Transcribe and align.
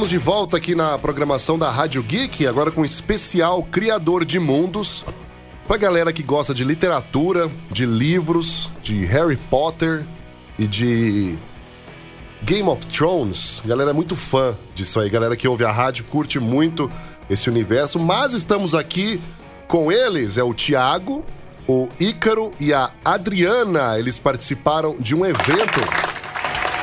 Estamos 0.00 0.18
de 0.18 0.30
volta 0.30 0.56
aqui 0.56 0.74
na 0.74 0.96
programação 0.96 1.58
da 1.58 1.70
Rádio 1.70 2.02
Geek, 2.02 2.46
agora 2.46 2.70
com 2.70 2.80
um 2.80 2.86
especial 2.86 3.62
Criador 3.64 4.24
de 4.24 4.40
Mundos. 4.40 5.04
Pra 5.68 5.76
galera 5.76 6.10
que 6.10 6.22
gosta 6.22 6.54
de 6.54 6.64
literatura, 6.64 7.50
de 7.70 7.84
livros, 7.84 8.70
de 8.82 9.04
Harry 9.04 9.36
Potter 9.36 10.02
e 10.58 10.66
de 10.66 11.36
Game 12.42 12.66
of 12.66 12.86
Thrones. 12.86 13.60
Galera 13.62 13.90
é 13.90 13.92
muito 13.92 14.16
fã 14.16 14.56
disso 14.74 14.98
aí. 14.98 15.10
Galera 15.10 15.36
que 15.36 15.46
ouve 15.46 15.66
a 15.66 15.70
rádio 15.70 16.06
curte 16.06 16.40
muito 16.40 16.90
esse 17.28 17.50
universo. 17.50 17.98
Mas 17.98 18.32
estamos 18.32 18.74
aqui 18.74 19.20
com 19.68 19.92
eles, 19.92 20.38
é 20.38 20.42
o 20.42 20.54
Tiago, 20.54 21.22
o 21.68 21.90
Ícaro 22.00 22.52
e 22.58 22.72
a 22.72 22.90
Adriana. 23.04 23.98
Eles 23.98 24.18
participaram 24.18 24.96
de 24.98 25.14
um 25.14 25.26
evento 25.26 25.78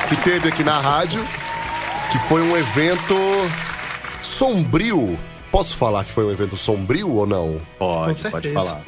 que 0.08 0.14
teve 0.22 0.50
aqui 0.50 0.62
na 0.62 0.78
rádio, 0.78 1.20
que 2.10 2.18
foi 2.28 2.40
um 2.42 2.56
evento 2.56 3.14
sombrio. 4.22 5.18
Posso 5.50 5.76
falar 5.76 6.04
que 6.04 6.12
foi 6.12 6.24
um 6.24 6.30
evento 6.30 6.56
sombrio 6.56 7.10
ou 7.10 7.26
não? 7.26 7.60
Pode, 7.78 8.22
Com 8.22 8.30
pode 8.30 8.52
falar. 8.52 8.84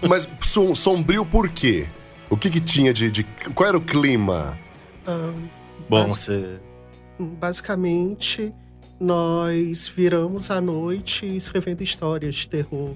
Mas 0.08 0.28
som- 0.40 0.74
sombrio 0.74 1.24
por 1.24 1.48
quê? 1.48 1.86
O 2.30 2.36
que 2.36 2.50
que 2.50 2.60
tinha 2.60 2.92
de, 2.92 3.10
de- 3.10 3.24
Qual 3.54 3.68
era 3.68 3.76
o 3.76 3.80
clima? 3.80 4.58
Ah, 5.06 5.32
Bom, 5.88 6.06
você. 6.06 6.58
basicamente, 7.18 8.52
nós 9.00 9.88
viramos 9.88 10.50
a 10.50 10.60
noite 10.60 11.24
escrevendo 11.36 11.82
histórias 11.82 12.34
de 12.36 12.48
terror. 12.48 12.94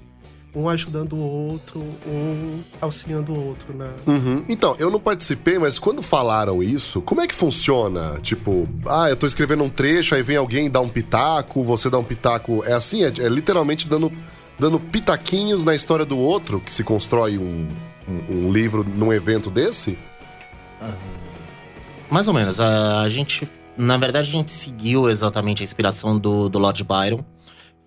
Um 0.55 0.69
ajudando 0.69 1.13
o 1.13 1.19
outro, 1.19 1.79
um 2.05 2.61
auxiliando 2.79 3.33
o 3.33 3.47
outro 3.47 3.75
na. 3.75 3.89
Uhum. 4.05 4.45
Então, 4.47 4.75
eu 4.77 4.91
não 4.91 4.99
participei, 4.99 5.57
mas 5.57 5.79
quando 5.79 6.03
falaram 6.03 6.61
isso, 6.61 7.01
como 7.01 7.21
é 7.21 7.27
que 7.27 7.33
funciona? 7.33 8.19
Tipo, 8.21 8.67
ah, 8.85 9.09
eu 9.09 9.15
tô 9.15 9.25
escrevendo 9.25 9.63
um 9.63 9.69
trecho, 9.69 10.13
aí 10.13 10.21
vem 10.21 10.37
alguém 10.37 10.69
dar 10.69 10.81
um 10.81 10.89
pitaco, 10.89 11.63
você 11.63 11.89
dá 11.89 11.97
um 11.97 12.03
pitaco. 12.03 12.63
É 12.65 12.73
assim? 12.73 13.03
É, 13.03 13.07
é 13.07 13.29
literalmente 13.29 13.87
dando, 13.87 14.11
dando 14.59 14.79
pitaquinhos 14.79 15.63
na 15.63 15.73
história 15.73 16.05
do 16.05 16.19
outro 16.19 16.59
que 16.59 16.71
se 16.71 16.83
constrói 16.83 17.39
um, 17.39 17.67
um, 18.07 18.47
um 18.47 18.51
livro 18.51 18.83
num 18.83 19.11
evento 19.11 19.49
desse? 19.49 19.97
Mais 22.09 22.27
ou 22.27 22.33
menos. 22.33 22.59
A, 22.59 23.01
a 23.01 23.09
gente. 23.09 23.49
Na 23.75 23.97
verdade, 23.97 24.29
a 24.29 24.31
gente 24.31 24.51
seguiu 24.51 25.09
exatamente 25.09 25.63
a 25.63 25.65
inspiração 25.65 26.19
do, 26.19 26.47
do 26.47 26.59
Lord 26.59 26.83
Byron. 26.83 27.25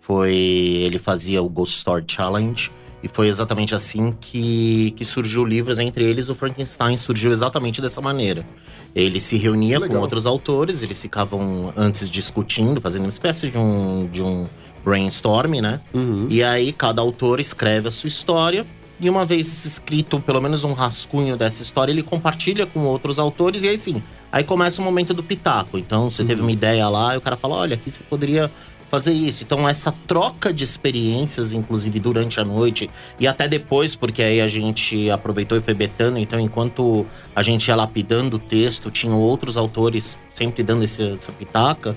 Foi. 0.06 0.32
Ele 0.32 0.98
fazia 0.98 1.42
o 1.42 1.48
Ghost 1.48 1.78
Story 1.78 2.04
Challenge. 2.06 2.70
E 3.02 3.08
foi 3.08 3.28
exatamente 3.28 3.74
assim 3.74 4.14
que, 4.20 4.92
que 4.96 5.04
surgiu 5.04 5.44
livros. 5.44 5.78
Entre 5.80 6.04
eles, 6.04 6.28
o 6.28 6.34
Frankenstein 6.34 6.96
surgiu 6.96 7.32
exatamente 7.32 7.82
dessa 7.82 8.00
maneira. 8.00 8.46
Ele 8.94 9.20
se 9.20 9.36
reunia 9.36 9.80
com 9.80 9.96
outros 9.96 10.24
autores, 10.24 10.82
eles 10.82 11.02
ficavam 11.02 11.72
antes 11.76 12.08
discutindo, 12.08 12.80
fazendo 12.80 13.02
uma 13.02 13.10
espécie 13.10 13.50
de 13.50 13.58
um, 13.58 14.08
de 14.10 14.22
um 14.22 14.46
brainstorm, 14.82 15.60
né? 15.60 15.80
Uhum. 15.92 16.26
E 16.30 16.42
aí 16.42 16.72
cada 16.72 17.02
autor 17.02 17.38
escreve 17.38 17.88
a 17.88 17.90
sua 17.90 18.08
história. 18.08 18.64
E 18.98 19.10
uma 19.10 19.26
vez 19.26 19.66
escrito 19.66 20.18
pelo 20.20 20.40
menos 20.40 20.64
um 20.64 20.72
rascunho 20.72 21.36
dessa 21.36 21.62
história, 21.62 21.92
ele 21.92 22.02
compartilha 22.02 22.64
com 22.64 22.80
outros 22.86 23.18
autores. 23.18 23.64
E 23.64 23.68
aí 23.68 23.76
sim, 23.76 24.02
aí 24.32 24.42
começa 24.42 24.80
o 24.80 24.84
momento 24.84 25.12
do 25.12 25.22
pitaco. 25.22 25.76
Então 25.76 26.08
você 26.08 26.24
teve 26.24 26.40
uma 26.40 26.50
ideia 26.50 26.88
lá 26.88 27.14
e 27.14 27.18
o 27.18 27.20
cara 27.20 27.36
fala: 27.36 27.56
olha, 27.56 27.74
aqui 27.74 27.90
você 27.90 28.02
poderia 28.08 28.50
fazer 28.90 29.12
isso. 29.12 29.42
Então 29.42 29.68
essa 29.68 29.92
troca 30.06 30.52
de 30.52 30.62
experiências, 30.64 31.52
inclusive 31.52 31.98
durante 32.00 32.38
a 32.40 32.44
noite 32.44 32.88
e 33.18 33.26
até 33.26 33.48
depois, 33.48 33.94
porque 33.94 34.22
aí 34.22 34.40
a 34.40 34.46
gente 34.48 35.10
aproveitou 35.10 35.58
e 35.58 35.60
foi 35.60 35.74
betando. 35.74 36.18
Então 36.18 36.38
enquanto 36.38 37.06
a 37.34 37.42
gente 37.42 37.66
ia 37.68 37.76
lapidando 37.76 38.36
o 38.36 38.38
texto, 38.38 38.90
tinham 38.90 39.20
outros 39.20 39.56
autores 39.56 40.18
sempre 40.28 40.62
dando 40.62 40.84
esse- 40.84 41.02
essa 41.12 41.32
pitaca. 41.32 41.96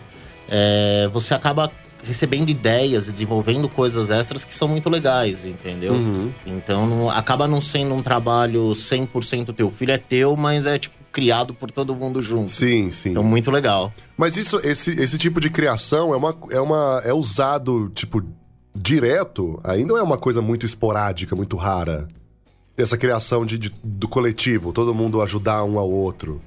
é, 0.51 1.07
você 1.13 1.35
acaba 1.35 1.71
recebendo 2.03 2.49
ideias 2.49 3.07
e 3.07 3.11
desenvolvendo 3.11 3.69
coisas 3.69 4.09
extras 4.09 4.43
que 4.43 4.51
são 4.51 4.67
muito 4.67 4.89
legais, 4.89 5.45
entendeu? 5.45 5.93
Uhum. 5.93 6.31
Então 6.43 6.87
não- 6.87 7.07
acaba 7.09 7.47
não 7.47 7.61
sendo 7.61 7.93
um 7.93 8.01
trabalho 8.01 8.73
100% 8.73 9.53
teu. 9.53 9.69
Filho 9.69 9.91
é 9.91 9.97
teu, 9.99 10.35
mas 10.35 10.65
é 10.65 10.79
tipo 10.79 10.95
criado 11.11 11.53
por 11.53 11.71
todo 11.71 11.95
mundo 11.95 12.21
junto. 12.21 12.49
Sim, 12.49 12.91
sim. 12.91 13.09
Então 13.11 13.23
muito 13.23 13.49
legal. 13.51 13.93
Mas 14.17 14.37
isso, 14.37 14.59
esse, 14.63 14.91
esse 14.91 15.17
tipo 15.17 15.39
de 15.39 15.49
criação 15.49 16.13
é 16.13 16.17
uma, 16.17 16.37
é 16.51 16.59
uma. 16.61 17.01
é 17.05 17.13
usado, 17.13 17.89
tipo, 17.95 18.23
direto, 18.75 19.59
ainda 19.63 19.89
não 19.93 19.97
é 19.97 20.03
uma 20.03 20.17
coisa 20.17 20.41
muito 20.41 20.65
esporádica, 20.65 21.35
muito 21.35 21.57
rara. 21.57 22.07
Essa 22.77 22.97
criação 22.97 23.45
de, 23.45 23.57
de- 23.57 23.73
do 23.83 24.07
coletivo, 24.07 24.71
todo 24.71 24.93
mundo 24.95 25.21
ajudar 25.21 25.63
um 25.65 25.77
ao 25.77 25.89
outro. 25.89 26.41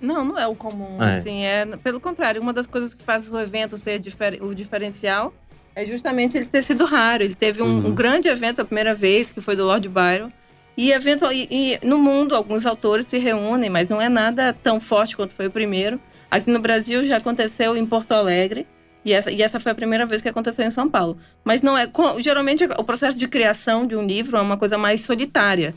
Não, 0.00 0.24
não 0.24 0.36
é 0.38 0.48
o 0.48 0.54
comum, 0.56 1.00
É. 1.00 1.18
assim, 1.18 1.44
é 1.44 1.64
pelo 1.76 2.00
contrário, 2.00 2.42
uma 2.42 2.52
das 2.52 2.66
coisas 2.66 2.92
que 2.92 3.04
faz 3.04 3.30
o 3.30 3.38
evento 3.38 3.78
ser 3.78 4.00
difer- 4.00 4.42
o 4.42 4.52
diferencial 4.52 5.32
é 5.76 5.86
justamente 5.86 6.36
ele 6.36 6.46
ter 6.46 6.64
sido 6.64 6.84
raro. 6.84 7.22
Ele 7.22 7.36
teve 7.36 7.62
um, 7.62 7.66
Uhum. 7.66 7.86
um 7.88 7.94
grande 7.94 8.26
evento 8.26 8.60
a 8.60 8.64
primeira 8.64 8.94
vez, 8.96 9.30
que 9.30 9.40
foi 9.40 9.54
do 9.54 9.64
Lord 9.64 9.88
Byron. 9.88 10.30
E, 10.76 10.90
evento, 10.90 11.30
e, 11.30 11.48
e 11.50 11.86
no 11.86 11.98
mundo, 11.98 12.34
alguns 12.34 12.64
autores 12.64 13.06
se 13.06 13.18
reúnem, 13.18 13.68
mas 13.68 13.88
não 13.88 14.00
é 14.00 14.08
nada 14.08 14.52
tão 14.52 14.80
forte 14.80 15.16
quanto 15.16 15.34
foi 15.34 15.46
o 15.46 15.50
primeiro. 15.50 16.00
Aqui 16.30 16.50
no 16.50 16.58
Brasil 16.58 17.04
já 17.04 17.18
aconteceu 17.18 17.76
em 17.76 17.84
Porto 17.84 18.12
Alegre. 18.12 18.66
E 19.04 19.12
essa, 19.12 19.30
e 19.30 19.42
essa 19.42 19.58
foi 19.58 19.72
a 19.72 19.74
primeira 19.74 20.06
vez 20.06 20.22
que 20.22 20.28
aconteceu 20.28 20.64
em 20.64 20.70
São 20.70 20.88
Paulo. 20.88 21.18
Mas 21.44 21.60
não 21.60 21.76
é. 21.76 21.90
Geralmente 22.20 22.64
o 22.64 22.84
processo 22.84 23.18
de 23.18 23.26
criação 23.28 23.86
de 23.86 23.96
um 23.96 24.06
livro 24.06 24.36
é 24.36 24.40
uma 24.40 24.56
coisa 24.56 24.78
mais 24.78 25.02
solitária. 25.02 25.74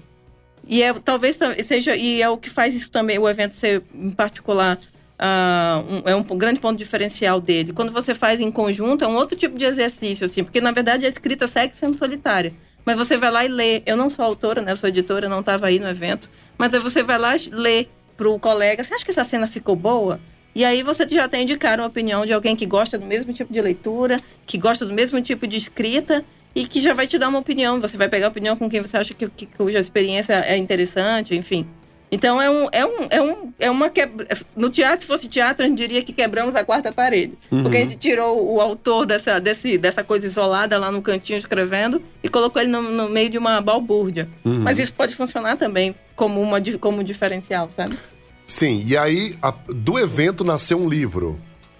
E 0.68 0.82
é, 0.82 0.94
talvez 0.94 1.38
seja. 1.66 1.96
E 1.96 2.22
é 2.22 2.30
o 2.30 2.38
que 2.38 2.50
faz 2.50 2.76
isso 2.76 2.90
também, 2.90 3.18
o 3.20 3.28
evento 3.28 3.54
ser, 3.56 3.84
em 3.94 4.12
particular, 4.12 4.80
ah, 5.20 5.84
um- 5.90 6.10
é 6.10 6.16
um 6.16 6.24
grande 6.24 6.60
ponto 6.60 6.78
diferencial 6.78 7.42
dele. 7.42 7.74
Quando 7.74 7.92
você 7.92 8.14
faz 8.14 8.40
em 8.40 8.52
conjunto, 8.52 9.04
é 9.04 9.08
um 9.08 9.16
outro 9.16 9.36
tipo 9.36 9.58
de 9.58 9.66
exercício, 9.66 10.26
assim, 10.26 10.44
porque 10.44 10.62
na 10.62 10.72
verdade 10.72 11.06
a 11.06 11.10
escrita 11.10 11.48
segue 11.48 11.74
sendo 11.76 11.98
solitária. 11.98 12.54
Mas 12.86 12.96
você 12.96 13.18
vai 13.18 13.32
lá 13.32 13.44
e 13.44 13.48
lê. 13.48 13.82
Eu 13.86 13.98
não 13.98 14.10
sou 14.10 14.24
autora, 14.24 14.62
né? 14.62 14.72
Eu 14.72 14.78
sou 14.78 14.88
editora, 14.88 15.28
não 15.28 15.40
estava 15.40 15.66
aí 15.66 15.80
no 15.80 15.88
evento. 15.90 16.30
Mas 16.58 16.74
aí 16.74 16.80
você 16.80 17.02
vai 17.02 17.18
lá 17.18 17.36
e 17.36 17.50
lê 17.50 17.88
pro 18.16 18.38
colega. 18.40 18.84
Você 18.84 18.94
acha 18.94 19.04
que 19.04 19.12
essa 19.12 19.24
cena 19.24 19.48
ficou 19.48 19.76
boa? 19.76 20.20
E 20.54 20.64
aí 20.64 20.84
você 20.84 21.06
já 21.10 21.28
tem 21.28 21.46
cara 21.58 21.82
uma 21.82 21.88
opinião 21.90 22.26
de 22.26 22.32
alguém 22.32 22.56
que 22.56 22.66
gosta 22.66 22.98
do 22.98 23.06
mesmo 23.06 23.34
tipo 23.34 23.52
de 23.52 23.62
leitura, 23.62 24.22
que 24.46 24.58
gosta 24.58 24.86
do 24.86 24.94
mesmo 24.94 25.22
tipo 25.22 25.46
de 25.46 25.58
escrita 25.58 26.24
e 26.56 26.66
que 26.66 26.80
já 26.80 26.94
vai 26.94 27.08
te 27.08 27.18
dar 27.18 27.28
uma 27.28 27.40
opinião. 27.40 27.82
Você 27.82 27.98
vai 27.98 28.08
pegar 28.08 28.28
a 28.28 28.30
opinião 28.30 28.56
com 28.56 28.70
quem 28.70 28.82
você 28.82 28.96
acha 28.96 29.14
que, 29.14 29.28
que 29.28 29.46
cuja 29.46 29.80
experiência 29.80 30.34
é 30.34 30.56
interessante, 30.56 31.36
enfim. 31.36 31.68
Então 32.12 32.40
é 32.42 32.50
um 32.50 32.68
é 32.72 32.86
um 32.86 33.08
é 33.10 33.22
um 33.22 33.54
é 33.60 33.72
uma 33.72 33.90
que 33.90 34.08
no 34.56 34.70
teatro 34.70 35.02
se 35.02 35.08
fosse 35.08 35.28
teatro 35.28 35.66
a 35.66 35.68
gente 35.68 35.78
diria 35.78 36.02
que 36.04 36.14
quebramos 36.14 36.56
a 36.56 36.64
quarta 36.64 36.92
parede, 36.92 37.34
porque 37.50 37.78
a 37.78 37.80
gente 37.82 37.98
tirou 37.98 38.54
o 38.54 38.62
autor 38.62 39.06
dessa 39.06 39.40
desse, 39.40 39.78
dessa 39.78 40.04
coisa 40.04 40.26
isolada 40.28 40.78
lá 40.78 40.92
no 40.92 41.02
cantinho 41.02 41.38
escrevendo 41.38 42.02
e 42.24 42.30
colocou 42.30 42.62
ele 42.62 42.72
no, 42.72 42.82
no 42.82 43.10
meio 43.10 43.30
de 43.30 43.38
uma 43.38 43.60
balbúrdia. 43.60 44.30
Uhum. 44.46 44.60
Mas 44.60 44.78
isso 44.80 44.94
pode 44.94 45.16
funcionar 45.16 45.58
também 45.58 45.96
como 46.16 46.40
uma 46.42 46.60
como 46.80 47.00
um 47.02 47.04
diferencial, 47.04 47.70
sabe? 47.76 47.98
Sim, 48.46 48.84
e 48.86 48.96
aí 48.96 49.34
a- 49.42 49.54
do 49.68 49.98
evento 49.98 50.44
nasceu 50.44 50.78
um 50.80 50.88
livro. 50.88 51.40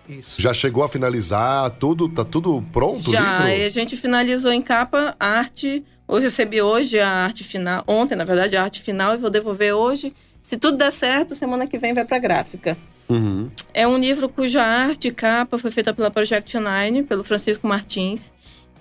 Isso. 0.10 0.40
Já 0.42 0.54
chegou 0.54 0.84
a 0.84 0.90
finalizar, 0.90 1.70
tudo, 1.72 2.08
tá 2.10 2.24
tudo 2.26 2.64
pronto 2.74 3.10
o 3.10 3.12
Já, 3.12 3.38
livro? 3.46 3.48
e 3.62 3.66
a 3.66 3.70
gente 3.70 3.96
finalizou 3.96 4.52
em 4.52 4.62
capa 4.62 5.16
arte. 5.20 5.84
Eu 6.08 6.20
recebi 6.20 6.62
hoje 6.62 7.00
a 7.00 7.10
arte 7.10 7.44
final, 7.44 7.84
ontem, 7.88 8.16
na 8.16 8.24
verdade, 8.24 8.56
a 8.56 8.64
arte 8.64 8.82
final, 8.82 9.14
e 9.14 9.18
vou 9.18 9.30
devolver 9.30 9.74
hoje. 9.74 10.14
Se 10.44 10.58
tudo 10.58 10.78
der 10.78 10.92
certo, 10.92 11.36
semana 11.36 11.66
que 11.68 11.78
vem 11.78 11.94
vai 11.94 12.06
para 12.06 12.20
gráfica. 12.20 12.78
Uhum. 13.10 13.50
É 13.74 13.88
um 13.88 13.98
livro 13.98 14.30
cuja 14.30 14.62
arte 14.64 15.08
e 15.08 15.12
capa 15.12 15.58
foi 15.58 15.72
feita 15.72 15.94
pela 15.94 16.12
Project 16.12 16.58
Nine, 16.60 17.04
pelo 17.04 17.24
Francisco 17.24 17.68
Martins. 17.68 18.32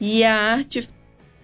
E 0.01 0.23
a 0.25 0.35
arte 0.35 0.87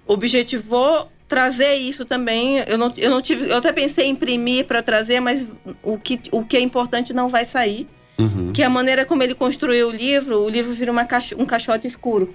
objetivou 0.06 1.10
trazer 1.28 1.74
isso 1.76 2.04
também. 2.04 2.58
Eu 2.66 2.76
não, 2.76 2.92
eu 2.96 3.10
não 3.10 3.22
tive. 3.22 3.48
Eu 3.48 3.56
até 3.56 3.72
pensei 3.72 4.06
em 4.06 4.10
imprimir 4.10 4.66
para 4.66 4.82
trazer, 4.82 5.20
mas 5.20 5.46
o 5.82 5.96
que, 5.98 6.20
o 6.32 6.44
que 6.44 6.56
é 6.56 6.60
importante 6.60 7.12
não 7.12 7.28
vai 7.28 7.44
sair. 7.46 7.88
Uhum. 8.18 8.52
Que 8.52 8.62
é 8.62 8.66
a 8.66 8.70
maneira 8.70 9.06
como 9.06 9.22
ele 9.22 9.34
construiu 9.34 9.88
o 9.88 9.90
livro, 9.90 10.40
o 10.42 10.48
livro 10.48 10.72
vira 10.74 10.92
uma 10.92 11.06
caixo- 11.06 11.36
um 11.38 11.46
caixote 11.46 11.86
escuro. 11.86 12.34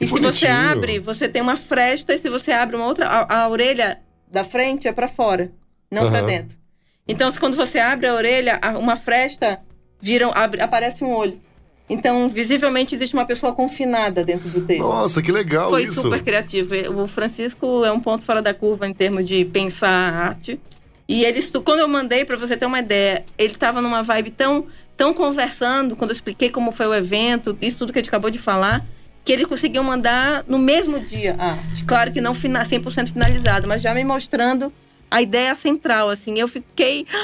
E 0.00 0.06
Que 0.06 0.12
se 0.14 0.20
você 0.20 0.46
bonitinho. 0.46 0.70
abre, 0.70 0.98
você 0.98 1.28
tem 1.28 1.42
uma 1.42 1.56
fresta, 1.56 2.14
e 2.14 2.18
se 2.18 2.28
você 2.30 2.52
abre 2.52 2.74
uma 2.76 2.86
outra, 2.86 3.06
a, 3.06 3.42
a 3.42 3.48
orelha 3.48 3.98
da 4.30 4.42
frente 4.44 4.88
é 4.88 4.92
para 4.92 5.06
fora, 5.08 5.52
não 5.90 6.08
para 6.08 6.18
Aham. 6.20 6.26
dentro. 6.26 6.56
Então, 7.06 7.30
quando 7.32 7.54
você 7.56 7.78
abre 7.78 8.06
a 8.06 8.14
orelha, 8.14 8.58
uma 8.78 8.96
fresta 8.96 9.60
vira, 10.00 10.28
abre- 10.28 10.62
aparece 10.62 11.04
um 11.04 11.10
olho. 11.12 11.38
Então, 11.88 12.28
visivelmente 12.28 12.94
existe 12.94 13.14
uma 13.14 13.26
pessoa 13.26 13.52
confinada 13.52 14.22
dentro 14.24 14.48
do 14.48 14.60
texto. 14.60 14.82
Nossa, 14.82 15.20
que 15.20 15.32
legal 15.32 15.68
Foi 15.70 15.82
isso. 15.82 16.00
super 16.02 16.22
criativo. 16.22 16.72
O 17.02 17.08
Francisco 17.08 17.84
é 17.84 17.90
um 17.90 17.98
ponto 17.98 18.24
fora 18.24 18.40
da 18.40 18.54
curva 18.54 18.86
em 18.88 18.94
termos 18.94 19.24
de 19.24 19.44
pensar 19.44 19.88
a 19.90 20.28
arte. 20.28 20.60
E 21.08 21.24
ele, 21.24 21.42
quando 21.64 21.80
eu 21.80 21.88
mandei, 21.88 22.24
para 22.24 22.36
você 22.36 22.56
ter 22.56 22.64
uma 22.64 22.78
ideia, 22.78 23.24
ele 23.36 23.54
estava 23.54 23.82
numa 23.82 24.04
vibe 24.04 24.30
tão, 24.30 24.66
tão 24.96 25.12
conversando, 25.12 25.96
quando 25.96 26.10
eu 26.12 26.14
expliquei 26.14 26.48
como 26.48 26.70
foi 26.70 26.86
o 26.86 26.94
evento, 26.94 27.58
isso 27.60 27.78
tudo 27.78 27.92
que 27.92 27.98
a 27.98 28.02
gente 28.02 28.08
acabou 28.08 28.30
de 28.30 28.38
falar, 28.38 28.86
que 29.24 29.32
ele 29.32 29.46
conseguiu 29.46 29.82
mandar 29.82 30.44
no 30.46 30.58
mesmo 30.58 30.98
dia 31.00 31.36
a 31.38 31.52
arte. 31.52 31.84
Claro 31.84 32.12
que 32.12 32.20
não 32.20 32.34
fina- 32.34 32.64
100% 32.64 33.12
finalizado, 33.12 33.68
mas 33.68 33.82
já 33.82 33.94
me 33.94 34.04
mostrando 34.04 34.72
a 35.10 35.20
ideia 35.20 35.54
central, 35.54 36.08
assim. 36.08 36.38
Eu 36.38 36.48
fiquei... 36.48 37.06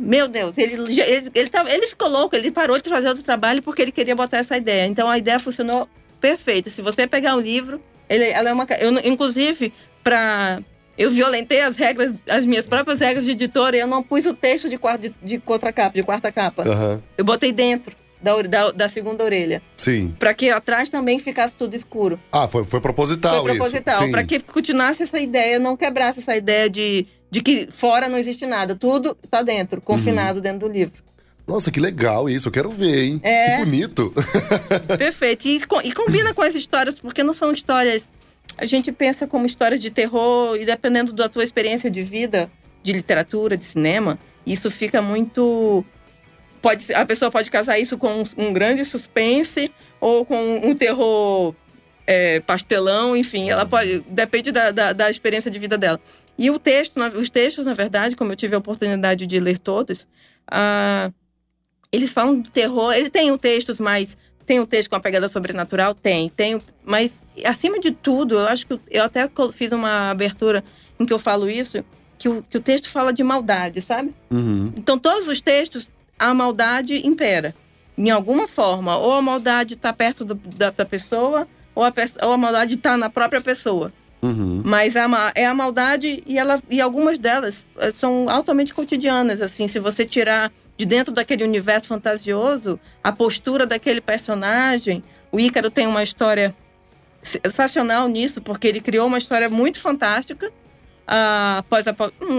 Meu 0.00 0.26
Deus, 0.26 0.58
ele, 0.58 0.74
ele, 1.00 1.30
ele, 1.32 1.48
tava, 1.48 1.70
ele 1.70 1.86
ficou 1.86 2.08
louco, 2.08 2.34
ele 2.34 2.50
parou 2.50 2.76
de 2.80 2.88
fazer 2.88 3.06
outro 3.06 3.22
trabalho 3.22 3.62
porque 3.62 3.82
ele 3.82 3.92
queria 3.92 4.16
botar 4.16 4.38
essa 4.38 4.56
ideia. 4.56 4.84
Então 4.86 5.08
a 5.08 5.16
ideia 5.16 5.38
funcionou 5.38 5.88
perfeito. 6.20 6.70
Se 6.70 6.82
você 6.82 7.06
pegar 7.06 7.36
um 7.36 7.40
livro, 7.40 7.80
ele, 8.08 8.24
ela 8.24 8.50
é 8.50 8.52
uma. 8.52 8.66
Eu, 8.80 8.90
inclusive, 9.04 9.72
para 10.02 10.60
eu 10.98 11.10
violentei 11.10 11.60
as 11.60 11.76
regras, 11.76 12.14
as 12.28 12.44
minhas 12.44 12.66
próprias 12.66 12.98
regras 12.98 13.24
de 13.24 13.32
editora 13.32 13.76
e 13.76 13.80
eu 13.80 13.86
não 13.86 14.02
pus 14.02 14.26
o 14.26 14.34
texto 14.34 14.68
de, 14.68 14.76
quarta, 14.76 15.08
de, 15.08 15.14
de 15.22 15.38
capa, 15.72 15.90
de 15.94 16.02
quarta 16.02 16.32
capa. 16.32 16.62
Aham. 16.68 17.02
Eu 17.16 17.24
botei 17.24 17.52
dentro 17.52 17.96
da, 18.22 18.40
da, 18.42 18.70
da 18.70 18.88
segunda 18.88 19.24
orelha. 19.24 19.60
Sim. 19.76 20.14
Pra 20.18 20.32
que 20.32 20.48
atrás 20.50 20.88
também 20.88 21.18
ficasse 21.18 21.54
tudo 21.56 21.74
escuro. 21.74 22.18
Ah, 22.30 22.46
foi, 22.48 22.64
foi 22.64 22.80
proposital 22.80 23.42
Foi 23.44 23.56
proposital. 23.56 24.08
Pra 24.10 24.24
que 24.24 24.40
continuasse 24.40 25.02
essa 25.02 25.18
ideia, 25.18 25.58
não 25.58 25.76
quebrasse 25.76 26.20
essa 26.20 26.36
ideia 26.36 26.70
de, 26.70 27.06
de 27.30 27.40
que 27.42 27.68
fora 27.72 28.08
não 28.08 28.16
existe 28.18 28.46
nada. 28.46 28.74
Tudo 28.76 29.16
tá 29.30 29.42
dentro, 29.42 29.80
confinado 29.80 30.36
Uhum. 30.36 30.42
dentro 30.42 30.68
do 30.68 30.72
livro. 30.72 31.02
Nossa, 31.46 31.70
que 31.72 31.80
legal 31.80 32.30
isso. 32.30 32.46
Eu 32.48 32.52
quero 32.52 32.70
ver, 32.70 33.02
hein? 33.02 33.20
É. 33.22 33.56
Que 33.58 33.64
bonito. 33.64 34.14
Perfeito. 34.96 35.46
E, 35.48 35.60
e 35.84 35.92
combina 35.92 36.32
com 36.32 36.42
as 36.42 36.54
histórias, 36.54 36.98
porque 37.00 37.22
não 37.22 37.34
são 37.34 37.52
histórias. 37.52 38.02
A 38.56 38.64
gente 38.64 38.92
pensa 38.92 39.26
como 39.26 39.44
histórias 39.44 39.80
de 39.80 39.90
terror, 39.90 40.56
e 40.56 40.64
dependendo 40.64 41.12
da 41.12 41.28
tua 41.28 41.42
experiência 41.42 41.90
de 41.90 42.02
vida, 42.02 42.50
de 42.82 42.92
literatura, 42.92 43.56
de 43.56 43.64
cinema, 43.64 44.18
isso 44.46 44.70
fica 44.70 45.02
muito. 45.02 45.84
Pode, 46.62 46.84
ser- 46.84 46.94
a 46.94 47.04
pessoa 47.04 47.30
pode 47.30 47.50
casar 47.50 47.78
isso 47.78 47.98
com 47.98 48.24
um, 48.36 48.52
grande 48.52 48.84
suspense 48.84 49.70
ou 50.00 50.24
com 50.24 50.60
um 50.64 50.74
terror 50.74 51.54
é, 52.06 52.40
pastelão, 52.40 53.16
enfim, 53.16 53.50
ela 53.50 53.66
pode. 53.66 54.00
Depende 54.08 54.52
da, 54.52 54.70
da, 54.70 54.92
da 54.92 55.10
experiência 55.10 55.50
de 55.50 55.58
vida 55.58 55.76
dela. 55.76 56.00
E 56.38 56.50
o 56.50 56.58
texto, 56.58 56.98
os 57.00 57.28
textos, 57.28 57.66
na 57.66 57.74
verdade, 57.74 58.16
como 58.16 58.32
eu 58.32 58.36
tive 58.36 58.54
a 58.54 58.58
oportunidade 58.58 59.26
de 59.26 59.38
ler 59.38 59.58
todos, 59.58 60.06
ah, 60.50 61.10
eles 61.90 62.12
falam 62.12 62.40
do 62.40 62.50
terror. 62.50 62.92
Ele 62.92 63.10
tem 63.10 63.30
um 63.30 63.38
textos 63.38 63.78
mais. 63.78 64.16
Tem 64.46 64.58
um 64.58 64.66
texto 64.66 64.88
com 64.88 64.96
a 64.96 65.00
pegada 65.00 65.28
sobrenatural? 65.28 65.94
Tem. 65.94 66.28
Tem. 66.28 66.60
Mas, 66.84 67.12
acima 67.44 67.78
de 67.78 67.90
tudo, 67.92 68.36
eu 68.36 68.48
acho 68.48 68.66
que. 68.66 68.80
Eu 68.90 69.04
até 69.04 69.28
fiz 69.52 69.72
uma 69.72 70.10
abertura 70.10 70.64
em 70.98 71.04
que 71.04 71.12
eu 71.12 71.18
falo 71.18 71.48
isso, 71.50 71.84
que 72.18 72.28
o, 72.28 72.42
que 72.48 72.56
o 72.56 72.62
texto 72.62 72.88
fala 72.88 73.12
de 73.12 73.22
maldade, 73.22 73.80
sabe? 73.80 74.14
Uhum. 74.30 74.72
Então, 74.76 74.98
todos 74.98 75.28
os 75.28 75.40
textos, 75.40 75.88
a 76.28 76.34
maldade 76.34 77.06
impera. 77.06 77.54
Em 77.96 78.10
alguma 78.10 78.48
forma. 78.48 78.96
Ou 78.96 79.12
a 79.14 79.22
maldade 79.22 79.74
está 79.74 79.92
perto 79.92 80.24
do- 80.24 80.34
da, 80.34 80.70
da 80.70 80.84
pessoa, 80.84 81.46
ou 81.74 81.84
a, 81.84 81.90
pe- 81.92 82.12
ou 82.22 82.32
a 82.32 82.36
maldade 82.36 82.74
está 82.74 82.96
na 82.96 83.10
própria 83.10 83.40
pessoa. 83.40 83.92
Uhum. 84.22 84.62
Mas 84.64 84.96
a 84.96 85.32
é 85.34 85.44
a 85.44 85.52
maldade 85.54 86.22
e, 86.26 86.38
ela, 86.38 86.62
e 86.70 86.80
algumas 86.80 87.18
delas 87.18 87.64
eh, 87.78 87.90
são 87.92 88.28
altamente 88.30 88.72
cotidianas. 88.72 89.40
Assim, 89.40 89.66
se 89.68 89.78
você 89.80 90.06
tirar 90.06 90.50
de 90.78 90.86
dentro 90.86 91.12
daquele 91.12 91.44
universo 91.44 91.88
fantasioso 91.88 92.78
a 93.02 93.10
postura 93.12 93.66
daquele 93.66 94.00
personagem, 94.00 95.02
o 95.30 95.38
Ícaro 95.40 95.70
tem 95.70 95.86
uma 95.86 96.02
história 96.02 96.54
sensacional 97.22 98.08
nisso, 98.08 98.40
porque 98.40 98.66
ele 98.68 98.80
criou 98.80 99.06
uma 99.06 99.18
história 99.18 99.48
muito 99.48 99.80
fantástica. 99.80 100.52
Ah, 101.14 101.62
pós 101.68 101.84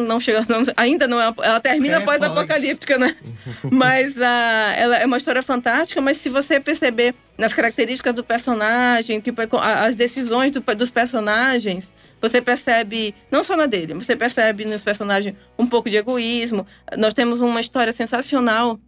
não 0.08 0.20
chega, 0.20 0.44
não- 0.50 0.64
ainda 0.76 1.08
não 1.08 1.22
é, 1.22 1.32
ela 1.44 1.60
termina 1.60 1.98
É, 1.98 2.00
pós-apocalíptica, 2.00 2.98
né? 2.98 3.16
mas 3.72 4.20
ah, 4.20 4.74
ela 4.76 4.98
é 4.98 5.06
uma 5.06 5.18
história 5.18 5.44
fantástica, 5.44 6.02
mas 6.02 6.18
se 6.18 6.28
você 6.28 6.60
perceber 6.60 7.14
nas 7.38 7.54
características 7.54 8.16
do 8.16 8.24
personagem, 8.24 9.22
que, 9.22 9.32
a- 9.60 9.86
as 9.86 9.96
decisões 9.96 10.52
do- 10.52 10.62
dos 10.76 10.90
personagens, 10.90 11.94
você 12.20 12.42
percebe, 12.42 13.14
não 13.30 13.44
só 13.44 13.56
na 13.56 13.68
dele, 13.68 13.94
você 13.94 14.16
percebe 14.16 14.66
nos 14.66 14.82
personagens 14.82 15.36
um 15.60 15.68
pouco 15.68 15.88
de 15.88 15.98
egoísmo. 15.98 16.66
Nós 16.98 17.14
temos 17.14 17.42
uma 17.42 17.62
história 17.62 17.94
sensacional 17.94 18.80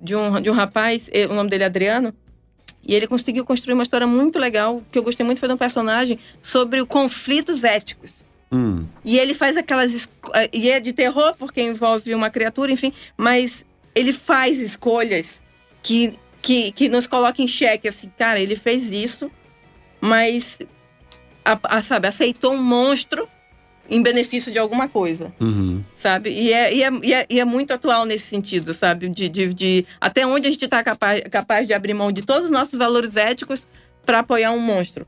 de 0.00 0.16
um, 0.16 0.40
de 0.40 0.50
um 0.50 0.54
rapaz, 0.54 1.08
o 1.30 1.34
nome 1.34 1.50
dele 1.50 1.62
é 1.62 1.66
Adriano, 1.66 2.12
e 2.82 2.96
ele 2.96 3.06
conseguiu 3.06 3.44
construir 3.44 3.74
uma 3.74 3.84
história 3.84 4.08
muito 4.08 4.40
legal, 4.40 4.82
que 4.90 4.98
eu 4.98 5.04
gostei 5.04 5.24
muito 5.24 5.38
foi 5.38 5.48
de 5.48 5.54
um 5.54 5.58
personagem 5.58 6.18
sobre 6.42 6.84
conflitos 6.84 7.62
éticos. 7.62 8.28
Hum. 8.52 8.84
E 9.04 9.18
ele 9.18 9.34
faz 9.34 9.56
aquelas. 9.56 10.08
eh, 10.34 10.50
E 10.52 10.70
é 10.70 10.80
de 10.80 10.92
terror, 10.92 11.34
porque 11.38 11.62
envolve 11.62 12.14
uma 12.14 12.30
criatura, 12.30 12.72
enfim. 12.72 12.92
Mas 13.16 13.64
ele 13.94 14.12
faz 14.12 14.58
escolhas 14.58 15.40
que, 15.82 16.18
que, 16.42 16.72
que 16.72 16.88
nos 16.88 17.06
colocam 17.06 17.44
em 17.44 17.48
xeque. 17.48 17.88
Assim, 17.88 18.10
cara, 18.18 18.40
ele 18.40 18.56
fez 18.56 18.90
isso, 18.92 19.30
mas. 20.00 20.58
a- 21.44 21.58
a- 21.64 21.82
sabe, 21.82 22.08
aceitou 22.08 22.52
um 22.54 22.62
monstro 22.62 23.28
em 23.88 24.00
benefício 24.02 24.52
de 24.52 24.58
alguma 24.58 24.88
coisa, 24.88 25.32
Uhum. 25.40 25.82
sabe? 26.00 26.30
E 26.30 26.52
é, 26.52 26.72
e 26.72 26.82
é, 26.84 26.90
e 27.02 27.12
é, 27.12 27.26
e 27.28 27.40
é 27.40 27.44
muito 27.44 27.72
atual 27.72 28.04
nesse 28.04 28.26
sentido, 28.26 28.72
sabe? 28.72 29.08
De, 29.08 29.28
de, 29.28 29.52
de 29.52 29.86
até 30.00 30.24
onde 30.24 30.46
a 30.46 30.50
gente 30.50 30.64
está 30.64 30.80
capaz, 30.84 31.20
capaz 31.28 31.66
de 31.66 31.72
abrir 31.74 31.92
mão 31.94 32.12
de 32.12 32.22
todos 32.22 32.44
os 32.44 32.50
nossos 32.50 32.78
valores 32.78 33.16
éticos 33.16 33.66
para 34.06 34.20
apoiar 34.20 34.52
um 34.52 34.60
monstro. 34.60 35.06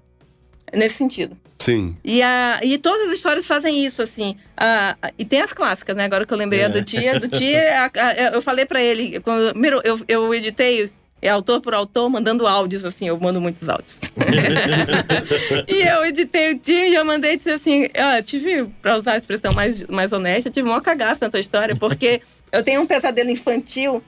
Nesse 0.72 0.96
sentido. 0.96 1.36
Sim. 1.58 1.96
E, 2.04 2.22
a, 2.22 2.58
e 2.62 2.76
todas 2.78 3.08
as 3.08 3.12
histórias 3.12 3.46
fazem 3.46 3.84
isso, 3.84 4.02
assim. 4.02 4.36
A- 4.56 4.96
a- 5.00 5.10
e 5.18 5.24
tem 5.24 5.40
as 5.42 5.52
clássicas, 5.52 5.94
né? 5.94 6.04
Agora 6.04 6.26
que 6.26 6.32
eu 6.32 6.38
lembrei 6.38 6.64
a 6.64 6.68
do 6.68 6.82
Tia. 6.82 7.20
Do 7.20 7.28
Tia, 7.28 7.90
eu 8.32 8.42
falei 8.42 8.66
pra 8.66 8.82
ele, 8.82 9.20
quando, 9.20 9.50
primeiro 9.52 9.80
eu, 9.84 10.00
eu 10.08 10.34
editei, 10.34 10.90
é 11.20 11.28
autor 11.28 11.60
por 11.60 11.72
autor, 11.72 12.08
mandando 12.10 12.46
áudios, 12.48 12.84
assim. 12.84 13.06
Eu 13.06 13.18
mando 13.20 13.40
muitos 13.40 13.68
áudios. 13.68 14.00
e 15.68 15.82
eu 15.82 16.04
editei 16.04 16.52
o 16.52 16.58
Tia 16.58 16.88
e 16.88 16.94
eu 16.94 17.04
mandei 17.04 17.36
dizer 17.36 17.52
assim, 17.52 17.88
ó, 17.96 18.22
tive, 18.22 18.64
pra 18.80 18.96
usar 18.96 19.12
a 19.12 19.16
expressão 19.18 19.52
mais, 19.52 19.84
mais 19.84 20.12
honesta, 20.12 20.50
tive 20.50 20.68
uma 20.68 20.80
cagaça 20.80 21.18
na 21.22 21.30
tua 21.30 21.40
história, 21.40 21.76
porque 21.76 22.22
eu 22.50 22.62
tenho 22.62 22.80
um 22.82 22.86
pesadelo 22.86 23.30
infantil 23.30 24.02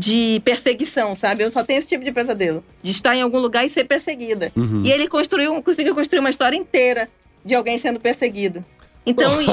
de 0.00 0.40
perseguição, 0.42 1.14
sabe? 1.14 1.44
Eu 1.44 1.50
só 1.50 1.62
tenho 1.62 1.78
esse 1.78 1.86
tipo 1.88 2.02
de 2.02 2.10
pesadelo. 2.10 2.64
De 2.82 2.90
estar 2.90 3.14
em 3.14 3.20
algum 3.20 3.38
lugar 3.38 3.66
e 3.66 3.68
ser 3.68 3.84
perseguida. 3.84 4.50
Uhum. 4.56 4.82
E 4.82 4.90
ele 4.90 5.06
construiu, 5.06 5.62
conseguiu 5.62 5.94
construir 5.94 6.20
uma 6.20 6.30
história 6.30 6.56
inteira 6.56 7.06
de 7.44 7.54
alguém 7.54 7.76
sendo 7.76 8.00
perseguido. 8.00 8.64
Então, 9.04 9.40
e, 9.42 9.44
e- 9.44 9.48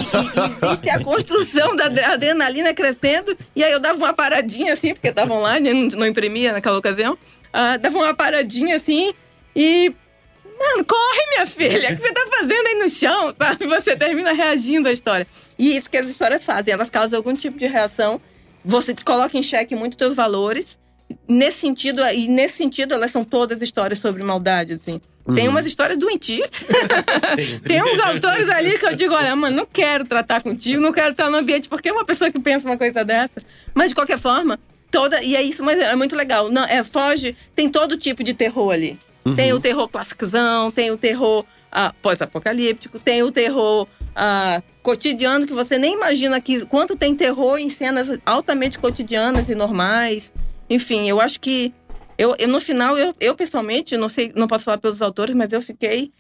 existe 0.65 0.89
a 0.89 1.03
construção 1.03 1.75
da 1.75 1.85
adre- 1.87 2.03
adrenalina 2.03 2.73
crescendo. 2.73 3.37
E 3.53 3.61
aí 3.61 3.73
eu 3.73 3.79
dava 3.79 3.97
uma 3.97 4.13
paradinha 4.13 4.71
assim, 4.71 4.93
porque 4.93 5.09
estava 5.09 5.33
online, 5.33 5.73
não, 5.73 5.99
não 5.99 6.07
imprimia 6.07 6.53
naquela 6.53 6.77
ocasião. 6.77 7.17
Ah, 7.51 7.75
dava 7.75 7.97
uma 7.97 8.13
paradinha 8.13 8.77
assim 8.77 9.13
e. 9.53 9.93
Mano, 10.59 10.85
corre, 10.85 11.27
minha 11.33 11.45
filha! 11.45 11.91
O 11.93 11.95
que 11.97 12.01
você 12.01 12.13
tá 12.13 12.25
fazendo 12.39 12.67
aí 12.67 12.75
no 12.75 12.89
chão? 12.89 13.35
Sabe? 13.37 13.67
Você 13.67 13.95
termina 13.97 14.31
reagindo 14.31 14.87
à 14.87 14.91
história. 14.93 15.27
E 15.59 15.75
isso 15.75 15.89
que 15.89 15.97
as 15.97 16.09
histórias 16.09 16.43
fazem, 16.45 16.73
elas 16.73 16.89
causam 16.89 17.17
algum 17.17 17.35
tipo 17.35 17.57
de 17.59 17.67
reação. 17.67 18.19
Você 18.67 18.93
coloca 18.93 19.37
em 19.37 19.41
xeque 19.41 19.75
muito 19.75 19.95
teus 19.95 20.13
valores. 20.13 20.77
Nesse 21.25 21.59
sentido, 21.59 22.01
e 22.05 22.27
nesse 22.27 22.57
sentido, 22.57 22.93
elas 22.93 23.11
são 23.11 23.23
todas 23.23 23.61
histórias 23.61 23.97
sobre 23.97 24.21
maldade, 24.23 24.73
assim. 24.73 24.99
Tem 25.33 25.47
umas 25.47 25.65
histórias 25.65 25.97
doentias. 25.97 26.49
Tem 27.65 27.81
uns 27.81 27.99
autores 27.99 28.49
ali 28.49 28.77
que 28.77 28.85
eu 28.85 28.93
digo, 28.93 29.13
olha, 29.13 29.35
mano, 29.35 29.55
não 29.55 29.65
quero 29.65 30.03
tratar 30.05 30.41
contigo, 30.41 30.81
não 30.81 30.91
quero 30.91 31.11
estar 31.11 31.29
no 31.29 31.37
ambiente, 31.37 31.69
porque 31.69 31.87
é 31.87 31.93
uma 31.93 32.05
pessoa 32.05 32.29
que 32.29 32.39
pensa 32.39 32.67
uma 32.67 32.77
coisa 32.77 33.05
dessa. 33.05 33.41
Mas 33.73 33.89
de 33.89 33.95
qualquer 33.95 34.17
forma, 34.17 34.59
toda. 34.91 35.21
E 35.23 35.35
é 35.35 35.41
isso, 35.41 35.63
mas 35.63 35.79
é 35.79 35.95
muito 35.95 36.15
legal. 36.15 36.49
Não, 36.49 36.65
é, 36.65 36.83
foge, 36.83 37.35
tem 37.55 37.69
todo 37.69 37.97
tipo 37.97 38.23
de 38.23 38.33
terror 38.33 38.73
ali. 38.73 38.99
Tem 39.35 39.51
o 39.51 39.59
terror 39.59 39.89
clássicozão, 39.89 40.71
tem 40.71 40.91
o 40.91 40.97
terror 40.97 41.45
ah, 41.69 41.93
pós-apocalíptico, 42.01 42.97
tem 42.97 43.23
o 43.23 43.31
terror 43.31 43.87
ah, 44.19 44.63
cotidiano, 44.81 45.45
que 45.45 45.53
você 45.53 45.77
nem 45.77 45.93
imagina 45.93 46.41
que 46.41 46.65
quanto 46.65 46.95
tem 46.95 47.13
terror 47.15 47.59
em 47.59 47.69
cenas 47.69 48.19
altamente 48.25 48.79
cotidianas 48.79 49.47
e 49.47 49.53
normais. 49.55 50.33
Enfim, 50.69 51.07
eu 51.07 51.21
acho 51.21 51.39
que. 51.39 51.71
Eu, 52.17 52.35
eu, 52.39 52.47
no 52.47 52.59
final, 52.59 52.97
eu, 52.97 53.13
eu 53.19 53.35
pessoalmente, 53.35 53.95
não 53.95 54.09
sei, 54.09 54.33
não 54.35 54.47
posso 54.47 54.65
falar 54.65 54.79
pelos 54.79 55.03
autores, 55.03 55.35
mas 55.35 55.53
eu 55.53 55.61
fiquei 55.61 56.11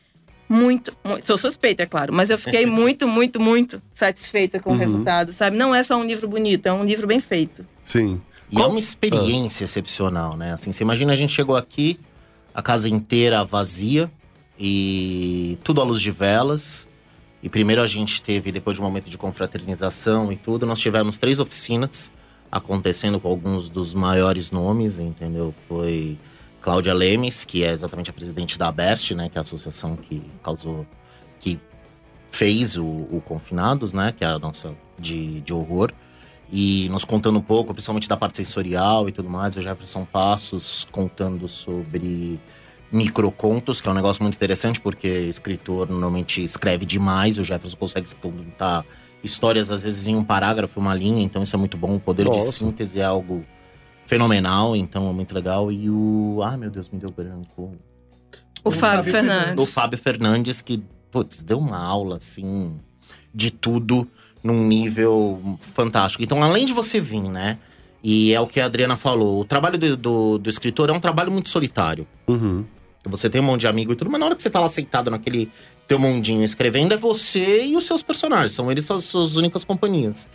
muito, 0.47 0.95
muito 1.03 1.25
sou 1.25 1.37
suspeita, 1.39 1.81
é 1.83 1.85
claro, 1.87 2.13
mas 2.13 2.29
eu 2.29 2.37
fiquei 2.37 2.67
muito, 2.67 3.07
muito, 3.07 3.39
muito 3.39 3.81
satisfeita 3.95 4.59
com 4.59 4.69
o 4.69 4.73
Uhum. 4.73 4.79
resultado, 4.79 5.33
sabe? 5.33 5.57
Não 5.57 5.73
é 5.73 5.81
só 5.83 5.97
um 5.97 6.05
livro 6.05 6.27
bonito, 6.27 6.67
é 6.67 6.71
um 6.71 6.85
livro 6.85 7.07
bem 7.07 7.19
feito. 7.19 7.65
Sim. 7.83 8.21
E 8.51 8.61
é 8.61 8.65
uma 8.65 8.77
experiência 8.79 9.63
excepcional, 9.65 10.37
né? 10.37 10.53
Assim, 10.53 10.71
você 10.71 10.83
imagina 10.83 11.11
a 11.13 11.15
gente 11.15 11.33
chegou 11.33 11.55
aqui, 11.55 11.99
a 12.53 12.61
casa 12.61 12.87
inteira 12.87 13.43
vazia 13.43 14.09
e 14.57 15.57
tudo 15.63 15.81
à 15.81 15.83
luz 15.83 15.99
de 15.99 16.11
velas. 16.11 16.87
E 17.41 17.49
primeiro 17.49 17.81
a 17.81 17.87
gente 17.87 18.21
teve, 18.21 18.51
depois 18.51 18.75
de 18.75 18.81
um 18.81 18.85
momento 18.85 19.09
de 19.09 19.17
confraternização 19.17 20.31
e 20.31 20.35
tudo, 20.35 20.65
nós 20.65 20.79
tivemos 20.79 21.17
três 21.17 21.39
oficinas 21.39 22.11
acontecendo 22.51 23.19
com 23.19 23.27
alguns 23.27 23.69
dos 23.69 23.93
maiores 23.93 24.51
nomes, 24.51 24.99
entendeu? 24.99 25.53
Foi 25.67 26.17
Cláudia 26.61 26.93
Lemes, 26.93 27.45
que 27.45 27.63
é 27.63 27.71
exatamente 27.71 28.09
a 28.09 28.13
presidente 28.13 28.57
da 28.57 28.69
ABERT, 28.69 29.11
né? 29.11 29.29
Que 29.29 29.37
é 29.37 29.39
a 29.39 29.41
associação 29.41 29.95
que 29.95 30.21
causou, 30.43 30.85
que 31.39 31.59
fez 32.31 32.77
o, 32.77 32.85
o 32.85 33.21
Confinados, 33.25 33.93
né? 33.93 34.13
Que 34.17 34.23
é 34.23 34.27
a 34.27 34.39
nossa 34.39 34.73
de, 34.97 35.41
de 35.41 35.53
horror. 35.53 35.93
E 36.51 36.87
nos 36.89 37.03
contando 37.03 37.37
um 37.37 37.41
pouco, 37.41 37.73
principalmente 37.73 38.07
da 38.07 38.15
parte 38.15 38.37
sensorial 38.37 39.07
e 39.07 39.11
tudo 39.11 39.29
mais, 39.29 39.55
o 39.55 39.61
Jefferson 39.61 40.05
Passos 40.05 40.87
contando 40.91 41.47
sobre 41.47 42.39
microcontos, 42.91 43.81
que 43.81 43.87
é 43.87 43.91
um 43.91 43.95
negócio 43.95 44.23
muito 44.23 44.35
interessante, 44.35 44.79
porque 44.79 45.07
escritor 45.07 45.89
normalmente 45.89 46.43
escreve 46.43 46.85
demais, 46.85 47.37
o 47.37 47.43
Jefferson 47.43 47.77
consegue 47.77 48.07
se 48.07 48.15
contar 48.15 48.85
histórias, 49.23 49.69
às 49.69 49.83
vezes, 49.83 50.07
em 50.07 50.15
um 50.15 50.23
parágrafo, 50.23 50.79
uma 50.79 50.95
linha, 50.95 51.23
então 51.23 51.43
isso 51.43 51.55
é 51.55 51.59
muito 51.59 51.77
bom. 51.77 51.95
O 51.95 51.99
poder 51.99 52.25
Nossa. 52.25 52.39
de 52.39 52.55
síntese 52.55 52.99
é 52.99 53.03
algo 53.03 53.43
fenomenal, 54.05 54.75
então 54.75 55.09
é 55.09 55.13
muito 55.13 55.35
legal. 55.35 55.71
E 55.71 55.89
o. 55.89 56.39
Ah, 56.43 56.57
meu 56.57 56.69
Deus, 56.69 56.89
me 56.89 56.99
deu 56.99 57.11
branco. 57.11 57.75
O 58.63 58.71
Fábio 58.71 58.97
Fábio 58.97 59.11
Fernandes. 59.11 59.63
O 59.63 59.65
Fábio 59.65 59.99
Fernandes, 59.99 60.61
que, 60.61 60.83
putz, 61.11 61.43
deu 61.43 61.57
uma 61.57 61.77
aula, 61.77 62.17
assim, 62.17 62.79
de 63.33 63.51
tudo 63.51 64.07
num 64.43 64.65
nível 64.65 65.59
fantástico. 65.73 66.23
Então, 66.23 66.43
além 66.43 66.65
de 66.65 66.73
você 66.73 66.99
vir, 66.99 67.21
né? 67.21 67.57
E 68.03 68.33
é 68.33 68.39
o 68.39 68.47
que 68.47 68.61
a 68.61 68.65
Adriana 68.65 68.95
falou, 68.95 69.41
o 69.41 69.45
trabalho 69.45 69.77
do, 69.77 69.97
do, 69.97 70.37
do 70.37 70.49
escritor 70.49 70.89
é 70.89 70.93
um 70.93 70.99
trabalho 70.99 71.31
muito 71.31 71.49
solitário. 71.49 72.07
Uhum. 72.27 72.63
Você 73.05 73.29
tem 73.29 73.39
um 73.41 73.45
monte 73.45 73.61
de 73.61 73.67
amigo 73.67 73.93
e 73.93 73.95
tudo, 73.95 74.11
mas 74.11 74.19
na 74.19 74.25
hora 74.25 74.35
que 74.35 74.41
você 74.41 74.49
tá 74.49 74.59
lá 74.59 74.67
sentado 74.67 75.09
naquele 75.09 75.49
teu 75.87 75.97
mundinho 75.97 76.43
escrevendo, 76.43 76.93
é 76.93 76.97
você 76.97 77.65
e 77.65 77.75
os 77.75 77.85
seus 77.85 78.03
personagens. 78.03 78.51
São 78.51 78.71
eles 78.71 78.89
as 78.91 79.05
suas 79.05 79.35
únicas 79.37 79.63
companhias. 79.63 80.27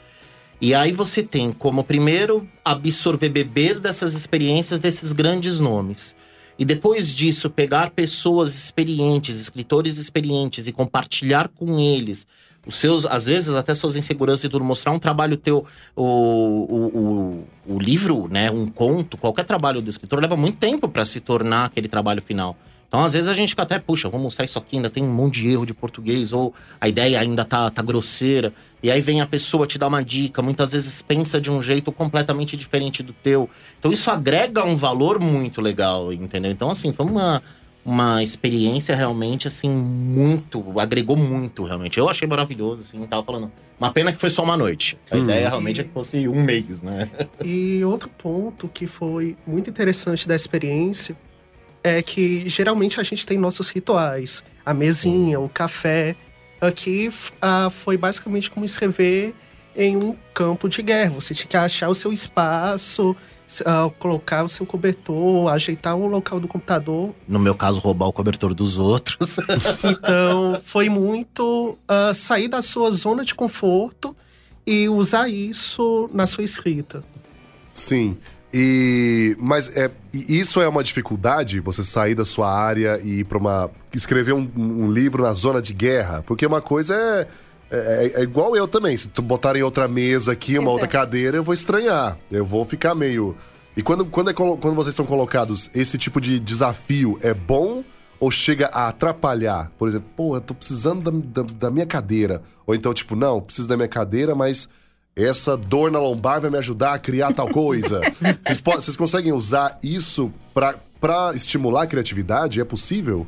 E 0.61 0.75
aí 0.75 0.93
você 0.93 1.23
tem 1.23 1.53
como 1.53 1.83
primeiro 1.83 2.49
absorver, 2.65 3.29
beber 3.29 3.81
dessas 3.81 4.15
experiências 4.15 4.81
desses 4.81 5.13
grandes 5.13 5.59
nomes. 5.59 6.15
E 6.59 6.65
depois 6.65 7.13
disso, 7.13 7.51
pegar 7.51 7.91
pessoas 7.91 8.55
experientes, 8.55 9.41
escritores 9.41 9.99
experientes 9.99 10.67
e 10.67 10.73
compartilhar 10.73 11.49
com 11.49 11.81
eles 11.81 12.27
os 12.67 12.77
seus, 12.77 13.05
às 13.05 13.27
vezes, 13.27 13.55
até 13.55 13.75
suas 13.75 13.97
inseguranças 13.97 14.45
e 14.45 14.49
tudo, 14.49 14.65
mostrar 14.65 14.93
um 14.93 14.99
trabalho 14.99 15.37
teu, 15.37 15.65
o, 15.97 16.05
o, 16.05 17.45
o, 17.67 17.75
o 17.75 17.79
livro, 17.79 18.29
né, 18.31 18.51
um 18.51 18.67
conto, 18.67 19.17
qualquer 19.17 19.45
trabalho 19.45 19.83
do 19.83 19.91
escritor 19.91 20.21
leva 20.21 20.37
muito 20.37 20.59
tempo 20.59 20.89
para 20.89 21.05
se 21.05 21.21
tornar 21.21 21.65
aquele 21.65 21.89
trabalho 21.89 22.23
final. 22.23 22.57
Então, 22.93 23.03
às 23.03 23.15
vezes, 23.15 23.27
a 23.27 23.33
gente 23.33 23.49
fica 23.49 23.63
até, 23.63 23.79
puxa, 23.79 24.11
vou 24.11 24.21
mostrar 24.21 24.45
isso 24.45 24.59
aqui, 24.59 24.77
ainda 24.77 24.91
tem 24.91 25.03
um 25.03 25.11
monte 25.11 25.41
de 25.41 25.49
erro 25.49 25.65
de 25.65 25.73
português, 25.73 26.31
ou 26.31 26.53
a 26.79 26.87
ideia 26.87 27.19
ainda 27.19 27.43
tá, 27.43 27.71
tá 27.71 27.81
grosseira. 27.81 28.53
E 28.83 28.91
aí 28.91 29.01
vem 29.01 29.23
a 29.23 29.27
pessoa 29.27 29.67
te 29.67 29.79
dar 29.79 29.89
uma 29.89 30.05
dica, 30.05 30.43
muitas 30.43 30.73
vezes 30.73 31.01
pensa 31.01 31.41
de 31.41 31.51
um 31.51 31.63
jeito 31.63 31.91
completamente 31.91 32.55
diferente 32.55 33.03
do 33.03 33.15
teu. 33.15 33.49
Então, 33.79 33.91
isso 33.91 34.11
agrega 34.11 34.63
um 34.63 34.77
valor 34.77 35.19
muito 35.19 35.63
legal, 35.63 36.13
entendeu? 36.13 36.53
Então, 36.53 36.71
assim, 36.71 36.93
foi 36.93 37.07
uma, 37.07 37.43
uma 37.85 38.23
experiência 38.23 38.95
realmente, 38.95 39.49
assim, 39.49 39.69
muito, 39.69 40.79
agregou 40.79 41.17
muito, 41.17 41.65
realmente. 41.65 41.99
Eu 41.99 42.09
achei 42.09 42.27
maravilhoso, 42.29 42.83
assim, 42.83 43.05
tava 43.07 43.25
falando. 43.25 43.51
Uma 43.79 43.91
pena 43.93 44.13
que 44.13 44.19
foi 44.19 44.31
só 44.31 44.45
uma 44.45 44.57
noite. 44.57 44.97
A 45.11 45.17
Hum. 45.17 45.25
ideia 45.25 45.49
realmente 45.49 45.81
é 45.81 45.85
que 45.85 45.91
fosse 45.91 46.29
um 46.29 46.43
mês, 46.43 46.81
né? 46.81 47.11
E 47.45 47.85
outro 47.85 48.09
ponto 48.09 48.69
que 48.69 48.87
foi 48.87 49.37
muito 49.45 49.69
interessante 49.69 50.29
da 50.29 50.37
experiência 50.37 51.17
é 51.83 52.01
que 52.01 52.49
geralmente 52.49 53.01
a 53.01 53.03
gente 53.03 53.27
tem 53.27 53.37
nossos 53.37 53.69
rituais. 53.71 54.45
A 54.65 54.73
mesinha, 54.73 55.41
o 55.41 55.49
café. 55.49 56.15
Aqui 56.61 57.11
ah, 57.41 57.71
foi 57.71 57.97
basicamente 57.97 58.49
como 58.49 58.65
escrever 58.65 59.35
em 59.75 59.97
um 59.97 60.15
campo 60.33 60.69
de 60.69 60.81
guerra. 60.81 61.11
Você 61.15 61.35
tinha 61.35 61.49
que 61.49 61.57
achar 61.57 61.89
o 61.89 61.95
seu 61.95 62.13
espaço, 62.13 63.17
ah, 63.65 63.91
colocar 63.99 64.45
o 64.45 64.49
seu 64.49 64.65
cobertor, 64.65 65.49
ajeitar 65.49 65.97
o 65.97 66.07
local 66.07 66.41
do 66.41 66.49
computador. 66.49 67.15
No 67.29 67.39
meu 67.39 67.55
caso, 67.55 67.81
roubar 67.81 68.07
o 68.07 68.13
cobertor 68.13 68.55
dos 68.55 68.79
outros. 68.79 69.37
Então, 69.85 70.61
foi 70.65 70.89
muito 70.89 71.79
ah, 71.87 72.13
sair 72.15 72.49
da 72.49 72.63
sua 72.63 72.91
zona 72.91 73.25
de 73.25 73.35
conforto 73.35 74.17
e 74.67 74.89
usar 74.89 75.29
isso 75.29 76.09
na 76.13 76.27
sua 76.27 76.45
escrita. 76.45 77.03
Sim. 77.75 78.17
E 78.55 79.35
mas 79.39 79.75
é 79.77 79.91
isso 80.13 80.61
é 80.61 80.69
uma 80.69 80.85
dificuldade 80.85 81.59
você 81.59 81.83
sair 81.83 82.15
da 82.15 82.25
sua 82.25 82.53
área 82.53 83.01
e 83.03 83.21
ir 83.21 83.25
para 83.25 83.39
uma 83.39 83.71
escrever 83.95 84.35
um, 84.35 84.49
um 84.55 84.93
livro 84.93 85.23
na 85.23 85.33
zona 85.33 85.63
de 85.63 85.73
guerra, 85.73 86.23
porque 86.27 86.45
uma 86.45 86.61
coisa 86.61 86.95
é 86.95 87.29
é, 87.73 88.13
é 88.17 88.23
igual 88.23 88.55
eu 88.55 88.69
também. 88.69 88.97
Se 88.97 89.09
tu 89.09 89.23
botar 89.23 89.57
em 89.57 89.63
outra 89.63 89.89
mesa 89.89 90.33
aqui, 90.33 90.53
uma 90.53 90.63
Então. 90.63 90.73
outra 90.73 90.89
cadeira, 90.89 91.37
eu 91.39 91.43
vou 91.45 91.55
estranhar. 91.55 92.19
Eu 92.31 92.45
vou 92.45 92.65
ficar 92.65 92.95
meio. 92.95 93.37
E 93.77 93.83
quando, 93.83 94.05
quando, 94.05 94.31
é 94.31 94.35
quando 94.35 94.75
vocês 94.75 94.95
são 94.95 95.07
colocados, 95.07 95.71
esse 95.75 95.97
tipo 95.97 96.21
de 96.21 96.39
desafio 96.39 97.19
é 97.23 97.33
bom 97.33 97.83
ou 98.21 98.31
chega 98.31 98.69
a 98.73 98.89
atrapalhar? 98.89 99.73
Por 99.79 99.89
exemplo, 99.89 100.09
pô, 100.15 100.37
eu 100.37 100.41
tô 100.41 100.55
precisando 100.55 101.11
da, 101.11 101.43
da, 101.43 101.53
da 101.55 101.71
minha 101.71 101.87
cadeira. 101.87 102.43
Ou 102.67 102.75
então, 102.75 102.93
tipo, 102.93 103.17
não, 103.17 103.41
preciso 103.41 103.67
da 103.67 103.77
minha 103.77 103.89
cadeira, 103.89 104.35
mas 104.35 104.69
essa 105.17 105.57
dor 105.57 105.91
na 105.91 105.99
lombar 105.99 106.41
vai 106.41 106.51
me 106.51 106.59
ajudar 106.59 106.95
a 106.95 106.99
criar 106.99 107.33
tal 107.33 107.49
coisa. 107.49 108.01
vocês, 108.45 108.61
vocês 108.61 108.97
conseguem 108.97 109.33
usar 109.33 109.79
isso 109.83 110.33
pra 110.55 111.33
estimular 111.35 111.83
a 111.83 111.87
criatividade? 111.87 112.61
É 112.61 112.65
possível? 112.65 113.27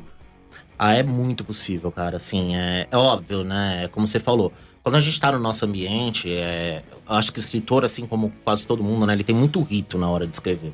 Ah, 0.77 0.93
é 0.93 1.03
muito 1.03 1.43
possível, 1.43 1.91
cara. 1.91 2.17
Assim, 2.17 2.55
é, 2.55 2.87
é 2.89 2.97
óbvio, 2.97 3.43
né? 3.43 3.85
É 3.85 3.87
Como 3.87 4.05
você 4.05 4.19
falou. 4.19 4.51
Quando 4.83 4.95
a 4.95 4.99
gente 4.99 5.19
tá 5.19 5.31
no 5.31 5.39
nosso 5.39 5.65
ambiente, 5.65 6.31
é, 6.31 6.83
acho 7.07 7.31
que 7.31 7.39
o 7.39 7.41
escritor, 7.41 7.83
assim 7.83 8.05
como 8.05 8.31
quase 8.43 8.67
todo 8.67 8.83
mundo, 8.83 9.05
né? 9.05 9.13
Ele 9.13 9.23
tem 9.23 9.35
muito 9.35 9.61
rito 9.61 9.97
na 9.97 10.07
hora 10.07 10.27
de 10.27 10.33
escrever. 10.33 10.73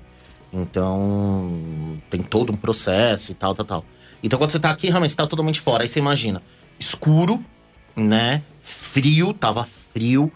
Então, 0.51 1.97
tem 2.09 2.21
todo 2.21 2.51
um 2.51 2.57
processo 2.57 3.31
e 3.31 3.35
tal, 3.35 3.55
tal, 3.55 3.65
tal. 3.65 3.85
Então, 4.21 4.37
quando 4.37 4.51
você 4.51 4.59
tá 4.59 4.69
aqui, 4.69 4.87
realmente, 4.89 5.11
você 5.11 5.17
tá 5.17 5.25
totalmente 5.25 5.61
fora. 5.61 5.83
Aí 5.83 5.89
você 5.89 5.99
imagina, 5.99 6.41
escuro, 6.77 7.43
né? 7.95 8.43
Frio, 8.61 9.33
tava 9.33 9.67
frio. 9.93 10.31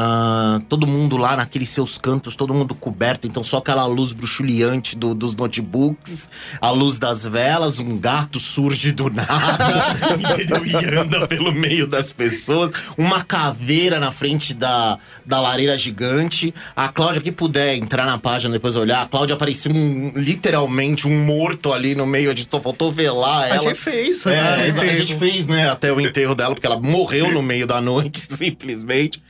Ah, 0.00 0.60
todo 0.68 0.86
mundo 0.86 1.16
lá 1.16 1.36
naqueles 1.36 1.70
seus 1.70 1.98
cantos, 1.98 2.36
todo 2.36 2.54
mundo 2.54 2.72
coberto, 2.72 3.26
então 3.26 3.42
só 3.42 3.56
aquela 3.56 3.84
luz 3.84 4.12
bruxuleante 4.12 4.96
do- 4.96 5.12
dos 5.12 5.34
notebooks, 5.34 6.30
a 6.60 6.70
luz 6.70 7.00
das 7.00 7.24
velas, 7.26 7.80
um 7.80 7.98
gato 7.98 8.38
surge 8.38 8.92
do 8.92 9.10
nada, 9.10 9.96
entendeu? 10.16 10.64
E 10.64 10.94
anda 10.94 11.26
pelo 11.26 11.50
meio 11.52 11.84
das 11.88 12.12
pessoas, 12.12 12.70
uma 12.96 13.24
caveira 13.24 13.98
na 13.98 14.12
frente 14.12 14.54
da, 14.54 14.98
da 15.26 15.40
lareira 15.40 15.76
gigante. 15.76 16.54
A 16.76 16.88
Cláudia, 16.88 17.20
que 17.20 17.32
puder 17.32 17.74
entrar 17.74 18.06
na 18.06 18.18
página 18.18 18.52
depois 18.52 18.76
olhar, 18.76 19.02
a 19.02 19.06
Cláudia 19.06 19.34
parecia 19.36 19.72
um, 19.72 20.12
literalmente 20.14 21.08
um 21.08 21.24
morto 21.24 21.72
ali 21.72 21.96
no 21.96 22.06
meio, 22.06 22.30
a 22.30 22.34
gente 22.36 22.48
só 22.48 22.60
faltou 22.60 22.92
velar 22.92 23.44
A 23.44 23.48
ela. 23.48 23.62
gente 23.70 23.74
fez, 23.80 24.24
É, 24.26 24.30
né? 24.70 24.80
a 24.92 24.96
gente 24.96 25.16
fez, 25.16 25.48
né, 25.48 25.68
até 25.68 25.92
o 25.92 26.00
enterro 26.00 26.36
dela, 26.36 26.54
porque 26.54 26.66
ela 26.66 26.78
morreu 26.78 27.32
no 27.32 27.42
meio 27.42 27.66
da 27.66 27.80
noite, 27.80 28.20
simplesmente. 28.32 29.20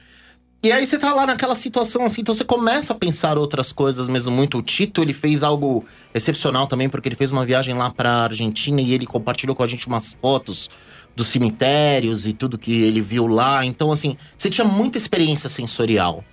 E 0.60 0.72
aí 0.72 0.84
você 0.84 0.98
tá 0.98 1.14
lá 1.14 1.24
naquela 1.24 1.54
situação 1.54 2.04
assim, 2.04 2.20
então 2.20 2.34
você 2.34 2.44
começa 2.44 2.92
a 2.92 2.96
pensar 2.96 3.38
outras 3.38 3.72
coisas 3.72 4.08
mesmo 4.08 4.34
muito. 4.34 4.58
O 4.58 4.62
Tito, 4.62 5.00
ele 5.00 5.12
fez 5.12 5.44
algo 5.44 5.84
excepcional 6.12 6.66
também, 6.66 6.88
porque 6.88 7.08
ele 7.08 7.14
fez 7.14 7.30
uma 7.30 7.46
viagem 7.46 7.76
lá 7.76 7.90
pra 7.90 8.24
Argentina 8.24 8.80
e 8.80 8.92
ele 8.92 9.06
compartilhou 9.06 9.54
com 9.54 9.62
a 9.62 9.68
gente 9.68 9.86
umas 9.86 10.14
fotos 10.20 10.68
dos 11.14 11.28
cemitérios 11.28 12.26
e 12.26 12.32
tudo 12.32 12.58
que 12.58 12.72
ele 12.72 13.00
viu 13.00 13.28
lá. 13.28 13.64
Então, 13.64 13.92
assim, 13.92 14.16
você 14.36 14.50
tinha 14.50 14.64
muita 14.64 14.98
experiência 14.98 15.48
sensorial. 15.48 16.24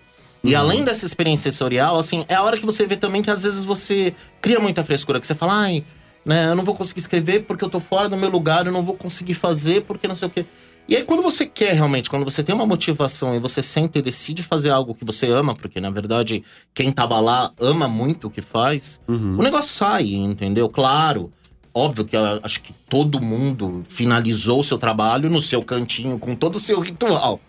E 0.44 0.56
além 0.56 0.84
dessa 0.84 1.06
experiência 1.06 1.52
sensorial, 1.52 1.98
assim, 1.98 2.26
é 2.28 2.34
a 2.34 2.42
hora 2.42 2.58
que 2.58 2.66
você 2.66 2.86
vê 2.86 2.96
também 2.96 3.22
que 3.22 3.30
às 3.30 3.44
vezes 3.44 3.64
você 3.64 4.14
cria 4.42 4.60
muita 4.60 4.84
frescura, 4.84 5.20
que 5.20 5.26
você 5.26 5.34
fala, 5.36 5.54
ai, 5.54 5.84
né, 6.24 6.50
eu 6.50 6.56
não 6.56 6.64
vou 6.64 6.76
conseguir 6.76 7.00
escrever 7.00 7.42
porque 7.42 7.64
eu 7.64 7.70
tô 7.70 7.80
fora 7.80 8.10
do 8.10 8.18
meu 8.18 8.30
lugar, 8.30 8.66
eu 8.66 8.72
não 8.72 8.82
vou 8.82 8.96
conseguir 8.96 9.36
fazer 9.36 9.84
porque 9.84 10.08
não 10.08 10.16
sei 10.16 10.28
o 10.28 10.32
quê. 10.32 10.46
E 10.88 10.96
aí, 10.96 11.04
quando 11.04 11.24
você 11.24 11.48
quer 11.48 11.74
realmente, 11.74 12.10
quando 12.12 12.24
você 12.24 12.44
tem 12.44 12.54
uma 12.54 12.66
motivação 12.66 13.34
e 13.36 13.40
você 13.40 13.62
senta 13.62 13.98
e 13.98 14.02
decide 14.04 14.44
fazer 14.44 14.70
algo 14.70 14.94
que 14.94 15.04
você 15.04 15.28
ama, 15.32 15.56
porque 15.56 15.80
na 15.82 15.90
verdade 15.90 16.44
quem 16.76 16.92
tava 16.92 17.20
lá 17.20 17.52
ama 17.60 17.88
muito 17.88 18.28
o 18.28 18.30
que 18.30 18.42
faz, 18.42 19.00
Uhum. 19.08 19.38
o 19.40 19.42
negócio 19.42 19.74
sai, 19.74 20.14
entendeu? 20.14 20.70
Claro, 20.70 21.32
óbvio 21.74 22.06
que 22.06 22.16
eu 22.16 22.40
acho 22.44 22.62
que 22.62 22.72
todo 22.88 23.20
mundo 23.20 23.84
finalizou 23.88 24.60
o 24.60 24.64
seu 24.64 24.78
trabalho 24.78 25.28
no 25.28 25.42
seu 25.42 25.64
cantinho, 25.64 26.20
com 26.20 26.36
todo 26.36 26.58
o 26.58 26.60
seu 26.60 26.80
ritual. 26.80 27.40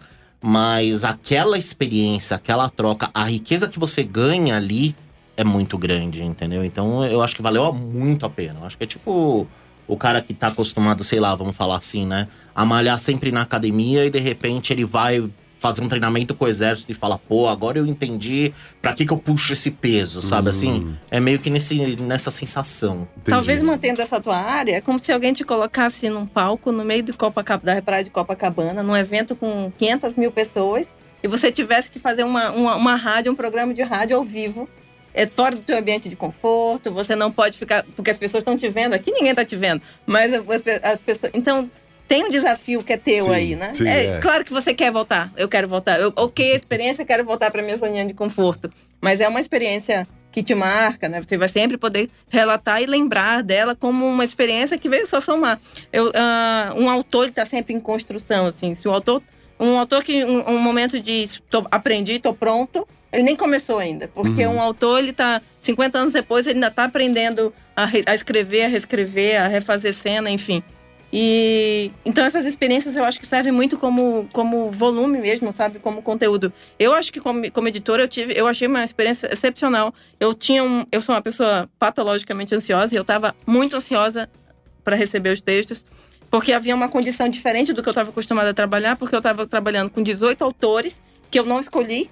Mas 0.43 1.05
aquela 1.05 1.59
experiência, 1.59 2.37
aquela 2.37 2.69
troca, 2.71 3.11
a 3.12 3.25
riqueza 3.25 3.69
que 3.69 3.78
você 3.78 4.02
ganha 4.02 4.57
ali 4.57 4.95
é 5.37 5.45
muito 5.45 5.76
grande, 5.76 6.23
entendeu? 6.23 6.64
Então 6.64 7.05
eu 7.05 7.21
acho 7.21 7.37
que 7.37 7.43
valeu 7.43 7.71
muito 7.73 8.25
a 8.25 8.31
pena. 8.31 8.61
Eu 8.61 8.66
acho 8.66 8.78
que 8.78 8.85
é 8.85 8.87
tipo 8.87 9.47
o 9.87 9.97
cara 9.97 10.21
que 10.21 10.35
tá 10.35 10.49
acostumado, 10.49 11.05
sei 11.05 11.21
lá, 11.21 11.35
vamos 11.35 11.57
falar 11.57 11.76
assim, 11.76 12.07
né? 12.07 12.28
A 12.55 12.64
malhar 12.64 12.99
sempre 12.99 13.31
na 13.31 13.43
academia 13.43 14.05
e 14.05 14.11
de 14.11 14.19
repente 14.19 14.73
ele 14.73 14.85
vai 14.85 15.28
fazer 15.59 15.83
um 15.83 15.88
treinamento 15.88 16.35
com 16.35 16.45
o 16.45 16.49
exército 16.49 16.93
e 16.93 16.95
fala, 16.95 17.19
pô, 17.19 17.49
agora 17.49 17.78
eu 17.78 17.87
entendi 17.87 18.52
pra 18.81 18.93
que 18.93 19.07
que 19.07 19.12
eu 19.12 19.19
puxo 19.19 19.52
esse 19.52 19.71
peso, 19.71 20.21
sabe? 20.21 20.50
Assim, 20.50 20.95
é 21.11 21.19
meio 21.19 21.38
que 21.38 21.50
nesse, 21.50 21.97
nessa 21.97 22.31
sensação. 22.31 23.09
Entendi. 23.16 23.31
Talvez 23.31 23.62
mantendo 23.62 24.02
essa 24.02 24.21
tua 24.21 24.37
área, 24.37 24.76
é 24.76 24.81
como 24.81 25.02
se 25.02 25.12
alguém 25.12 25.33
te 25.33 25.45
colocasse 25.45 26.09
num 26.09 26.26
palco 26.26 26.71
no 26.71 26.85
meio 26.85 27.02
de 27.02 27.12
Copacabana, 27.12 27.76
da 27.76 27.83
praia 27.83 28.05
de 28.05 28.11
Copacabana, 28.11 28.83
num 28.83 28.97
evento 28.97 29.35
com 29.35 29.73
500 29.78 30.16
mil 30.16 30.31
pessoas, 30.31 30.87
e 31.23 31.28
você 31.28 31.50
tivesse 31.50 31.90
que 31.90 31.99
fazer 31.99 32.25
uma, 32.25 32.50
uma, 32.50 32.76
uma 32.76 32.95
rádio, 32.95 33.33
um 33.33 33.37
programa 33.37 33.73
de 33.73 33.83
rádio 33.83 34.16
ao 34.16 34.23
vivo, 34.23 34.69
é 35.16 35.26
fora 35.26 35.56
do 35.56 35.62
teu 35.62 35.76
ambiente 35.78 36.08
de 36.08 36.14
conforto, 36.14 36.92
você 36.92 37.16
não 37.16 37.32
pode 37.32 37.58
ficar, 37.58 37.85
porque 37.96 38.11
as 38.11 38.18
pessoas 38.18 38.42
estão 38.42 38.56
te 38.56 38.68
vendo, 38.68 38.92
aqui 38.92 39.11
ninguém 39.11 39.30
está 39.30 39.44
te 39.44 39.56
vendo, 39.56 39.82
mas 40.06 40.32
as, 40.32 40.62
pe- 40.62 40.80
as 40.82 40.99
pessoas, 41.00 41.32
então 41.35 41.68
tem 42.06 42.25
um 42.25 42.28
desafio 42.30 42.85
que 42.85 42.92
é 42.92 42.96
teu 42.96 43.25
Sim, 43.25 43.30
aí, 43.35 43.56
né? 43.56 43.70
sim, 43.70 43.88
é, 43.88 44.04
é. 44.06 44.18
claro 44.20 44.44
que 44.44 44.52
você 44.52 44.73
quer 44.75 44.92
voltar, 44.92 45.32
eu 45.37 45.49
quero 45.49 45.66
voltar, 45.66 45.99
eu, 45.99 46.12
ok, 46.14 46.54
experiência, 46.54 47.04
quero 47.04 47.25
voltar 47.25 47.50
para 47.50 47.62
minha 47.62 47.76
zoninha 47.76 48.04
de 48.04 48.14
conforto, 48.14 48.70
mas 49.00 49.20
é 49.20 49.26
uma 49.26 49.40
experiência 49.40 50.06
que 50.30 50.42
te 50.42 50.54
marca, 50.54 51.08
né? 51.08 51.23
Você 51.23 51.38
vai 51.38 51.49
sempre 51.49 51.78
poder 51.78 52.11
relatar 52.28 52.82
e 52.82 52.85
lembrar 52.85 53.42
dela 53.42 53.75
como 53.75 54.04
uma 54.06 54.23
experiência 54.23 54.76
que 54.76 54.87
veio 54.87 55.06
só 55.06 55.18
somar. 55.18 55.58
Eu, 55.90 56.12
ah, 56.14 56.75
um 56.76 56.90
autor 56.90 57.28
está 57.28 57.46
sempre 57.46 57.73
em 57.73 57.80
construção, 57.80 58.44
assim. 58.46 58.75
Se 58.75 58.87
o 58.87 58.92
autor 58.92 59.23
Um 59.59 59.79
autor 59.79 60.05
que, 60.05 60.25
um, 60.25 60.51
um 60.51 60.59
momento 60.59 61.01
de 61.01 61.27
tô, 61.51 61.67
aprendi, 61.71 62.19
tô 62.19 62.35
pronto, 62.35 62.87
ele 63.13 63.23
nem 63.23 63.37
começou 63.37 63.79
ainda. 63.79 64.09
Porque 64.09 64.47
Uhum. 64.47 64.57
um 64.57 64.61
autor, 64.61 64.99
ele 64.99 65.13
tá 65.13 65.41
50 65.61 65.99
anos 65.99 66.13
depois, 66.13 66.47
ele 66.47 66.57
ainda 66.57 66.71
tá 66.71 66.85
aprendendo 66.85 67.53
a, 67.75 67.87
re- 67.87 68.05
a 68.07 68.15
escrever, 68.15 68.65
a 68.65 68.69
reescrever, 68.69 69.41
a 69.41 69.47
refazer 69.47 69.95
cena, 69.95 70.31
enfim. 70.31 70.63
E 71.13 71.91
então 72.05 72.25
essas 72.25 72.45
experiências 72.45 72.97
eu 72.97 73.05
acho 73.05 73.19
que 73.19 73.27
servem 73.27 73.53
muito 73.53 73.79
como, 73.79 74.29
como 74.33 74.71
volume 74.71 75.19
mesmo, 75.21 75.55
sabe? 75.57 75.79
Como 75.79 76.03
conteúdo. 76.03 76.53
Eu 76.79 76.93
acho 76.93 77.13
que 77.13 77.21
como, 77.21 77.51
como 77.53 77.69
editora 77.69 78.03
eu 78.03 78.09
tive, 78.09 78.35
eu 78.37 78.47
achei 78.47 78.67
uma 78.67 78.85
experiência 78.85 79.33
excepcional. 79.33 79.95
Eu 80.19 80.35
tinha 80.35 80.63
um, 80.65 80.85
eu 80.91 81.01
sou 81.01 81.15
uma 81.15 81.23
pessoa 81.23 81.71
patologicamente 81.79 82.55
ansiosa 82.55 82.93
e 82.93 82.97
eu 82.97 83.03
estava 83.03 83.35
muito 83.47 83.77
ansiosa 83.77 84.29
para 84.85 84.97
receber 84.97 85.31
os 85.31 85.41
textos, 85.41 85.85
porque 86.30 86.52
havia 86.52 86.75
uma 86.75 86.88
condição 86.88 87.28
diferente 87.28 87.73
do 87.73 87.83
que 87.83 87.88
eu 87.88 87.92
estava 87.92 88.11
acostumada 88.11 88.50
a 88.50 88.54
trabalhar, 88.54 88.97
porque 88.97 89.14
eu 89.14 89.18
estava 89.18 89.47
trabalhando 89.47 89.90
com 89.90 90.02
18 90.02 90.42
autores 90.45 91.00
que 91.30 91.38
eu 91.38 91.45
não 91.45 91.61
escolhi 91.61 92.11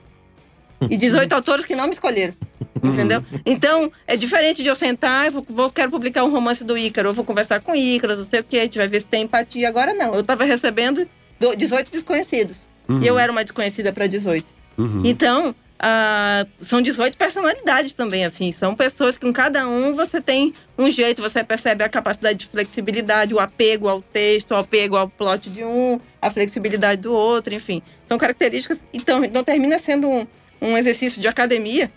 e 0.91 0.97
18 0.97 1.33
autores 1.35 1.65
que 1.67 1.75
não 1.75 1.87
me 1.87 1.93
escolheram. 1.93 2.35
Entendeu? 2.83 3.25
Então, 3.47 3.91
é 4.07 4.17
diferente 4.17 4.63
de 4.63 4.69
eu 4.69 4.75
sentar, 4.75 5.27
eu 5.27 5.33
vou, 5.33 5.47
vou- 5.49 5.71
quero 5.71 5.91
publicar 5.91 6.23
um 6.25 6.31
romance 6.31 6.63
do 6.65 6.77
Ícaro, 6.77 7.09
eu 7.11 7.13
vou 7.15 7.25
conversar 7.25 7.61
com 7.61 7.73
o 7.73 7.77
Ícaro, 7.77 8.17
não 8.17 8.25
sei 8.25 8.41
o 8.41 8.45
quê, 8.45 8.59
a 8.59 8.63
gente 8.63 8.77
vai 8.79 8.87
ver 8.89 9.01
se 9.01 9.07
tem 9.07 9.23
empatia. 9.23 9.69
Agora 9.69 9.95
não, 9.95 10.13
eu 10.15 10.21
estava 10.21 10.45
recebendo 10.45 11.07
do- 11.41 11.57
18 11.57 11.91
desconhecidos. 11.91 12.59
E 13.01 13.07
eu 13.07 13.19
era 13.19 13.33
uma 13.33 13.43
desconhecida 13.43 13.93
para 13.93 14.07
18. 14.07 14.45
Uhum. 14.77 15.01
Então, 15.05 15.55
ah, 15.79 16.47
são 16.61 16.81
18 16.81 17.17
personalidades 17.17 17.93
também, 17.93 18.25
assim. 18.25 18.53
São 18.53 18.75
pessoas 18.75 19.19
que 19.19 19.27
com 19.27 19.33
cada 19.33 19.67
um 19.69 19.95
você 19.95 20.21
tem 20.21 20.55
um 20.79 20.91
jeito, 20.91 21.21
você 21.21 21.43
percebe 21.43 21.85
a 21.85 21.89
capacidade 21.89 22.39
de 22.39 22.47
flexibilidade, 22.47 23.35
o 23.35 23.41
apego 23.41 23.89
ao 23.89 24.01
texto, 24.01 24.53
o 24.53 24.57
apego 24.57 24.97
ao 24.97 25.09
plot 25.09 25.51
de 25.51 25.65
um, 25.65 26.01
a 26.21 26.31
flexibilidade 26.31 27.03
do 27.03 27.13
outro, 27.13 27.55
enfim. 27.55 27.83
São 28.09 28.17
características. 28.17 28.83
Então, 28.93 29.25
então 29.25 29.43
termina 29.43 29.79
sendo 29.79 30.09
um, 30.09 30.27
um 30.61 30.79
exercício 30.79 31.21
de 31.21 31.29
academia, 31.29 31.91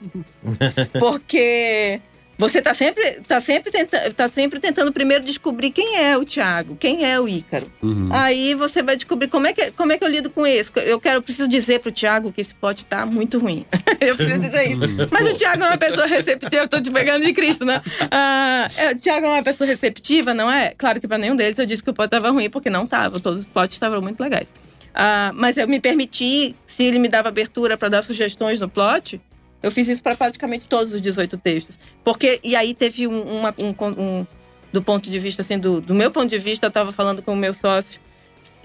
porque 1.00 2.02
você 2.38 2.60
está 2.60 2.74
sempre, 2.74 3.22
tá 3.28 3.42
sempre, 3.42 3.72
tenta, 3.72 4.14
tá 4.14 4.30
sempre 4.30 4.60
tentando 4.60 4.92
primeiro 4.92 5.24
descobrir 5.24 5.72
quem 5.72 5.98
é 5.98 6.16
o 6.16 6.24
Tiago, 6.24 6.76
quem 6.76 7.04
é 7.04 7.20
o 7.20 7.28
Ícaro. 7.28 7.72
Uhum. 7.82 8.10
Aí 8.12 8.54
você 8.54 8.84
vai 8.84 8.96
descobrir 8.96 9.28
como 9.28 9.48
é 9.48 9.54
que, 9.54 9.72
como 9.72 9.92
é 9.92 9.98
que 9.98 10.04
eu 10.04 10.08
lido 10.08 10.30
com 10.30 10.46
esse. 10.46 10.72
Eu 10.76 11.00
quero, 11.00 11.18
eu 11.18 11.22
preciso 11.24 11.48
dizer 11.48 11.80
pro 11.80 11.92
Thiago 11.92 12.32
que 12.32 12.42
esse 12.42 12.54
pote 12.54 12.86
tá 12.86 13.06
muito 13.06 13.40
ruim. 13.40 13.66
eu 14.00 14.16
preciso 14.16 14.40
dizer 14.40 14.72
isso. 14.72 14.82
Mas 15.10 15.32
o 15.32 15.34
Thiago 15.36 15.64
é 15.64 15.68
uma 15.68 15.78
pessoa 15.78 16.06
receptiva, 16.06 16.64
eu 16.64 16.68
tô 16.68 16.80
te 16.80 16.92
pegando 16.92 17.26
de 17.26 17.34
Cristo, 17.34 17.66
né? 17.66 17.82
Ah, 18.12 18.70
é, 18.78 18.92
o 18.92 18.96
Thiago 18.96 19.26
é 19.26 19.30
uma 19.30 19.44
pessoa 19.44 19.68
receptiva, 19.68 20.34
não 20.34 20.52
é? 20.52 20.74
Claro 20.78 21.02
que 21.02 21.08
pra 21.08 21.18
nenhum 21.18 21.36
deles 21.36 21.58
eu 21.58 21.66
disse 21.66 21.84
que 21.84 21.90
o 21.90 21.94
pote 21.94 22.12
tava 22.12 22.30
ruim, 22.30 22.50
porque 22.50 22.70
não 22.70 22.86
tava. 22.86 23.20
Todos 23.20 23.42
os 23.42 23.48
potes 23.48 23.76
estavam 23.76 24.00
muito 24.00 24.22
legais. 24.22 24.48
Ah, 24.94 25.32
mas 25.36 25.58
eu 25.58 25.68
me 25.68 25.80
permiti, 25.80 26.56
se 26.66 26.84
ele 26.84 26.98
me 26.98 27.08
dava 27.08 27.30
abertura 27.30 27.78
para 27.78 27.88
dar 27.88 28.02
sugestões 28.02 28.60
no 28.60 28.68
plot, 28.68 29.22
eu 29.62 29.72
fiz 29.72 29.88
isso 29.88 30.02
para 30.04 30.16
praticamente 30.16 30.68
todos 30.68 30.94
os 30.94 31.02
18 31.02 31.38
textos. 31.38 31.78
Porque, 32.04 32.40
e 32.44 32.56
aí 32.56 32.74
teve 32.74 33.08
um, 33.08 33.22
uma- 33.40 33.56
um, 33.58 33.74
um- 34.02 34.28
do 34.72 34.82
ponto 34.82 35.10
de 35.10 35.18
vista, 35.20 35.42
assim, 35.42 35.58
do, 35.58 35.80
do 35.82 35.96
meu 35.96 36.12
ponto 36.12 36.28
de 36.30 36.38
vista, 36.38 36.66
eu 36.66 36.70
estava 36.70 36.92
falando 36.92 37.22
com 37.22 37.34
o 37.34 37.36
meu 37.38 37.54
sócio, 37.54 38.00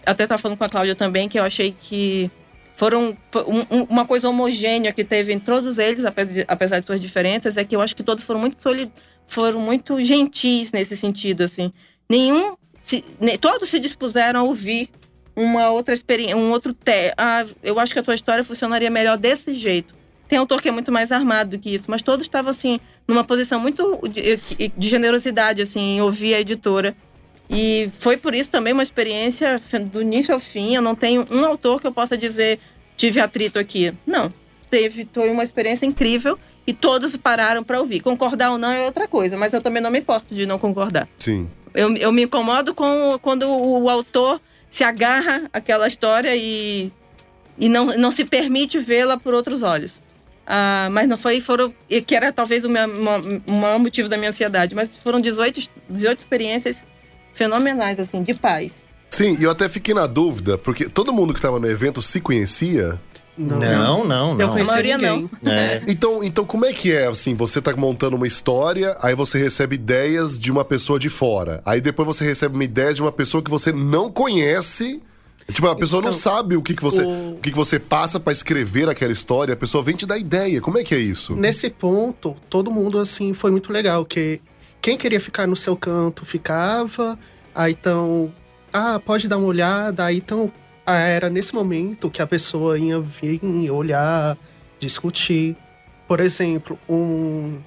até 0.05 0.25
estava 0.25 0.41
falando 0.41 0.59
com 0.59 0.65
a 0.65 0.69
Cláudia 0.69 0.95
também, 0.95 1.29
que 1.29 1.39
eu 1.39 1.45
achei 1.45 1.75
que 1.79 2.31
foram 2.75 3.17
um- 3.37 3.77
um- 3.79 3.83
uma 3.89 4.05
coisa 4.05 4.29
homogênea 4.29 4.93
que 4.93 5.05
teve 5.05 5.33
em 5.33 5.39
todos 5.39 5.79
eles, 5.79 6.05
apesar 6.49 6.81
de, 6.81 6.87
suas 6.87 7.01
diferenças, 7.01 7.57
é 7.57 7.65
que 7.65 7.77
eu 7.77 7.81
acho 7.81 7.95
que 7.95 8.03
todos 8.03 8.25
foram 8.25 8.41
muito 8.41 8.61
solid, 8.63 8.91
foram 9.27 9.61
muito 9.61 10.03
gentis 10.03 10.73
nesse 10.73 10.97
sentido, 10.97 11.43
assim. 11.45 11.73
Nenhum, 12.11 12.57
se, 12.83 13.03
todos 13.41 13.69
se 13.69 13.79
dispuseram 13.79 14.41
a 14.41 14.43
ouvir 14.43 14.91
uma 15.37 15.71
outra 15.71 15.95
experiência, 15.95 16.37
um 16.37 16.51
outro 16.51 16.75
te, 16.75 17.15
ah, 17.17 17.47
eu 17.63 17.79
acho 17.79 17.93
que 17.93 17.99
a 17.99 18.03
tua 18.03 18.15
história 18.15 18.43
funcionaria 18.45 18.91
melhor 18.91 19.17
desse 19.17 19.55
jeito. 19.55 19.95
Tem 20.33 20.39
autor 20.39 20.63
que 20.63 20.69
é 20.71 20.73
muito 20.73 20.91
mais 20.91 21.13
armado 21.13 21.51
do 21.51 21.59
que 21.59 21.75
isso, 21.75 21.85
mas 21.89 22.01
todos 22.01 22.25
estavam 22.25 22.51
assim 22.51 22.81
numa 23.07 23.23
posição 23.23 23.61
muito 23.61 24.01
de, 24.09 24.41
de 24.75 24.89
generosidade 24.89 25.61
assim, 25.61 25.97
em 25.97 26.01
ouvir 26.01 26.33
a 26.33 26.41
editora. 26.41 26.97
E 27.51 27.91
foi 27.99 28.17
por 28.17 28.35
isso 28.35 28.51
também 28.51 28.73
uma 28.73 28.83
experiência 28.83 29.61
do 29.93 30.01
início 30.01 30.33
ao 30.33 30.41
fim. 30.41 30.75
Eu 30.75 30.81
não 30.81 30.95
tenho 30.95 31.27
um 31.31 31.45
autor 31.45 31.83
que 31.83 31.87
eu 31.87 31.93
possa 31.93 32.17
dizer 32.17 32.59
tive 32.97 33.21
atrito 33.21 33.59
aqui. 33.59 33.93
Não, 34.07 34.33
teve 34.71 35.07
foi 35.13 35.29
uma 35.29 35.45
experiência 35.45 35.85
incrível 35.85 36.39
e 36.67 36.73
todos 36.73 37.15
pararam 37.15 37.63
para 37.63 37.79
ouvir. 37.79 38.01
Concordar 38.01 38.53
ou 38.53 38.57
não 38.57 38.71
é 38.71 38.87
outra 38.87 39.07
coisa, 39.07 39.37
mas 39.37 39.53
eu 39.53 39.61
também 39.61 39.83
não 39.83 39.91
me 39.91 39.99
importo 39.99 40.35
de 40.35 40.47
não 40.47 40.59
concordar. 40.59 41.07
Sim. 41.19 41.47
Eu, 41.75 41.95
eu 41.97 42.11
me 42.11 42.23
incomodo 42.23 42.75
com 42.75 43.19
quando 43.21 43.43
o, 43.43 43.83
o 43.83 43.91
autor 43.91 44.41
se 44.71 44.83
agarra 44.83 45.43
àquela 45.53 45.87
história 45.87 46.35
e, 46.35 46.91
e 47.59 47.69
não, 47.69 47.85
não 47.99 48.11
se 48.11 48.25
permite 48.25 48.79
vê-la 48.79 49.19
por 49.19 49.35
outros 49.35 49.63
olhos. 49.63 50.01
Ah, 50.47 50.89
mas 50.91 51.09
não 51.09 51.17
foi, 51.17 51.41
foram, 51.41 51.73
e 51.89 52.01
que 52.03 52.15
era 52.17 52.33
talvez 52.33 52.65
o 52.65 52.69
meu, 52.69 52.85
uma- 52.89 53.19
o 53.47 53.53
maior 53.53 53.79
motivo 53.79 54.09
da 54.09 54.17
minha 54.17 54.31
ansiedade, 54.31 54.75
mas 54.75 54.91
foram 55.03 55.21
18, 55.21 55.61
18 55.89 56.19
experiências 56.19 56.77
fenomenais, 57.33 57.99
assim, 58.01 58.23
de 58.23 58.35
paz. 58.35 58.73
Sim, 59.11 59.37
e 59.39 59.45
eu 59.45 59.51
até 59.51 59.69
fiquei 59.69 59.95
na 59.95 60.07
dúvida, 60.07 60.57
porque 60.59 60.89
todo 60.89 61.13
mundo 61.13 61.33
que 61.35 61.41
tava 61.41 61.59
no 61.61 61.67
evento 61.69 62.01
se 62.03 62.21
conhecia. 62.21 62.99
Não, 63.37 63.59
Não, 63.59 64.05
não, 64.05 64.31
Eu 64.33 64.37
não. 64.47 64.49
conheci 64.51 64.71
A 64.71 64.73
maioria 64.75 64.99
ninguém. 64.99 65.31
É. 65.47 65.83
Então, 65.89 66.23
então, 66.23 66.45
como 66.45 66.67
é 66.67 66.73
que 66.73 66.93
é, 66.93 67.07
assim, 67.07 67.35
você 67.35 67.63
tá 67.63 67.75
montando 67.75 68.17
uma 68.17 68.27
história, 68.27 68.95
aí 69.01 69.15
você 69.15 69.39
recebe 69.39 69.77
ideias 69.77 70.39
de 70.39 70.51
uma 70.51 70.65
pessoa 70.65 70.99
de 70.99 71.09
fora. 71.09 71.63
Aí 71.65 71.81
depois 71.81 72.07
você 72.07 72.25
recebe 72.25 72.55
uma 72.55 72.65
ideia 72.65 72.93
de 72.93 73.01
uma 73.01 73.13
pessoa 73.13 73.43
que 73.43 73.51
você 73.51 73.73
não 73.73 74.11
conhece. 74.11 75.01
Tipo, 75.51 75.67
a 75.69 75.75
pessoa 75.77 76.01
não 76.03 76.11
Então, 76.11 76.21
sabe 76.21 76.57
o 76.57 76.63
que, 76.63 76.75
que 76.75 76.83
você 76.83 77.03
o- 77.03 77.33
o 77.35 77.39
que, 77.41 77.51
que 77.51 77.57
você 77.57 77.79
passa 77.79 78.21
pra 78.21 78.33
escrever 78.33 78.89
aquela 78.89 79.13
história, 79.13 79.55
a 79.55 79.57
pessoa 79.57 79.83
vem 79.83 79.97
te 79.97 80.07
dar 80.07 80.19
ideia. 80.19 80.61
Como 80.61 80.79
é 80.79 80.85
que 80.85 80.95
é 80.95 80.99
isso? 80.99 81.35
Nesse 81.35 81.69
ponto, 81.69 82.37
todo 82.49 82.71
mundo, 82.71 82.99
assim, 82.99 83.33
foi 83.35 83.51
muito 83.51 83.73
legal, 83.73 84.05
que 84.05 84.41
quem 84.81 84.97
queria 84.97 85.21
ficar 85.21 85.47
no 85.47 85.57
seu 85.57 85.77
canto, 85.77 86.25
ficava. 86.25 87.19
Aí, 87.55 87.73
então, 87.73 88.33
ah, 88.73 89.01
pode 89.05 89.27
dar 89.29 89.39
uma 89.39 89.47
olhada. 89.47 90.05
Aí, 90.05 90.19
então, 90.19 90.51
era 90.87 91.29
nesse 91.29 91.55
momento 91.55 92.11
que 92.11 92.23
a 92.23 92.27
pessoa 92.27 92.79
ia 92.79 93.01
vir, 93.01 93.41
olhar, 93.71 94.37
discutir. 94.81 95.57
Por 96.09 96.21
exemplo, 96.21 96.79
um... 96.89 97.59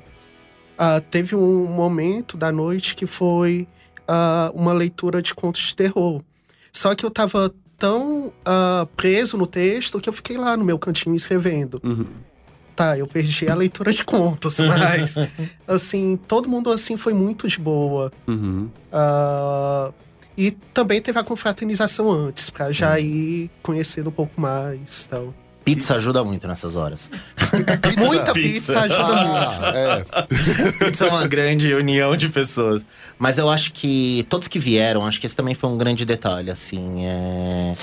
ah, 0.78 1.02
teve 1.02 1.36
um 1.36 1.66
momento 1.66 2.36
da 2.38 2.52
noite 2.52 2.96
que 2.96 3.06
foi 3.06 3.68
ah, 4.08 4.52
uma 4.54 4.74
leitura 4.74 5.22
de 5.22 5.34
contos 5.34 5.62
de 5.68 5.76
terror. 5.76 6.22
Só 6.72 6.94
que 6.94 7.06
eu 7.06 7.10
tava 7.12 7.54
tão 7.78 8.32
ah, 8.46 8.88
preso 8.96 9.38
no 9.38 9.48
texto 9.48 10.00
que 10.00 10.10
eu 10.10 10.14
fiquei 10.14 10.38
lá 10.38 10.56
no 10.56 10.64
meu 10.64 10.80
cantinho 10.80 11.16
escrevendo. 11.16 11.82
Uhum. 11.84 12.06
Tá, 12.76 12.98
eu 12.98 13.08
perdi 13.08 13.48
a 13.48 13.56
leitura 13.56 13.92
de 13.92 14.04
contos, 14.04 14.60
mas 14.60 15.16
assim, 15.66 16.20
todo 16.28 16.50
mundo 16.50 16.70
assim 16.70 16.98
foi 16.98 17.14
muito 17.14 17.48
de 17.48 17.60
boa. 17.60 18.12
Uhum. 18.28 18.70
Ah, 18.92 19.92
e 20.38 20.52
também 20.52 21.02
teve 21.02 21.18
a 21.18 21.24
confraternização 21.24 22.12
antes, 22.12 22.50
pra 22.50 22.72
já 22.72 23.00
ir 23.00 23.50
conhecendo 23.64 24.10
um 24.10 24.14
pouco 24.14 24.40
mais 24.40 25.08
tal. 25.08 25.34
Pizza 25.66 25.96
ajuda 25.96 26.24
muito 26.24 26.48
nessas 26.48 26.76
horas. 26.76 27.10
Muita 27.98 28.32
Pizza. 28.34 28.74
pizza, 28.74 28.82
ajuda 28.82 29.16
muito. 29.16 29.56
Ah, 29.60 29.74
é. 30.80 30.86
Pizza 30.86 31.08
é 31.08 31.10
uma 31.10 31.28
grande 31.28 31.74
união 31.74 32.16
de 32.16 32.30
pessoas. 32.30 32.86
Mas 33.18 33.40
eu 33.40 33.50
acho 33.50 33.74
que 33.74 34.28
todos 34.30 34.48
que 34.48 34.60
vieram, 34.60 35.04
acho 35.04 35.20
que 35.20 35.26
esse 35.26 35.36
também 35.36 35.56
foi 35.56 35.68
um 35.70 35.78
grande 35.78 36.06
detalhe, 36.06 36.52
assim. 36.52 37.04
É... 37.04 37.76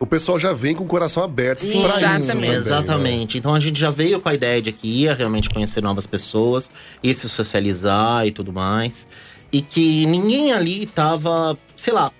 O 0.00 0.06
pessoal 0.06 0.38
já 0.38 0.54
vem 0.54 0.74
com 0.74 0.84
o 0.84 0.86
coração 0.86 1.22
aberto 1.22 1.58
Sim, 1.58 1.82
pra 1.82 1.90
isso 1.90 1.98
exatamente. 1.98 2.26
também, 2.26 2.50
né? 2.50 2.56
Exatamente. 2.56 3.38
Então 3.38 3.54
a 3.54 3.60
gente 3.60 3.78
já 3.78 3.90
veio 3.90 4.18
com 4.18 4.28
a 4.30 4.34
ideia 4.34 4.62
de 4.62 4.72
que 4.72 4.88
ia 4.88 5.14
realmente 5.14 5.50
conhecer 5.50 5.82
novas 5.82 6.06
pessoas, 6.06 6.70
ia 7.02 7.12
se 7.12 7.28
socializar 7.28 8.26
e 8.26 8.30
tudo 8.30 8.50
mais. 8.50 9.06
E 9.52 9.60
que 9.60 10.06
ninguém 10.06 10.52
ali 10.52 10.86
tava, 10.86 11.56
sei 11.74 11.92
lá, 11.92 12.10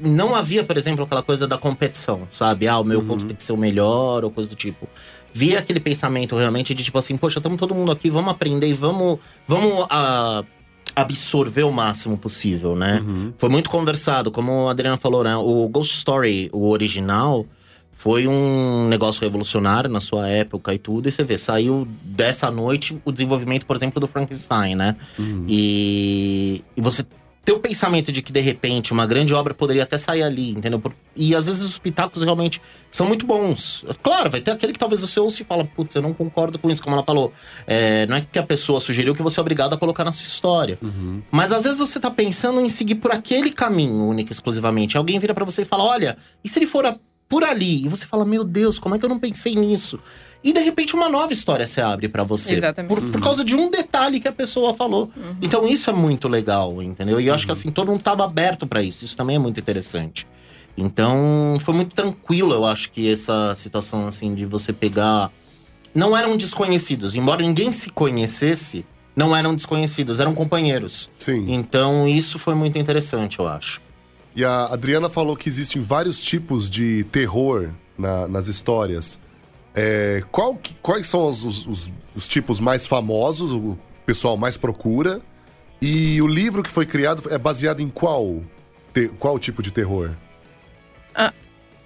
não 0.00 0.34
havia, 0.34 0.62
por 0.64 0.76
exemplo, 0.76 1.04
aquela 1.04 1.22
coisa 1.22 1.46
da 1.46 1.58
competição, 1.58 2.22
sabe? 2.30 2.68
Ah, 2.68 2.78
o 2.78 2.84
meu 2.84 3.00
Uhum. 3.00 3.06
conto 3.06 3.24
tem 3.26 3.36
que 3.36 3.42
ser 3.42 3.52
o 3.52 3.56
melhor 3.56 4.24
ou 4.24 4.30
coisa 4.30 4.48
do 4.48 4.54
tipo. 4.56 4.88
Via 5.32 5.58
aquele 5.58 5.80
pensamento 5.80 6.36
realmente 6.36 6.72
de 6.74 6.82
tipo 6.82 6.98
assim, 6.98 7.16
poxa, 7.16 7.38
estamos 7.38 7.58
todo 7.58 7.74
mundo 7.74 7.92
aqui, 7.92 8.10
vamos 8.10 8.30
aprender 8.32 8.68
e 8.68 8.74
vamos, 8.74 9.18
vamos 9.46 9.86
ah, 9.90 10.42
absorver 10.96 11.64
o 11.64 11.72
máximo 11.72 12.16
possível, 12.16 12.74
né? 12.74 13.02
Uhum. 13.06 13.32
Foi 13.36 13.48
muito 13.48 13.68
conversado, 13.70 14.30
como 14.30 14.68
a 14.68 14.70
Adriana 14.70 14.96
falou, 14.96 15.22
né? 15.22 15.36
O 15.36 15.68
Ghost 15.68 15.94
Story, 15.96 16.48
o 16.52 16.68
original, 16.70 17.44
foi 17.92 18.26
um 18.28 18.86
negócio 18.88 19.20
revolucionário 19.22 19.90
na 19.90 20.00
sua 20.00 20.28
época 20.28 20.72
e 20.72 20.78
tudo. 20.78 21.08
E 21.08 21.12
você 21.12 21.24
vê, 21.24 21.36
saiu 21.36 21.86
dessa 22.02 22.50
noite 22.50 22.96
o 23.04 23.10
desenvolvimento, 23.12 23.66
por 23.66 23.76
exemplo, 23.76 24.00
do 24.00 24.06
Frankenstein, 24.06 24.74
né? 24.76 24.96
Uhum. 25.18 25.44
E, 25.48 26.64
e 26.76 26.80
você 26.80 27.04
ter 27.48 27.54
o 27.54 27.58
pensamento 27.60 28.12
de 28.12 28.20
que, 28.20 28.30
de 28.30 28.40
repente, 28.40 28.92
uma 28.92 29.06
grande 29.06 29.32
obra 29.32 29.54
poderia 29.54 29.82
até 29.82 29.96
sair 29.96 30.22
ali, 30.22 30.50
entendeu? 30.50 30.82
E 31.16 31.34
às 31.34 31.46
vezes 31.46 31.62
os 31.62 31.78
pitacos 31.78 32.22
realmente 32.22 32.60
são 32.90 33.06
muito 33.06 33.24
bons. 33.24 33.86
Claro, 34.02 34.28
vai 34.28 34.42
ter 34.42 34.50
aquele 34.50 34.74
que 34.74 34.78
talvez 34.78 35.00
você 35.00 35.18
ouça 35.18 35.40
e 35.40 35.46
fala, 35.46 35.64
putz, 35.64 35.94
eu 35.94 36.02
não 36.02 36.12
concordo 36.12 36.58
com 36.58 36.68
isso, 36.68 36.82
como 36.82 36.94
ela 36.94 37.02
falou. 37.02 37.32
É, 37.66 38.04
não 38.04 38.16
é 38.16 38.26
que 38.30 38.38
a 38.38 38.42
pessoa 38.42 38.80
sugeriu 38.80 39.14
que 39.14 39.22
você 39.22 39.40
é 39.40 39.42
obrigado 39.42 39.72
a 39.72 39.78
colocar 39.78 40.04
na 40.04 40.12
sua 40.12 40.24
história. 40.24 40.78
Uhum. 40.82 41.22
Mas 41.30 41.50
às 41.50 41.64
vezes 41.64 41.78
você 41.78 41.98
tá 41.98 42.10
pensando 42.10 42.60
em 42.60 42.68
seguir 42.68 42.96
por 42.96 43.12
aquele 43.12 43.50
caminho, 43.50 43.94
único 44.06 44.30
e 44.30 44.34
exclusivamente. 44.34 44.98
Alguém 44.98 45.18
vira 45.18 45.32
pra 45.32 45.46
você 45.46 45.62
e 45.62 45.64
fala: 45.64 45.84
olha, 45.84 46.18
e 46.44 46.50
se 46.50 46.58
ele 46.58 46.66
for 46.66 46.84
a- 46.84 46.96
por 47.30 47.44
ali. 47.44 47.84
E 47.84 47.88
você 47.88 48.06
fala, 48.06 48.24
meu 48.24 48.42
Deus, 48.44 48.78
como 48.78 48.94
é 48.94 48.98
que 48.98 49.04
eu 49.04 49.08
não 49.08 49.18
pensei 49.18 49.54
nisso? 49.54 49.98
E 50.42 50.52
de 50.52 50.60
repente 50.60 50.94
uma 50.94 51.08
nova 51.08 51.32
história 51.32 51.66
se 51.66 51.80
abre 51.80 52.08
pra 52.08 52.22
você. 52.22 52.54
Exatamente. 52.54 52.88
Por, 52.94 53.10
por 53.10 53.20
causa 53.20 53.44
de 53.44 53.54
um 53.56 53.70
detalhe 53.70 54.20
que 54.20 54.28
a 54.28 54.32
pessoa 54.32 54.72
falou. 54.74 55.10
Então 55.42 55.66
isso 55.68 55.90
é 55.90 55.92
muito 55.92 56.28
legal, 56.28 56.80
entendeu? 56.82 57.20
E 57.20 57.26
eu 57.26 57.34
acho 57.34 57.44
que 57.46 57.52
assim, 57.52 57.70
todo 57.70 57.90
mundo 57.90 58.02
tava 58.02 58.24
aberto 58.24 58.66
pra 58.66 58.82
isso. 58.82 59.04
Isso 59.04 59.16
também 59.16 59.36
é 59.36 59.38
muito 59.38 59.58
interessante. 59.58 60.26
Então, 60.76 61.58
foi 61.64 61.74
muito 61.74 61.92
tranquilo, 61.94 62.54
eu 62.54 62.64
acho 62.64 62.92
que 62.92 63.10
essa 63.10 63.52
situação 63.56 64.06
assim 64.06 64.32
de 64.34 64.46
você 64.46 64.72
pegar 64.72 65.32
não 65.92 66.16
eram 66.16 66.36
desconhecidos, 66.36 67.16
embora 67.16 67.42
ninguém 67.42 67.72
se 67.72 67.90
conhecesse, 67.90 68.86
não 69.16 69.34
eram 69.34 69.56
desconhecidos, 69.56 70.20
eram 70.20 70.34
companheiros. 70.36 71.10
Sim. 71.18 71.46
Então, 71.52 72.06
isso 72.06 72.38
foi 72.38 72.54
muito 72.54 72.78
interessante, 72.78 73.40
eu 73.40 73.48
acho. 73.48 73.80
E 74.36 74.44
a 74.44 74.66
Adriana 74.66 75.08
falou 75.08 75.34
que 75.36 75.48
existem 75.48 75.82
vários 75.82 76.20
tipos 76.20 76.70
de 76.70 77.02
terror 77.10 77.70
na- 77.98 78.28
nas 78.28 78.46
histórias. 78.46 79.18
É, 79.74 80.22
qual 80.32 80.56
que- 80.56 80.74
quais 80.82 81.06
são 81.06 81.26
os, 81.28 81.44
os- 81.44 81.66
os- 81.66 81.92
os 82.16 82.28
tipos 82.28 82.58
mais 82.60 82.86
famosos, 82.86 83.52
o 83.52 83.78
pessoal 84.06 84.36
mais 84.36 84.56
procura? 84.56 85.20
E 85.80 86.20
o 86.20 86.26
livro 86.26 86.62
que 86.62 86.70
foi 86.70 86.84
criado 86.86 87.22
é 87.30 87.38
baseado 87.38 87.80
em 87.80 87.88
qual, 87.88 88.42
te- 88.92 89.08
qual 89.18 89.38
tipo 89.38 89.62
de 89.62 89.70
terror? 89.70 90.10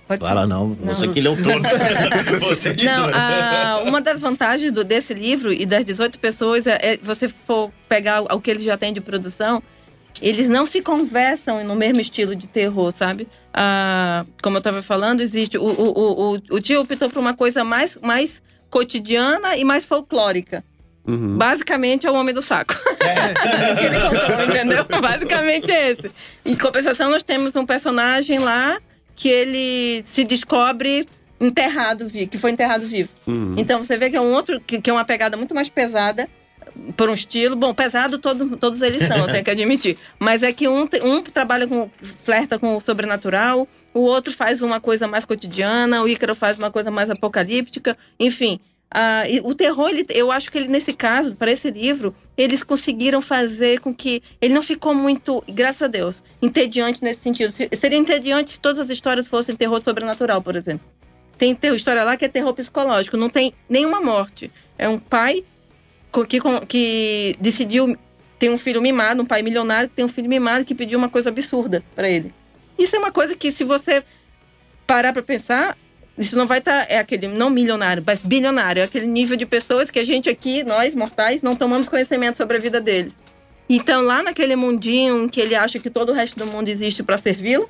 Fala, 0.08 0.18
falar. 0.18 0.46
não, 0.46 0.74
você 0.74 1.08
que 1.08 1.20
leu 1.20 1.40
todos. 1.42 1.70
você 2.40 2.70
é 2.70 2.84
Não, 2.84 3.08
a- 3.14 3.82
uma 3.86 4.00
das 4.00 4.20
vantagens 4.20 4.70
do, 4.70 4.84
desse 4.84 5.14
livro 5.14 5.50
e 5.52 5.64
das 5.64 5.84
18 5.86 6.18
pessoas 6.18 6.66
é, 6.66 6.78
é 6.82 6.96
você 7.02 7.28
for 7.28 7.70
pegar 7.88 8.20
o 8.22 8.40
que 8.40 8.50
eles 8.50 8.62
já 8.62 8.76
têm 8.76 8.92
de 8.92 9.00
produção, 9.00 9.62
eles 10.20 10.48
não 10.48 10.66
se 10.66 10.82
conversam 10.82 11.64
no 11.64 11.74
mesmo 11.74 12.00
estilo 12.00 12.34
de 12.36 12.46
terror, 12.46 12.92
sabe? 12.96 13.28
Ah, 13.52 14.24
como 14.42 14.56
eu 14.56 14.60
estava 14.60 14.82
falando, 14.82 15.20
existe. 15.20 15.56
O, 15.56 15.64
o, 15.64 15.98
o, 15.98 16.34
o, 16.34 16.42
o 16.50 16.60
tio 16.60 16.80
optou 16.80 17.08
por 17.08 17.18
uma 17.18 17.34
coisa 17.34 17.64
mais, 17.64 17.98
mais 18.02 18.42
cotidiana 18.70 19.56
e 19.56 19.64
mais 19.64 19.84
folclórica. 19.84 20.64
Uhum. 21.06 21.36
Basicamente 21.36 22.06
é 22.06 22.10
o 22.10 22.14
homem 22.14 22.34
do 22.34 22.40
saco. 22.42 22.74
Contou, 22.78 24.44
entendeu? 24.44 24.84
Basicamente 25.00 25.70
é 25.70 25.90
esse. 25.90 26.10
Em 26.44 26.56
compensação, 26.56 27.10
nós 27.10 27.22
temos 27.22 27.54
um 27.56 27.66
personagem 27.66 28.38
lá 28.38 28.80
que 29.16 29.28
ele 29.28 30.02
se 30.06 30.24
descobre 30.24 31.06
enterrado, 31.40 32.06
que 32.08 32.38
foi 32.38 32.52
enterrado 32.52 32.86
vivo. 32.86 33.10
Uhum. 33.26 33.56
Então 33.58 33.80
você 33.80 33.96
vê 33.96 34.08
que 34.08 34.16
é 34.16 34.20
um 34.20 34.32
outro, 34.32 34.60
que, 34.60 34.80
que 34.80 34.88
é 34.88 34.92
uma 34.92 35.04
pegada 35.04 35.36
muito 35.36 35.54
mais 35.54 35.68
pesada, 35.68 36.28
por 36.96 37.08
um 37.10 37.14
estilo. 37.14 37.54
Bom, 37.56 37.72
pesado 37.74 38.18
todo, 38.18 38.56
todos 38.56 38.82
eles 38.82 39.06
são, 39.06 39.18
eu 39.18 39.26
tenho 39.26 39.44
que 39.44 39.50
admitir. 39.52 39.96
Mas 40.18 40.42
é 40.42 40.52
que 40.52 40.66
um, 40.68 40.88
um 41.04 41.22
trabalha 41.22 41.66
com. 41.66 41.90
flerta 42.02 42.58
com 42.58 42.76
o 42.76 42.80
sobrenatural, 42.80 43.66
o 43.94 44.00
outro 44.00 44.32
faz 44.32 44.62
uma 44.62 44.80
coisa 44.80 45.06
mais 45.06 45.24
cotidiana, 45.24 46.02
o 46.02 46.08
Ícaro 46.08 46.34
faz 46.34 46.56
uma 46.58 46.70
coisa 46.70 46.90
mais 46.90 47.10
apocalíptica, 47.10 47.96
enfim. 48.18 48.58
E 49.26 49.40
o 49.42 49.54
terror, 49.54 49.88
ele, 49.88 50.04
eu 50.10 50.30
acho 50.30 50.50
que 50.52 50.58
ele, 50.58 50.68
nesse 50.68 50.92
caso, 50.92 51.34
para 51.34 51.50
esse 51.50 51.70
livro, 51.70 52.14
eles 52.36 52.62
conseguiram 52.62 53.22
fazer 53.22 53.80
com 53.80 53.94
que 53.94 54.22
ele 54.38 54.52
não 54.52 54.60
ficou 54.60 54.94
muito, 54.94 55.42
graças 55.50 55.80
a 55.80 55.86
Deus, 55.86 56.22
entediante 56.42 57.02
nesse 57.02 57.20
sentido. 57.22 57.50
Se- 57.52 57.70
Seria 57.78 57.96
entediante 57.96 58.50
se 58.52 58.60
todas 58.60 58.78
as 58.80 58.90
histórias 58.90 59.26
fossem 59.28 59.56
terror 59.56 59.80
sobrenatural, 59.82 60.42
por 60.42 60.56
exemplo. 60.56 60.86
Tem 61.38 61.54
ter- 61.54 61.74
história 61.74 62.04
lá 62.04 62.18
que 62.18 62.26
é 62.26 62.28
terror 62.28 62.52
psicológico, 62.52 63.16
não 63.16 63.30
tem 63.30 63.54
nenhuma 63.66 64.02
morte. 64.02 64.50
É 64.76 64.86
um 64.86 64.98
pai 64.98 65.42
que, 66.26 66.38
que 66.68 67.36
decidiu 67.40 67.96
ter 68.38 68.50
um 68.50 68.58
filho 68.58 68.82
mimado, 68.82 69.22
um 69.22 69.26
pai 69.26 69.42
milionário 69.42 69.88
que 69.88 69.94
tem 69.94 70.04
um 70.04 70.08
filho 70.08 70.28
mimado 70.28 70.64
que 70.64 70.74
pediu 70.74 70.98
uma 70.98 71.08
coisa 71.08 71.30
absurda 71.30 71.82
para 71.94 72.08
ele. 72.08 72.34
Isso 72.78 72.96
é 72.96 72.98
uma 72.98 73.12
coisa 73.12 73.34
que, 73.34 73.52
se 73.52 73.64
você 73.64 74.02
parar 74.86 75.12
para 75.12 75.22
pensar, 75.22 75.76
isso 76.18 76.36
não 76.36 76.46
vai 76.46 76.58
estar. 76.58 76.86
é 76.90 76.98
aquele, 76.98 77.28
não 77.28 77.48
milionário, 77.48 78.02
mas 78.04 78.22
bilionário. 78.22 78.80
É 78.80 78.84
aquele 78.84 79.06
nível 79.06 79.36
de 79.36 79.46
pessoas 79.46 79.90
que 79.90 79.98
a 79.98 80.04
gente 80.04 80.28
aqui, 80.28 80.62
nós 80.64 80.94
mortais, 80.94 81.40
não 81.40 81.56
tomamos 81.56 81.88
conhecimento 81.88 82.36
sobre 82.36 82.56
a 82.56 82.60
vida 82.60 82.80
deles. 82.80 83.14
Então, 83.68 84.02
lá 84.02 84.22
naquele 84.22 84.56
mundinho 84.56 85.24
em 85.24 85.28
que 85.28 85.40
ele 85.40 85.54
acha 85.54 85.78
que 85.78 85.88
todo 85.88 86.10
o 86.10 86.12
resto 86.12 86.38
do 86.38 86.46
mundo 86.46 86.68
existe 86.68 87.02
para 87.02 87.16
servi-lo, 87.16 87.68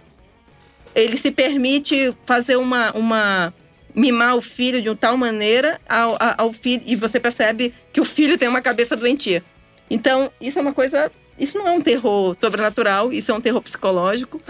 ele 0.95 1.17
se 1.17 1.31
permite 1.31 2.13
fazer 2.27 2.57
uma, 2.57 2.91
uma 2.93 3.55
mimar 3.95 4.37
o 4.37 4.41
filho 4.41 4.81
de 4.81 4.89
uma 4.89 4.97
tal 4.97 5.17
maneira 5.17 5.81
ao, 5.89 6.15
a- 6.19 6.35
ao 6.39 6.53
filho 6.53 6.83
e 6.87 6.97
você 6.97 7.21
percebe 7.21 7.73
que 7.93 8.01
o 8.01 8.05
filho 8.05 8.39
tem 8.39 8.49
uma 8.49 8.63
cabeça 8.63 8.97
doentia. 8.97 9.43
Então 9.91 10.31
isso 10.41 10.59
é 10.59 10.63
uma 10.63 10.73
coisa, 10.73 11.11
isso 11.39 11.59
não 11.59 11.69
é 11.69 11.73
um 11.73 11.81
terror 11.81 12.35
sobrenatural, 12.41 13.13
isso 13.13 13.31
é 13.31 13.35
um 13.35 13.41
terror 13.41 13.61
psicológico. 13.61 14.41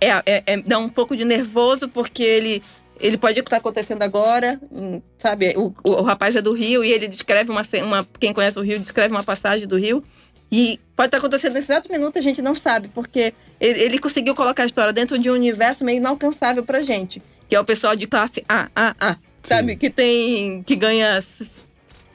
É, 0.00 0.08
é- 0.24 0.42
é- 0.46 0.56
dá 0.62 0.78
um 0.78 0.88
pouco 0.88 1.16
de 1.16 1.24
nervoso 1.24 1.88
porque 1.88 2.22
ele 2.22 2.62
ele 3.00 3.16
pode 3.16 3.38
estar 3.38 3.58
acontecendo 3.58 4.02
agora, 4.02 4.60
hum, 4.72 5.00
sabe? 5.20 5.54
O, 5.56 5.72
o, 5.84 5.90
o 5.92 6.02
rapaz 6.02 6.34
é 6.34 6.42
do 6.42 6.52
Rio 6.52 6.82
e 6.82 6.90
ele 6.90 7.06
descreve 7.06 7.48
uma, 7.48 7.62
uma 7.84 8.08
quem 8.18 8.32
conhece 8.32 8.58
o 8.58 8.62
Rio 8.62 8.78
descreve 8.80 9.14
uma 9.14 9.22
passagem 9.22 9.68
do 9.68 9.76
Rio 9.76 10.02
e 10.50 10.80
pode 10.96 11.06
estar 11.08 11.18
acontecendo 11.18 11.52
nesse 11.54 11.70
exato 11.70 11.92
minuto 11.92 12.18
a 12.18 12.22
gente 12.22 12.42
não 12.42 12.54
sabe 12.56 12.88
porque 12.88 13.32
ele, 13.60 13.80
ele 13.80 13.98
conseguiu 14.00 14.34
colocar 14.34 14.64
a 14.64 14.66
história 14.66 14.92
dentro 14.92 15.16
de 15.16 15.30
um 15.30 15.34
universo 15.34 15.84
meio 15.84 15.98
inalcançável 15.98 16.64
pra 16.64 16.82
gente, 16.82 17.22
que 17.48 17.56
é 17.56 17.60
o 17.60 17.64
pessoal 17.64 17.96
de 17.96 18.06
classe 18.06 18.44
A, 18.48 18.68
A, 18.76 18.94
A, 19.00 19.16
sabe? 19.42 19.76
Que 19.76 19.88
tem. 19.90 20.62
que 20.64 20.76
ganha 20.76 21.22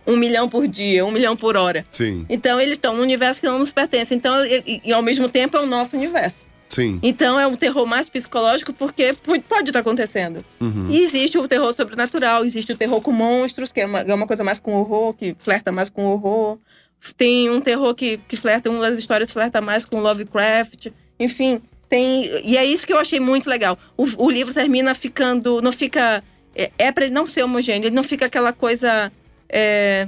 um 0.05 0.17
milhão 0.17 0.49
por 0.49 0.67
dia, 0.67 1.05
um 1.05 1.11
milhão 1.11 1.35
por 1.35 1.55
hora. 1.55 1.85
Sim, 1.89 2.25
Então 2.29 2.59
eles 2.59 2.73
estão 2.73 2.95
num 2.95 3.01
universo 3.03 3.39
que 3.41 3.47
não 3.47 3.59
nos 3.59 3.71
pertence. 3.71 4.13
Então, 4.13 4.45
e, 4.45 4.81
e- 4.83 4.91
ao 4.93 5.01
mesmo 5.01 5.29
tempo 5.29 5.55
é 5.57 5.61
o 5.61 5.65
nosso 5.65 5.95
universo. 5.95 6.45
sim. 6.69 6.99
Então 7.01 7.39
é 7.39 7.47
um 7.47 7.55
terror 7.55 7.85
mais 7.85 8.09
psicológico 8.09 8.73
porque 8.73 9.13
pode 9.47 9.69
estar 9.69 9.79
acontecendo. 9.79 10.43
Uhum. 10.59 10.89
E 10.91 11.03
existe 11.03 11.37
o 11.37 11.47
terror 11.47 11.73
sobrenatural, 11.73 12.43
existe 12.43 12.71
o 12.73 12.77
terror 12.77 12.99
com 12.99 13.11
monstros, 13.13 13.71
que 13.71 13.79
é 13.81 13.85
uma, 13.85 13.99
é 14.01 14.13
uma 14.13 14.27
coisa 14.27 14.43
mais 14.43 14.59
com 14.59 14.73
horror, 14.73 15.13
que 15.13 15.35
flerta 15.39 15.71
mais 15.71 15.89
com 15.89 16.03
horror. 16.05 16.57
Tem 17.17 17.49
um 17.49 17.61
terror 17.61 17.93
que, 17.95 18.17
que 18.27 18.35
flerta, 18.35 18.69
uma 18.69 18.81
das 18.81 18.97
histórias 18.99 19.31
flerta 19.31 19.61
mais 19.61 19.85
com 19.85 19.99
Lovecraft. 19.99 20.87
Enfim, 21.19 21.61
tem. 21.93 22.25
E 22.43 22.57
é 22.57 22.65
isso 22.65 22.87
que 22.87 22.93
eu 22.93 22.97
achei 22.97 23.19
muito 23.19 23.47
legal. 23.47 23.77
O, 23.95 24.05
o 24.25 24.29
livro 24.31 24.51
termina 24.51 24.95
ficando. 24.95 25.61
Não 25.61 25.71
fica. 25.71 26.23
É, 26.55 26.71
é 26.79 26.91
para 26.91 27.05
ele 27.05 27.13
não 27.13 27.27
ser 27.27 27.43
homogêneo, 27.43 27.87
ele 27.87 27.95
não 27.95 28.03
fica 28.03 28.25
aquela 28.25 28.51
coisa. 28.51 29.11
é, 29.47 30.07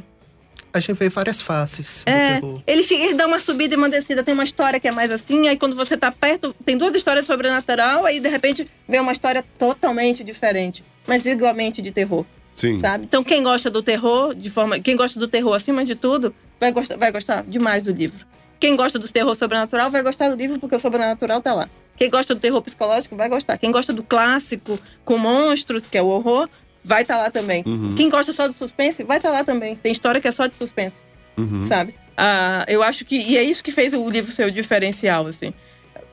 A 0.73 0.79
gente 0.79 0.97
vê 0.97 1.09
várias 1.09 1.41
faces 1.41 2.03
É, 2.07 2.35
do 2.35 2.41
terror. 2.41 2.63
ele, 2.67 2.83
fica- 2.83 3.03
ele 3.03 3.13
dá 3.13 3.25
uma 3.27 3.39
subida 3.39 3.73
e 3.75 3.77
uma 3.77 3.89
descida. 3.89 4.23
Tem 4.23 4.33
uma 4.33 4.43
história 4.43 4.79
que 4.79 4.87
é 4.87 4.91
mais 4.91 5.11
assim, 5.11 5.47
aí 5.47 5.57
quando 5.57 5.75
você 5.75 5.95
tá 5.95 6.11
perto, 6.11 6.55
tem 6.65 6.75
duas 6.77 6.93
histórias 6.95 7.25
sobrenatural, 7.27 8.03
aí 8.05 8.19
de 8.19 8.29
repente 8.29 8.67
vem 8.87 8.99
uma 8.99 9.11
história 9.11 9.43
totalmente 9.59 10.23
diferente, 10.23 10.83
mas 11.07 11.25
igualmente 11.25 11.81
de 11.81 11.91
terror, 11.91 12.25
Sim. 12.55 12.79
sabe? 12.79 13.05
Então 13.05 13.23
quem 13.23 13.41
gosta 13.43 13.69
do 13.69 13.81
terror, 13.83 14.33
de 14.35 14.49
forma, 14.49 14.79
quem 14.79 14.95
gosta 14.95 15.19
do 15.19 15.27
terror 15.27 15.53
acima 15.55 15.83
de 15.85 15.93
tudo, 15.95 16.33
vai 16.59 16.71
gostar, 16.71 16.95
vai 16.97 17.11
gostar 17.11 17.43
demais 17.43 17.81
do 17.83 17.91
livro. 17.91 18.25
Quem 18.59 18.75
gosta 18.75 18.97
do 18.99 19.07
terror 19.11 19.35
sobrenatural 19.35 19.89
vai 19.89 20.01
gostar 20.03 20.29
do 20.29 20.35
livro 20.35 20.59
porque 20.59 20.75
o 20.75 20.79
sobrenatural 20.79 21.41
tá 21.41 21.53
lá. 21.53 21.69
Quem 21.97 22.09
gosta 22.09 22.33
do 22.35 22.41
terror 22.41 22.61
psicológico 22.61 23.15
vai 23.15 23.29
gostar. 23.29 23.57
Quem 23.57 23.71
gosta 23.71 23.93
do 23.93 24.03
clássico 24.03 24.77
com 25.03 25.17
monstros, 25.17 25.83
que 25.89 25.97
é 25.97 26.01
o 26.01 26.07
horror, 26.07 26.49
vai 26.83 27.01
estar 27.03 27.17
lá 27.17 27.29
também. 27.31 27.63
Uhum. 27.65 27.95
Quem 27.95 28.09
gosta 28.09 28.31
só 28.33 28.47
do 28.47 28.53
suspense, 28.53 29.03
vai 29.03 29.17
estar 29.17 29.29
lá 29.31 29.43
também. 29.43 29.75
Tem 29.75 29.91
história 29.91 30.19
que 30.21 30.27
é 30.27 30.31
só 30.31 30.47
de 30.47 30.55
suspense 30.57 30.95
Uhum. 31.37 31.67
sabe? 31.67 31.95
Ah, 32.17 32.63
eu 32.67 32.81
acho 32.83 33.03
que 33.05 33.17
e 33.17 33.37
é 33.37 33.43
isso 33.43 33.61
que 33.63 33.71
fez 33.71 33.93
o 33.93 34.09
livro 34.09 34.31
ser 34.31 34.47
o 34.47 34.51
diferencial, 34.51 35.27
assim, 35.27 35.53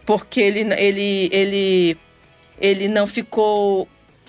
porque 0.05 0.41
ele 0.41 0.61
ele 0.75 1.29
ele 1.33 1.97
ele 2.61 2.89
não 2.89 3.07
ficou 3.07 3.87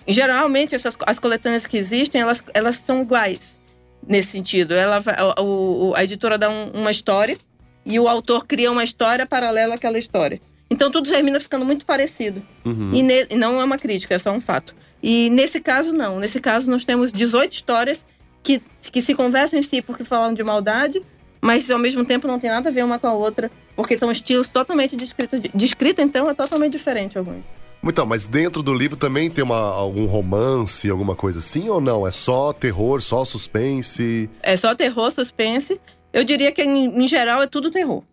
geralmente 0.08 0.76
essas 0.76 0.95
as 1.06 1.17
coletâneas 1.19 1.65
que 1.65 1.78
existem 1.78 2.21
elas 2.21 2.43
elas 2.54 2.76
são 2.78 3.02
iguais 3.02 3.60
nesse 4.08 4.30
sentido. 4.32 4.73
Ela 4.76 5.02
o, 5.39 5.89
o- 5.89 5.95
a 5.95 6.04
editora 6.04 6.38
dá 6.38 6.49
um- 6.49 6.71
uma 6.73 6.91
história 6.91 7.38
e 7.86 8.00
o 8.00 8.08
autor 8.08 8.46
cria 8.46 8.72
uma 8.72 8.84
história 8.84 9.26
paralela 9.26 9.76
àquela 9.76 9.98
história. 9.98 10.39
Então 10.69 10.89
tudo 10.89 11.10
termina 11.10 11.39
ficando 11.39 11.65
muito 11.65 11.86
parecido. 11.86 12.41
Uhum. 12.65 12.91
E, 12.93 13.04
ne- 13.04 13.28
e 13.30 13.36
não 13.36 13.60
é 13.60 13.63
uma 13.63 13.78
crítica, 13.78 14.15
é 14.15 14.19
só 14.19 14.32
um 14.32 14.41
fato. 14.41 14.74
E 15.02 15.30
nesse 15.30 15.60
caso, 15.60 15.91
não. 15.91 16.19
Nesse 16.19 16.39
caso, 16.39 16.69
nós 16.72 16.84
temos 16.86 17.12
18 17.12 17.52
histórias 17.52 18.04
que, 18.41 18.62
que 18.91 19.02
se 19.02 19.13
conversam 19.13 19.60
em 19.60 19.63
si 19.63 19.82
porque 19.82 20.04
falam 20.04 20.34
de 20.34 20.43
maldade, 20.43 21.02
mas 21.41 21.69
ao 21.69 21.78
mesmo 21.78 22.06
tempo 22.06 22.28
não 22.28 22.39
tem 22.39 22.50
nada 22.50 22.69
a 22.69 22.72
ver 22.72 22.84
uma 22.86 22.98
com 22.98 23.08
a 23.08 23.13
outra, 23.13 23.52
porque 23.76 23.98
são 24.00 24.10
estilos 24.12 24.48
totalmente 24.48 24.96
de 24.96 25.04
escrita. 25.04 25.38
De 25.39 25.65
escrita, 25.65 26.02
então, 26.02 26.30
é 26.30 26.34
totalmente 26.34 26.72
diferente 26.72 27.17
alguns. 27.17 27.43
Então, 27.86 28.06
mas 28.06 28.26
dentro 28.26 28.63
do 28.63 28.74
livro 28.74 28.96
também 28.96 29.30
tem 29.30 29.43
uma, 29.43 29.58
algum 29.60 30.06
romance, 30.06 30.89
alguma 30.89 31.17
coisa 31.17 31.39
assim, 31.39 31.67
ou 31.67 31.82
não? 31.82 32.08
É 32.08 32.12
só 32.12 32.54
terror, 32.54 33.02
só 33.02 33.26
suspense? 33.26 34.30
É 34.41 34.56
só 34.56 34.74
terror, 34.74 35.12
suspense. 35.12 35.80
Eu 36.13 36.23
diria 36.23 36.52
que, 36.52 36.62
em, 36.63 37.04
em 37.04 37.08
geral, 37.08 37.41
é 37.41 37.47
tudo 37.47 37.71
terror, 37.71 38.04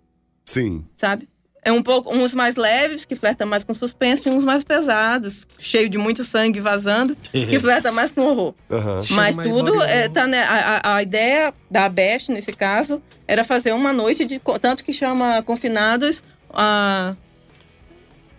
Sim. 0.46 0.84
sabe? 0.96 1.28
É 1.62 1.70
um 1.70 1.82
pouco 1.82 2.10
uns 2.16 2.32
mais 2.32 2.56
leves, 2.56 3.04
que 3.04 3.14
flertam 3.14 3.46
mais 3.46 3.62
com 3.62 3.74
suspense, 3.74 4.26
e 4.26 4.32
uns 4.32 4.42
mais 4.42 4.64
pesados, 4.64 5.46
cheio 5.58 5.90
de 5.90 5.98
muito 5.98 6.24
sangue 6.24 6.58
vazando, 6.58 7.14
que 7.30 7.58
flertam 7.58 7.92
mais 7.92 8.10
com 8.10 8.22
horror. 8.22 8.54
Chama 9.02 9.22
Mas 9.22 9.36
mais 9.36 9.46
tudo 9.48 9.82
é, 9.82 10.08
tá, 10.08 10.26
né? 10.26 10.42
A, 10.44 10.94
a- 10.96 11.02
ideia 11.02 11.52
da 11.70 11.86
Best, 11.90 12.30
nesse 12.32 12.50
caso, 12.54 13.02
era 13.28 13.44
fazer 13.44 13.72
uma 13.72 13.92
noite 13.92 14.24
de. 14.24 14.40
Tanto 14.58 14.82
que 14.82 14.92
chama 14.94 15.42
Confinados. 15.42 16.22
a 16.48 17.14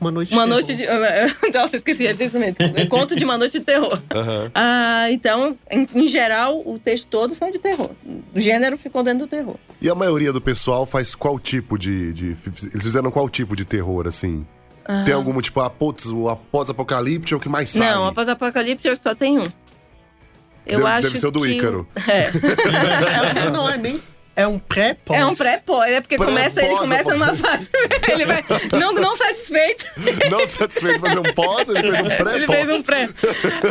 Uma 0.02 0.10
noite 0.12 0.34
Uma 0.34 0.44
de 0.44 0.50
noite 0.50 0.76
de. 0.76 0.84
Nossa, 1.54 1.78
esqueci, 1.78 2.08
é 2.08 2.12
isso 2.12 2.40
mesmo. 2.40 2.56
Conto 2.90 3.16
de 3.16 3.24
uma 3.24 3.38
noite 3.38 3.60
de 3.60 3.66
terror. 3.66 4.02
Aham. 4.14 4.52
Ah, 4.56 5.06
então, 5.12 5.56
em, 5.70 5.88
em 5.94 6.08
geral, 6.08 6.60
o 6.66 6.80
texto 6.80 7.06
todo 7.08 7.36
são 7.36 7.52
de 7.52 7.60
terror. 7.60 7.92
O 8.36 8.40
gênero 8.40 8.78
ficou 8.78 9.04
dentro 9.04 9.20
do 9.20 9.28
terror. 9.28 9.56
E 9.80 9.88
a 9.88 9.94
maioria 9.96 10.34
do 10.34 10.42
pessoal 10.42 10.86
faz 10.88 11.14
qual 11.14 11.40
tipo 11.40 11.78
de, 11.78 12.12
de- 12.14 12.38
Eles 12.74 12.84
fizeram 12.84 13.12
qual 13.12 13.30
tipo 13.30 13.56
de 13.56 13.64
terror, 13.64 14.08
assim? 14.08 14.46
Tem 15.06 15.14
algum 15.14 15.40
tipo, 15.40 15.60
ah, 15.62 15.70
putz, 15.70 16.08
o 16.08 16.28
após-apocalipse 16.28 17.34
é 17.34 17.38
o 17.38 17.40
que 17.40 17.48
mais 17.48 17.70
sai? 17.70 17.94
Não, 17.94 18.08
após 18.08 18.28
Apocalipse 18.28 18.88
eu 18.88 18.96
só 18.96 19.14
tenho 19.16 19.44
um. 19.44 19.48
Eu 20.66 20.80
Deve- 20.80 20.90
acho 20.90 21.02
deve 21.04 21.18
ser 21.20 21.28
o 21.28 21.32
do 21.32 21.42
que 21.42 21.50
Ícaro. 21.50 21.88
É. 22.08 22.30
É, 23.46 23.50
não 23.50 23.70
é 23.70 23.78
nem. 23.78 24.02
É 24.42 24.48
um 24.48 24.60
pré-pós. 24.60 25.18
É 25.20 25.26
um 25.26 25.36
pré-pós, 25.36 25.92
é 25.92 26.02
porque 26.02 26.18
começa, 26.18 26.60
ele 26.60 26.68
Pré-pós, 26.70 26.80
começa 26.82 27.12
numa 27.14 27.36
fase. 27.36 27.70
ele 28.12 28.26
vai. 28.26 28.44
Não, 28.80 28.94
não 28.94 29.16
satisfeito. 29.16 29.86
Não 30.30 30.48
satisfeito 30.48 30.96
de 30.96 31.00
fazer 31.02 31.20
um 31.20 31.34
pós, 31.34 31.70
ele 31.70 31.82
fez 31.82 32.00
um 32.02 32.08
pré-pós. 32.10 32.34
Ele 32.36 32.48
fez 32.48 32.72
um 32.72 32.82
pré. 32.84 33.10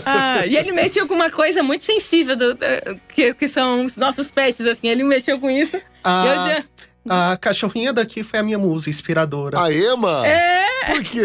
Ah, 0.05 0.47
e 0.47 0.57
ele 0.57 0.73
mexeu 0.73 1.07
com 1.07 1.15
uma 1.15 1.31
coisa 1.31 1.63
muito 1.63 1.85
sensível, 1.85 2.37
do- 2.37 2.59
eh, 2.61 2.97
que, 3.15 3.35
que 3.35 3.49
são 3.49 3.85
os 3.85 3.97
nossos 3.97 4.31
pets, 4.31 4.65
assim. 4.67 4.89
Ele 4.89 5.03
mexeu 5.05 5.39
com 5.41 5.51
isso. 5.51 5.81
A, 6.05 6.25
E 6.25 6.29
eu 6.29 6.35
já- 6.35 6.65
a 7.09 7.37
cachorrinha 7.37 7.93
daqui 7.93 8.23
foi 8.23 8.41
a 8.41 8.43
minha 8.43 8.59
musa 8.59 8.91
inspiradora. 8.91 9.61
A 9.61 9.73
Ema? 9.73 10.27
É, 10.27 10.65
Por 10.87 11.03
quê? 11.03 11.23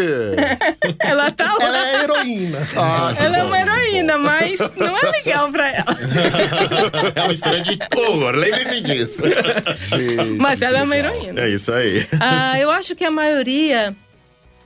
ela 1.00 1.30
tá 1.30 1.52
lá. 1.58 1.64
Ela 1.64 1.88
é 1.88 2.02
heroína. 2.04 2.68
Ah, 2.76 3.14
Ela 3.18 3.36
é 3.36 3.40
bom. 3.40 3.46
uma 3.48 3.60
heroína, 3.60 4.18
mas 4.18 4.58
não 4.76 4.96
é 4.98 5.10
legal 5.10 5.50
pra 5.52 5.68
ela. 5.70 5.86
É 7.14 7.22
uma 7.22 7.32
história 7.32 7.62
de 7.62 7.76
terror, 7.76 8.34
lembre-se 8.34 8.80
disso. 8.80 9.22
Gente, 9.26 10.38
Mas 10.38 10.60
ela 10.62 10.78
é 10.78 10.82
uma 10.82 10.96
heroína. 10.96 11.40
É 11.40 11.48
isso 11.50 11.72
aí. 11.72 12.06
Ah, 12.20 12.58
eu 12.58 12.70
acho 12.70 12.94
que 12.94 13.04
a 13.04 13.10
maioria 13.10 13.94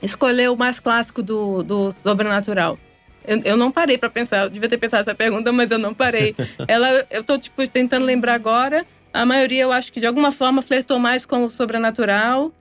escolheu 0.01 0.53
o 0.53 0.57
mais 0.57 0.79
clássico 0.79 1.21
do, 1.21 1.61
do 1.63 1.95
sobrenatural. 2.03 2.77
Eu, 3.25 3.39
eu 3.43 3.57
não 3.57 3.71
parei 3.71 3.97
pra 3.97 4.09
pensar, 4.09 4.43
eu 4.43 4.49
devia 4.49 4.67
ter 4.67 4.77
pensado 4.77 5.01
essa 5.03 5.13
pergunta, 5.15 5.51
mas 5.51 5.69
eu 5.69 5.77
não 5.77 5.93
parei. 5.93 6.35
Ela, 6.67 7.05
eu 7.11 7.23
tô 7.23 7.37
tipo 7.37 7.65
tentando 7.67 8.05
lembrar 8.05 8.33
agora. 8.33 8.85
A 9.13 9.25
maioria, 9.25 9.63
eu 9.63 9.71
acho 9.71 9.91
que 9.91 9.99
de 9.99 10.05
alguma 10.07 10.31
forma 10.31 10.61
flertou 10.61 10.97
mais 10.99 11.25
com 11.25 11.45
o 11.45 11.51
sobrenatural. 11.51 12.51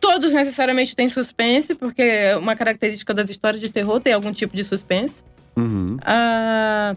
Todos 0.00 0.32
necessariamente 0.32 0.94
têm 0.94 1.08
suspense, 1.08 1.74
porque 1.74 2.02
é 2.02 2.36
uma 2.36 2.54
característica 2.54 3.12
das 3.12 3.28
histórias 3.30 3.60
de 3.60 3.68
terror 3.70 3.98
tem 3.98 4.12
algum 4.12 4.32
tipo 4.32 4.54
de 4.54 4.62
suspense. 4.62 5.22
Uhum. 5.56 5.96
Ah, 6.02 6.94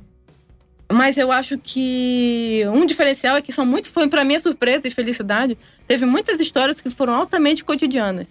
mas 0.91 1.17
eu 1.17 1.31
acho 1.31 1.57
que 1.57 2.61
um 2.73 2.85
diferencial 2.85 3.37
é 3.37 3.41
que 3.41 3.53
são 3.53 3.65
muito, 3.65 3.89
foi 3.89 4.07
para 4.07 4.23
minha 4.25 4.39
surpresa 4.39 4.87
e 4.87 4.91
felicidade, 4.91 5.57
teve 5.87 6.05
muitas 6.05 6.39
histórias 6.39 6.81
que 6.81 6.89
foram 6.89 7.13
altamente 7.13 7.63
cotidianas, 7.63 8.27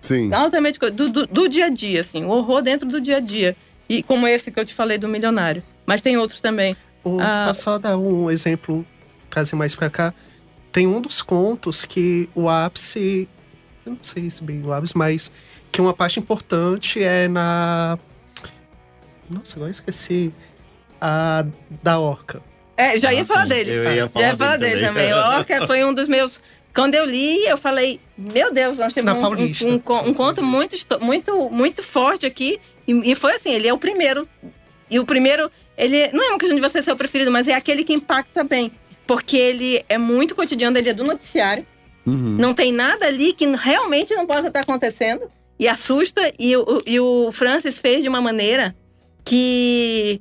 Sim. 0.00 0.32
altamente 0.32 0.78
do, 0.78 1.08
do, 1.08 1.26
do 1.26 1.48
dia 1.48 1.66
a 1.66 1.68
dia, 1.70 2.00
assim, 2.00 2.24
o 2.24 2.28
horror 2.30 2.62
dentro 2.62 2.86
do 2.88 3.00
dia 3.00 3.16
a 3.16 3.20
dia. 3.20 3.56
E 3.88 4.02
como 4.02 4.26
esse 4.26 4.50
que 4.50 4.58
eu 4.60 4.64
te 4.64 4.72
falei 4.72 4.96
do 4.96 5.08
milionário. 5.08 5.62
Mas 5.84 6.00
tem 6.00 6.16
outros 6.16 6.40
também. 6.40 6.76
O, 7.04 7.18
Ah. 7.20 7.52
Só 7.52 7.78
dar 7.78 7.98
um 7.98 8.30
exemplo, 8.30 8.86
caso 9.32 9.56
mais 9.56 9.74
pra 9.74 9.88
cá. 9.90 10.12
Tem 10.70 10.86
um 10.86 11.00
dos 11.00 11.20
contos 11.22 11.84
que 11.84 12.28
o 12.34 12.48
ápice. 12.48 13.28
Eu 13.84 13.92
não 13.92 13.98
sei 14.02 14.30
se 14.30 14.42
bem 14.42 14.62
o 14.64 14.72
ápice, 14.72 14.96
mas 14.96 15.30
que 15.70 15.80
uma 15.80 15.92
parte 15.92 16.18
importante 16.20 17.02
é 17.02 17.28
na. 17.28 17.98
Nossa, 19.28 19.56
agora 19.56 19.68
eu 19.70 19.72
esqueci. 19.72 20.32
A 21.00 21.44
da 21.82 21.98
Orca. 21.98 22.40
É, 22.76 22.96
já 22.98 23.12
ia 23.12 23.22
Ah, 23.22 23.24
falar 23.24 23.42
sim, 23.42 23.48
dele. 23.54 23.70
eu 23.72 23.94
ia 23.94 24.08
falar 24.08 24.24
já 24.24 24.30
ia 24.30 24.36
falar 24.36 24.56
dele 24.56 24.74
dele 24.74 24.86
também. 24.86 25.08
também. 25.10 25.22
O 25.24 25.26
Orca 25.38 25.66
foi 25.66 25.84
um 25.84 25.92
dos 25.92 26.06
meus. 26.08 26.40
Quando 26.74 26.94
eu 26.94 27.04
li, 27.04 27.44
eu 27.44 27.56
falei, 27.58 28.00
meu 28.16 28.52
Deus, 28.52 28.78
nós 28.78 28.92
temos 28.94 29.12
um, 29.12 29.16
um, 29.18 29.72
um 29.72 29.74
um 30.08 30.14
conto 30.14 30.42
muito, 30.42 30.76
muito, 31.00 31.50
muito 31.50 31.82
forte 31.82 32.24
aqui. 32.24 32.58
E, 32.88 33.12
e 33.12 33.14
foi 33.14 33.34
assim, 33.34 33.52
ele 33.52 33.68
é 33.68 33.72
o 33.74 33.78
primeiro. 33.78 34.26
E 34.88 34.98
o 34.98 35.04
primeiro, 35.04 35.50
ele 35.76 36.08
não 36.12 36.24
é 36.24 36.28
uma 36.30 36.38
questão 36.38 36.56
de 36.56 36.62
você 36.62 36.82
ser 36.82 36.92
o 36.92 36.96
preferido, 36.96 37.30
mas 37.30 37.46
é 37.48 37.54
aquele 37.54 37.84
que 37.84 37.92
impacta 37.92 38.42
bem. 38.44 38.72
Porque 39.12 39.36
ele 39.36 39.84
é 39.90 39.98
muito 39.98 40.34
cotidiano, 40.34 40.78
ele 40.78 40.88
é 40.88 40.94
do 40.94 41.04
noticiário. 41.04 41.66
Uhum. 42.06 42.36
Não 42.38 42.54
tem 42.54 42.72
nada 42.72 43.06
ali 43.06 43.34
que 43.34 43.44
realmente 43.46 44.14
não 44.14 44.26
possa 44.26 44.48
estar 44.48 44.60
acontecendo. 44.60 45.30
E 45.58 45.68
assusta. 45.68 46.32
E 46.38 46.56
o, 46.56 46.82
e 46.86 46.98
o 46.98 47.30
Francis 47.30 47.78
fez 47.78 48.02
de 48.02 48.08
uma 48.08 48.22
maneira 48.22 48.74
que. 49.22 50.18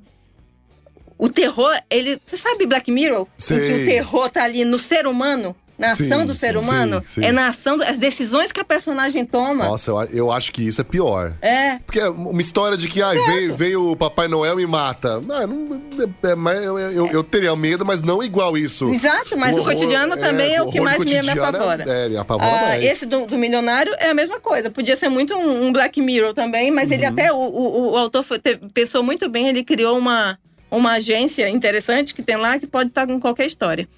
O 1.18 1.30
terror, 1.30 1.74
ele. 1.90 2.20
Você 2.26 2.36
sabe 2.36 2.66
Black 2.66 2.92
Mirror? 2.92 3.26
Em 3.66 3.66
que 3.66 3.82
o 3.82 3.86
terror 3.86 4.30
tá 4.30 4.44
ali 4.44 4.66
no 4.66 4.78
ser 4.78 5.08
humano? 5.08 5.56
Na 5.82 5.96
Sim, 5.96 6.06
ação 6.06 6.26
do 6.28 6.36
ser 6.36 6.52
sim, 6.54 6.60
humano? 6.60 7.04
sim. 7.08 7.26
É 7.26 7.32
na 7.32 7.48
ação, 7.48 7.76
do- 7.76 7.84
as 7.84 7.98
decisões 8.00 8.52
que 8.52 8.60
a 8.60 8.64
personagem 8.64 9.26
toma. 9.26 9.66
Nossa, 9.66 9.90
eu, 9.90 10.00
eu 10.14 10.32
acho 10.32 10.52
que 10.52 10.62
isso 10.68 10.80
é 10.80 10.84
pior. 10.84 11.34
É. 11.42 11.80
Porque 11.80 12.00
é 12.00 12.08
uma 12.08 12.40
história 12.40 12.78
de 12.78 12.88
que 12.88 13.02
ah, 13.02 13.10
veio, 13.12 13.56
veio 13.56 13.92
o 13.92 13.96
Papai 13.96 14.28
Noel 14.28 14.60
e 14.60 14.68
mata. 14.68 15.16
Ah, 15.32 15.48
não, 15.48 15.82
é- 16.04 16.30
é- 16.30 16.68
eu, 16.68 16.78
eu, 16.78 17.08
eu 17.08 17.24
teria 17.24 17.56
medo, 17.56 17.84
mas 17.84 18.02
não 18.02 18.22
igual 18.22 18.56
isso. 18.56 18.88
Exato, 18.94 19.36
mas 19.38 19.54
o, 19.58 19.62
horror- 19.62 19.74
cotidiano 19.74 20.16
também 20.18 20.54
é, 20.54 20.62
o 20.62 20.72
que 20.72 20.80
horror 20.80 20.84
mais 21.00 21.00
me, 21.04 21.22
me 21.22 21.30
apavora. 21.40 21.84
É, 21.88 22.06
é, 22.06 22.10
me 22.10 22.18
apavora 22.18 22.52
Ah, 22.52 22.62
mais. 22.70 22.84
esse 22.86 23.06
do, 23.08 23.26
do 23.26 23.38
milionário 23.38 23.92
é 23.98 24.10
a 24.10 24.14
mesma 24.14 24.40
coisa. 24.40 24.70
Podia 24.70 24.96
ser 24.96 25.10
muito 25.10 25.34
um, 25.36 25.66
um 25.66 25.74
Black 25.74 26.00
Mirror 26.00 26.34
também, 26.36 26.70
mas 26.70 26.92
ele 26.92 27.06
Uhum. 27.08 27.12
até. 27.12 27.34
O, 27.34 27.38
o, 27.38 27.92
o 27.94 27.98
autor 27.98 28.22
foi- 28.22 28.38
te- 28.38 28.58
pensou 28.72 29.02
muito 29.02 29.28
bem, 29.28 29.48
ele 29.50 29.64
criou 29.64 29.98
uma, 29.98 30.38
uma 30.70 30.92
agência 30.94 31.50
interessante 31.50 32.14
que 32.14 32.22
tem 32.22 32.36
lá 32.38 32.60
que 32.60 32.68
pode 32.68 32.90
estar 32.90 33.08
com 33.08 33.20
qualquer 33.20 33.48
história. 33.48 33.90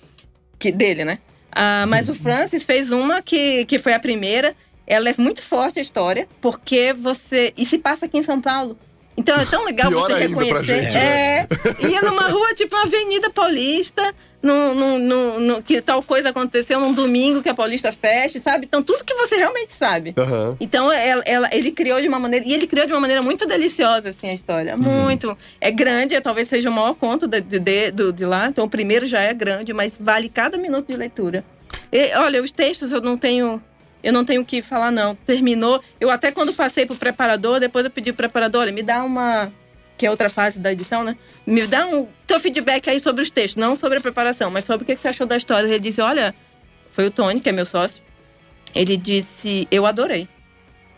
Que, 0.58 0.72
dele, 0.72 1.04
né? 1.04 1.20
Ah, 1.56 1.86
mas 1.88 2.10
o 2.10 2.14
Francis 2.14 2.64
fez 2.64 2.92
uma 2.92 3.22
que, 3.22 3.66
que 3.66 3.78
foi 3.80 3.94
a 3.94 4.00
primeira. 4.00 4.56
Ela 4.86 5.10
é 5.10 5.16
muito 5.18 5.42
forte 5.42 5.80
a 5.80 5.82
história, 5.82 6.28
porque 6.42 6.94
você. 6.94 7.54
E 7.58 7.66
se 7.66 7.78
passa 7.78 8.06
aqui 8.06 8.18
em 8.18 8.24
São 8.24 8.42
Paulo. 8.42 8.78
Então 9.16 9.40
é 9.40 9.46
tão 9.46 9.64
legal 9.66 9.90
Pior 9.90 10.10
você 10.10 10.28
reconhecer. 10.28 10.64
gente, 10.66 10.94
né? 10.94 11.40
é. 11.42 11.48
Ia 11.88 12.02
numa 12.02 12.28
rua, 12.30 12.54
tipo 12.56 12.76
uma 12.76 12.86
Avenida 12.86 13.30
Paulista, 13.30 14.14
no, 14.44 15.00
no- 15.00 15.40
no- 15.40 15.64
que 15.64 15.82
tal 15.82 16.04
coisa 16.04 16.30
aconteceu 16.30 16.80
num 16.80 16.94
domingo 16.94 17.42
que 17.42 17.48
a 17.50 17.54
Paulista 17.54 17.92
fecha, 17.92 18.40
sabe? 18.42 18.66
Então 18.66 18.84
tudo 18.84 19.04
que 19.06 19.14
você 19.16 19.38
realmente 19.38 19.72
sabe. 19.74 20.14
Aham. 20.18 20.58
Então 20.60 20.92
ela, 20.92 21.24
ela- 21.26 21.50
ele 21.54 21.72
criou 21.72 22.02
de 22.02 22.08
uma 22.08 22.20
maneira. 22.20 22.46
E 22.46 22.54
ele 22.54 22.68
criou 22.68 22.86
de 22.86 22.92
uma 22.94 23.00
maneira 23.00 23.22
muito 23.22 23.46
deliciosa, 23.48 24.10
assim, 24.10 24.30
a 24.30 24.34
história. 24.34 24.76
Muito. 24.78 25.38
É 25.62 25.72
grande, 25.72 26.14
é, 26.14 26.22
talvez 26.22 26.50
seja 26.50 26.70
o 26.70 26.74
maior 26.74 26.94
conto 26.94 27.26
de, 27.28 27.40
de, 27.42 27.60
de- 27.60 28.12
de 28.12 28.26
lá. 28.26 28.48
Então 28.48 28.66
o 28.66 28.70
primeiro 28.70 29.08
já 29.08 29.22
é 29.22 29.34
grande, 29.34 29.74
mas 29.74 29.94
vale 30.00 30.28
cada 30.30 30.58
minuto 30.58 30.88
de 30.88 30.96
leitura. 30.98 31.44
E, 31.92 32.14
olha, 32.18 32.44
os 32.44 32.52
textos 32.52 32.92
eu 32.92 33.02
não 33.02 33.18
tenho. 33.18 33.62
Eu 34.04 34.12
não 34.12 34.26
tenho 34.26 34.42
o 34.42 34.46
que 34.46 34.62
falar, 34.62 34.92
não. 34.92 35.16
Terminou. 35.16 35.82
Eu 35.98 36.10
até 36.10 36.30
quando 36.30 36.54
passei 36.54 36.86
pro 36.86 36.96
preparador, 36.98 37.62
depois 37.62 37.86
eu 37.86 37.90
pedi 37.92 38.12
pro 38.12 38.18
preparador, 38.24 38.64
olha, 38.64 38.72
me 38.74 38.84
dá 38.84 39.02
uma. 39.02 39.50
Que 40.04 40.08
é 40.08 40.12
outra 40.12 40.28
fase 40.28 40.60
da 40.60 40.70
edição, 40.70 41.02
né? 41.02 41.16
Me 41.48 41.66
dá 41.66 41.88
um 41.88 42.10
teu 42.28 42.38
feedback 42.38 42.90
aí 42.90 43.00
sobre 43.00 43.22
os 43.24 43.32
textos, 43.32 43.56
não 43.56 43.74
sobre 43.78 44.00
a 44.00 44.02
preparação, 44.02 44.52
mas 44.52 44.66
sobre 44.66 44.84
o 44.84 44.86
que 44.86 44.98
você 45.02 45.08
achou 45.08 45.26
da 45.26 45.38
história. 45.38 45.66
Ele 45.66 45.80
disse: 45.80 46.02
olha, 46.02 46.36
foi 46.92 47.08
o 47.08 47.12
Tony, 47.12 47.40
que 47.40 47.48
é 47.48 47.54
meu 47.54 47.66
sócio. 47.66 48.04
Ele 48.76 48.98
disse: 48.98 49.66
eu 49.72 49.86
adorei. 49.86 50.28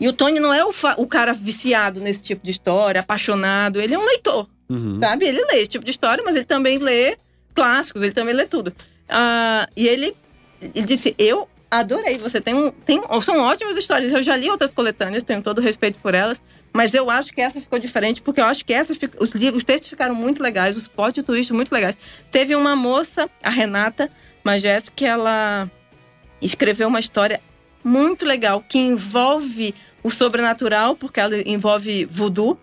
E 0.00 0.08
o 0.08 0.12
Tony 0.12 0.40
não 0.40 0.52
é 0.52 0.64
o, 0.64 0.72
o 0.96 1.06
cara 1.06 1.32
viciado 1.32 2.00
nesse 2.00 2.20
tipo 2.20 2.44
de 2.44 2.50
história, 2.50 3.00
apaixonado. 3.00 3.80
Ele 3.80 3.94
é 3.94 3.98
um 3.98 4.04
leitor, 4.04 4.48
Uhum. 4.68 4.98
sabe? 4.98 5.24
Ele 5.24 5.40
lê 5.52 5.58
esse 5.58 5.68
tipo 5.68 5.84
de 5.84 5.92
história, 5.92 6.24
mas 6.24 6.34
ele 6.34 6.44
também 6.44 6.78
lê 6.78 7.16
clássicos, 7.54 8.02
ele 8.02 8.10
também 8.10 8.34
lê 8.34 8.44
tudo. 8.44 8.74
Ah, 9.08 9.68
e 9.76 9.86
ele, 9.86 10.16
ele 10.60 10.84
disse: 10.84 11.14
Eu 11.16 11.48
adorei. 11.70 12.18
Você 12.18 12.40
tem 12.40 12.54
um. 12.54 12.72
Tem, 12.72 13.00
são 13.22 13.38
ótimas 13.38 13.78
histórias. 13.78 14.12
Eu 14.12 14.20
já 14.24 14.36
li 14.36 14.50
outras 14.50 14.72
coletâneas, 14.72 15.22
tenho 15.22 15.42
todo 15.42 15.58
o 15.58 15.62
respeito 15.62 15.96
por 16.02 16.12
elas. 16.12 16.40
Mas 16.76 16.92
eu 16.92 17.10
acho 17.10 17.32
que 17.32 17.40
essa 17.40 17.58
ficou 17.58 17.78
diferente, 17.78 18.20
porque 18.20 18.38
eu 18.38 18.44
acho 18.44 18.62
que 18.62 18.74
essa 18.74 18.92
os, 18.92 19.30
os 19.54 19.64
textos 19.64 19.88
ficaram 19.88 20.14
muito 20.14 20.42
legais, 20.42 20.76
os 20.76 20.86
plot 20.86 21.22
twists 21.22 21.56
muito 21.56 21.72
legais. 21.72 21.96
Teve 22.30 22.54
uma 22.54 22.76
moça, 22.76 23.30
a 23.42 23.48
Renata 23.48 24.10
Magés, 24.44 24.90
que 24.94 25.06
ela 25.06 25.70
escreveu 26.40 26.88
uma 26.88 27.00
história 27.00 27.40
muito 27.82 28.26
legal 28.26 28.62
que 28.68 28.78
envolve 28.78 29.74
o 30.02 30.10
sobrenatural, 30.10 30.94
porque 30.94 31.18
ela 31.18 31.36
envolve 31.48 32.04
voodoo, 32.04 32.60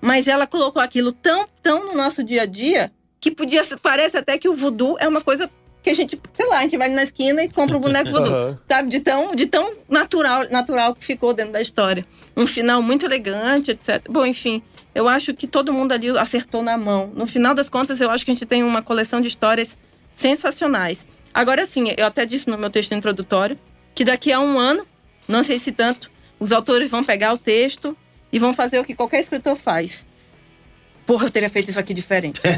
mas 0.00 0.26
ela 0.26 0.48
colocou 0.48 0.82
aquilo 0.82 1.12
tão, 1.12 1.46
tão 1.62 1.86
no 1.86 1.94
nosso 1.94 2.24
dia 2.24 2.42
a 2.42 2.46
dia 2.46 2.90
que 3.20 3.30
podia 3.30 3.62
parece 3.80 4.16
até 4.16 4.36
que 4.38 4.48
o 4.48 4.54
voodoo 4.54 4.96
é 4.98 5.06
uma 5.06 5.20
coisa 5.20 5.48
que 5.86 5.90
a 5.90 5.94
gente, 5.94 6.20
sei 6.34 6.46
lá, 6.48 6.58
a 6.58 6.62
gente 6.62 6.76
vai 6.76 6.88
na 6.88 7.04
esquina 7.04 7.44
e 7.44 7.48
compra 7.48 7.76
um 7.76 7.80
boneco 7.80 8.10
voodoo, 8.10 8.26
Aham. 8.34 8.58
sabe? 8.68 8.88
De 8.88 8.98
tão, 8.98 9.36
de 9.36 9.46
tão 9.46 9.72
natural, 9.88 10.50
natural 10.50 10.92
que 10.96 11.04
ficou 11.04 11.32
dentro 11.32 11.52
da 11.52 11.60
história. 11.60 12.04
Um 12.36 12.44
final 12.44 12.82
muito 12.82 13.06
elegante, 13.06 13.70
etc. 13.70 14.02
Bom, 14.10 14.26
enfim, 14.26 14.60
eu 14.92 15.08
acho 15.08 15.32
que 15.32 15.46
todo 15.46 15.72
mundo 15.72 15.92
ali 15.92 16.08
acertou 16.18 16.60
na 16.60 16.76
mão. 16.76 17.12
No 17.14 17.24
final 17.24 17.54
das 17.54 17.68
contas, 17.68 18.00
eu 18.00 18.10
acho 18.10 18.24
que 18.24 18.32
a 18.32 18.34
gente 18.34 18.44
tem 18.44 18.64
uma 18.64 18.82
coleção 18.82 19.20
de 19.20 19.28
histórias 19.28 19.78
sensacionais. 20.16 21.06
Agora 21.32 21.64
sim, 21.66 21.94
eu 21.96 22.04
até 22.04 22.26
disse 22.26 22.48
no 22.48 22.58
meu 22.58 22.68
texto 22.68 22.92
introdutório 22.92 23.56
que 23.94 24.04
daqui 24.04 24.32
a 24.32 24.40
um 24.40 24.58
ano, 24.58 24.84
não 25.28 25.44
sei 25.44 25.60
se 25.60 25.70
tanto, 25.70 26.10
os 26.40 26.50
autores 26.50 26.90
vão 26.90 27.04
pegar 27.04 27.32
o 27.32 27.38
texto 27.38 27.96
e 28.32 28.40
vão 28.40 28.52
fazer 28.52 28.80
o 28.80 28.84
que 28.84 28.92
qualquer 28.92 29.20
escritor 29.20 29.54
faz. 29.54 30.04
Porra, 31.06 31.26
eu 31.26 31.30
teria 31.30 31.48
feito 31.48 31.70
isso 31.70 31.78
aqui 31.80 31.94
diferente. 31.94 32.40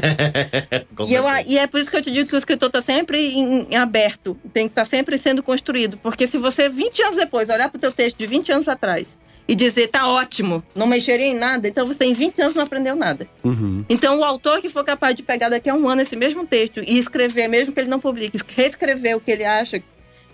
E, 1.07 1.13
eu, 1.13 1.23
e 1.47 1.57
é 1.57 1.65
por 1.65 1.79
isso 1.79 1.89
que 1.89 1.95
eu 1.95 2.01
te 2.01 2.11
digo 2.11 2.27
que 2.27 2.35
o 2.35 2.37
escritor 2.37 2.67
está 2.67 2.81
sempre 2.81 3.21
em, 3.33 3.67
em 3.71 3.75
aberto, 3.77 4.37
tem 4.51 4.67
que 4.67 4.73
estar 4.73 4.83
sempre 4.85 5.17
sendo 5.17 5.41
construído. 5.41 5.97
Porque 5.97 6.27
se 6.27 6.37
você, 6.37 6.67
20 6.67 7.01
anos 7.03 7.15
depois, 7.17 7.47
olhar 7.47 7.69
para 7.69 7.77
o 7.77 7.79
teu 7.79 7.91
texto 7.91 8.17
de 8.17 8.25
20 8.25 8.51
anos 8.51 8.67
atrás 8.67 9.07
e 9.47 9.55
dizer, 9.55 9.87
tá 9.87 10.07
ótimo, 10.09 10.61
não 10.75 10.85
mexeria 10.85 11.25
em 11.25 11.35
nada, 11.35 11.67
então 11.69 11.85
você 11.85 12.03
em 12.03 12.13
20 12.13 12.41
anos 12.41 12.53
não 12.55 12.63
aprendeu 12.63 12.95
nada. 12.97 13.27
Uhum. 13.43 13.85
Então, 13.87 14.19
o 14.19 14.23
autor 14.25 14.61
que 14.61 14.67
for 14.67 14.83
capaz 14.83 15.15
de 15.15 15.23
pegar 15.23 15.47
daqui 15.47 15.69
a 15.69 15.73
um 15.73 15.87
ano 15.87 16.01
esse 16.01 16.15
mesmo 16.17 16.45
texto 16.45 16.81
e 16.85 16.97
escrever, 16.99 17.47
mesmo 17.47 17.71
que 17.73 17.79
ele 17.79 17.89
não 17.89 17.99
publique, 17.99 18.37
reescrever 18.55 19.15
o 19.15 19.21
que 19.21 19.31
ele 19.31 19.45
acha, 19.45 19.81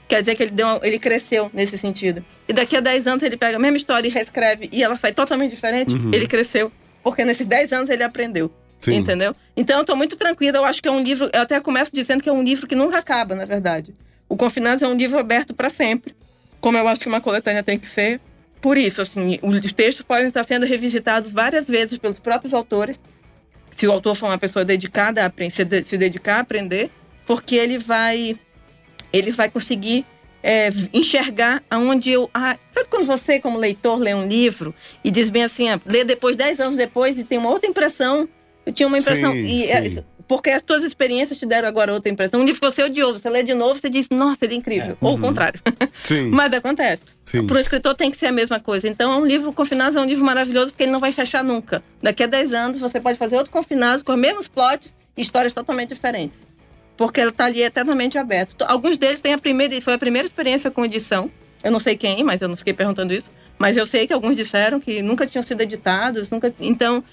quer 0.08 0.22
dizer 0.22 0.34
que 0.36 0.44
ele, 0.44 0.52
deu, 0.52 0.80
ele 0.82 0.98
cresceu 0.98 1.50
nesse 1.54 1.78
sentido. 1.78 2.26
E 2.48 2.54
daqui 2.54 2.76
a 2.76 2.80
10 2.80 3.06
anos 3.08 3.24
ele 3.24 3.38
pega 3.38 3.56
a 3.58 3.60
mesma 3.60 3.78
história 3.78 4.08
e 4.08 4.12
reescreve 4.12 4.68
e 4.72 4.84
ela 4.84 4.98
sai 4.98 5.14
totalmente 5.14 5.52
diferente, 5.52 5.94
Uhum. 5.94 6.12
ele 6.12 6.26
cresceu. 6.28 6.72
Porque 7.06 7.24
nesses 7.24 7.46
10 7.46 7.72
anos 7.72 7.90
ele 7.92 8.02
aprendeu. 8.04 8.52
Sim. 8.80 8.96
Entendeu? 8.96 9.36
Então, 9.56 9.78
eu 9.80 9.86
tô 9.86 9.96
muito 9.96 10.18
tranquila. 10.18 10.58
Eu 10.58 10.66
acho 10.66 10.82
que 10.82 10.88
é 10.88 10.92
um 10.92 11.02
livro. 11.02 11.30
Eu 11.32 11.42
até 11.42 11.60
começo 11.62 11.92
dizendo 11.94 12.22
que 12.24 12.28
é 12.28 12.34
um 12.34 12.44
livro 12.44 12.66
que 12.68 12.76
nunca 12.76 12.98
acaba, 12.98 13.36
na 13.36 13.46
verdade. 13.46 13.96
O 14.28 14.36
Confinados 14.36 14.82
é 14.82 14.88
um 14.88 14.96
livro 14.96 15.18
aberto 15.20 15.54
para 15.54 15.70
sempre. 15.70 16.16
Como 16.60 16.78
eu 16.78 16.88
acho 16.88 17.00
que 17.00 17.08
uma 17.08 17.22
coletânea 17.22 17.62
tem 17.64 17.78
que 17.78 17.88
ser. 17.88 18.20
Por 18.60 18.76
isso, 18.76 19.02
assim, 19.02 19.38
os 19.44 19.72
textos 19.74 20.04
podem 20.04 20.28
estar 20.30 20.44
sendo 20.46 20.66
revisitados 20.66 21.32
várias 21.32 21.66
vezes 21.68 21.98
pelos 22.00 22.20
próprios 22.20 22.54
autores. 22.54 23.00
Se 23.76 23.88
o 23.88 23.92
autor 23.92 24.16
for 24.16 24.26
uma 24.28 24.38
pessoa 24.40 24.66
dedicada 24.66 25.22
a 25.22 25.28
apren- 25.28 25.52
se 25.52 25.64
de- 25.64 25.84
se 25.84 25.98
dedicar 25.98 26.38
a 26.38 26.40
aprender, 26.40 26.90
porque 27.26 27.56
ele 27.56 27.78
vai. 27.78 28.38
Ele 29.14 29.30
vai 29.32 29.50
conseguir 29.50 30.06
é, 30.48 30.70
enxergar 30.94 31.64
aonde 31.68 32.12
eu. 32.12 32.30
Ah, 32.32 32.56
sabe 32.72 32.88
quando 32.88 33.08
você, 33.08 33.40
como 33.40 33.58
leitor, 33.58 33.98
lê 33.98 34.14
um 34.14 34.28
livro 34.28 34.76
e 35.04 35.10
diz 35.10 35.32
bem 35.32 35.44
assim, 35.44 35.70
ah, 35.70 35.82
lê 35.84 36.04
depois, 36.04 36.36
10 36.36 36.60
anos 36.60 36.76
depois, 36.76 37.18
e 37.18 37.24
tem 37.24 37.40
uma 37.40 37.50
outra 37.50 37.68
impressão. 37.68 38.30
Eu 38.64 38.72
tinha 38.72 38.86
uma 38.86 39.00
impressão. 39.00 39.34
Sim, 39.34 39.44
e, 39.44 39.64
sim. 39.64 39.72
é, 39.72 40.04
porque 40.28 40.52
as 40.52 40.62
suas 40.66 40.84
experiências 40.84 41.40
te 41.40 41.48
deram 41.48 41.68
agora 41.68 41.92
outra 41.92 42.12
impressão. 42.12 42.42
Um 42.42 42.46
livro 42.46 42.62
que 42.62 42.68
você 42.68 42.84
odiou, 42.84 43.14
você 43.14 43.28
lê 43.28 43.42
de 43.42 43.56
novo, 43.56 43.80
você 43.80 43.90
diz, 43.90 44.08
nossa, 44.10 44.46
ele 44.46 44.54
é 44.54 44.58
incrível. 44.58 44.96
Ou 45.02 45.16
o 45.16 45.20
contrário. 45.20 45.60
Sim. 46.04 46.30
Mas 46.30 46.54
acontece. 46.54 47.02
Para 47.48 47.58
o 47.58 47.60
escritor 47.60 47.96
tem 47.96 48.12
que 48.12 48.18
ser 48.18 48.28
a 48.28 48.32
mesma 48.32 48.60
coisa. 48.60 48.88
Então, 48.88 49.12
é 49.12 49.16
um 49.18 49.26
livro 49.26 49.52
Confinados 49.52 49.98
é 49.98 50.02
um 50.02 50.06
livro 50.06 50.24
maravilhoso 50.24 50.68
porque 50.68 50.84
ele 50.84 50.92
não 50.92 51.00
vai 51.00 51.12
fechar 51.12 51.44
nunca. 51.44 51.84
Daqui 52.04 52.24
a 52.24 52.28
10 52.28 52.54
anos 52.54 52.80
você 52.80 53.00
pode 53.00 53.18
fazer 53.18 53.36
outro 53.36 53.52
Confinados 53.52 54.04
com 54.04 54.14
os 54.14 54.20
mesmos 54.20 54.48
plots 54.48 54.96
e 55.18 55.22
histórias 55.22 55.54
totalmente 55.54 55.90
diferentes. 55.90 56.40
Porque 56.98 57.20
ela 57.20 57.32
está 57.32 57.46
ali 57.46 57.62
eternamente 57.62 58.18
aberto. 58.18 58.64
Alguns 58.68 58.98
deles 58.98 59.20
têm 59.20 59.34
a 59.34 59.38
primeira, 59.38 59.80
foi 59.82 59.94
a 59.94 59.98
primeira 59.98 60.28
experiência 60.28 60.72
com 60.72 60.86
edição. 60.86 61.30
Eu 61.64 61.72
não 61.72 61.80
sei 61.80 61.98
quem, 61.98 62.24
mas 62.24 62.42
eu 62.42 62.48
não 62.48 62.56
fiquei 62.56 62.74
perguntando 62.74 63.14
isso. 63.14 63.30
Mas 63.58 63.76
eu 63.76 63.86
sei 63.86 64.06
que 64.08 64.14
alguns 64.14 64.36
disseram 64.36 64.80
que 64.80 65.02
nunca 65.02 65.26
tinham 65.26 65.44
sido 65.44 65.62
editados, 65.62 66.30
nunca. 66.30 66.54
Então, 66.60 67.04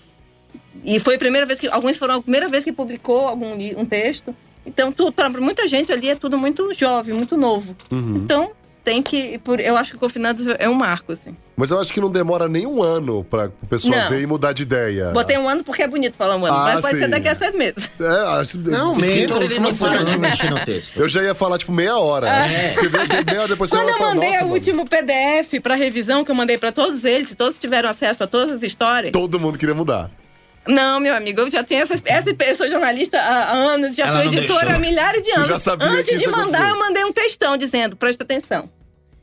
e 0.84 0.98
foi 1.00 1.16
a 1.16 1.18
primeira 1.18 1.46
vez 1.46 1.58
que 1.58 1.68
alguns 1.68 1.96
foram 1.96 2.16
a 2.16 2.22
primeira 2.22 2.48
vez 2.48 2.64
que 2.64 2.72
publicou 2.72 3.28
algum 3.28 3.54
um 3.76 3.84
texto. 3.84 4.34
Então, 4.64 4.92
para 4.92 5.28
muita 5.28 5.66
gente 5.66 5.92
ali 5.92 6.08
é 6.08 6.14
tudo 6.14 6.38
muito 6.38 6.72
jovem, 6.74 7.14
muito 7.14 7.36
novo. 7.36 7.76
Uhum. 7.90 8.16
Então, 8.16 8.52
tem 8.84 9.02
que. 9.02 9.38
Por, 9.38 9.60
eu 9.60 9.76
acho 9.76 9.92
que 9.92 9.96
o 9.96 10.00
Confinados 10.00 10.46
é 10.58 10.68
um 10.68 10.74
marco, 10.74 11.12
assim. 11.12 11.36
Mas 11.62 11.70
eu 11.70 11.79
acho 11.79 11.92
que 11.92 12.01
não 12.01 12.11
demora 12.11 12.48
nem 12.48 12.66
um 12.66 12.83
ano 12.83 13.22
pra 13.22 13.46
o 13.62 13.66
pessoal 13.68 13.94
Não. 13.96 14.09
ver 14.11 14.20
e 14.20 14.27
mudar 14.27 14.53
de 14.53 14.64
ideia. 14.64 15.12
Botei 15.12 15.38
um 15.38 15.48
ano 15.48 15.62
porque 15.62 15.81
é 15.85 15.87
bonito 15.87 16.16
falar 16.16 16.35
um 16.35 16.44
ano, 16.44 16.57
Ah, 16.57 16.62
mas 16.75 16.81
pode 16.81 16.94
sim. 16.96 17.03
ser 17.03 17.09
daqui 17.09 17.29
a 17.29 17.37
seis 17.37 17.55
meses. 17.55 17.88
É, 18.01 18.37
acho... 18.40 18.59
Não, 18.59 18.98
escritor, 18.98 19.38
menos, 19.38 19.53
ele 19.53 19.61
não 19.61 19.77
para 19.77 20.03
de 20.05 20.18
mexer 20.18 20.51
no 20.51 20.64
texto. 20.64 20.96
Eu 20.98 21.09
já 21.09 21.22
ia 21.22 21.37
falar, 21.37 21.59
tipo, 21.59 21.70
meia 21.70 21.96
hora. 21.96 22.29
É. 22.29 22.66
Escrever 22.66 23.25
meia 23.25 23.38
hora, 23.42 23.48
depois 23.48 23.70
você 23.70 23.77
Quando 23.77 23.90
eu 23.90 23.96
falar, 23.96 24.14
mandei 24.16 24.40
o 24.40 24.46
último 24.46 24.88
PDF 24.88 25.61
para 25.62 25.77
revisão, 25.77 26.25
que 26.25 26.33
eu 26.33 26.35
mandei 26.35 26.59
para 26.59 26.72
todos 26.72 27.05
eles, 27.05 27.29
se 27.29 27.37
todos 27.37 27.57
tiveram 27.57 27.88
acesso 27.88 28.25
a 28.25 28.27
todas 28.27 28.57
as 28.57 28.62
histórias. 28.64 29.12
Todo 29.12 29.38
mundo 29.38 29.57
queria 29.57 29.72
mudar. 29.77 30.11
Não, 30.66 30.98
meu 30.98 31.14
amigo, 31.14 31.42
eu 31.42 31.48
já 31.48 31.62
tinha 31.62 31.83
essa. 31.83 31.94
essa 32.05 32.37
eu 32.44 32.57
sou 32.57 32.68
jornalista 32.68 33.20
há, 33.20 33.53
anos, 33.53 33.94
já 33.94 34.09
Ela 34.09 34.25
sou 34.25 34.33
editora 34.33 34.61
deixou. 34.62 34.75
há 34.75 34.79
milhares 34.81 35.22
de 35.22 35.31
Você 35.31 35.37
anos. 35.37 35.48
já 35.48 35.59
sabia 35.61 35.88
que 35.88 35.94
Antes 35.96 36.14
isso 36.16 36.25
de 36.25 36.27
mandar, 36.29 36.59
acontecer. 36.59 36.70
eu 36.72 36.79
mandei 36.81 37.05
um 37.05 37.12
textão 37.12 37.57
dizendo: 37.57 37.94
presta 37.94 38.25
atenção. 38.25 38.68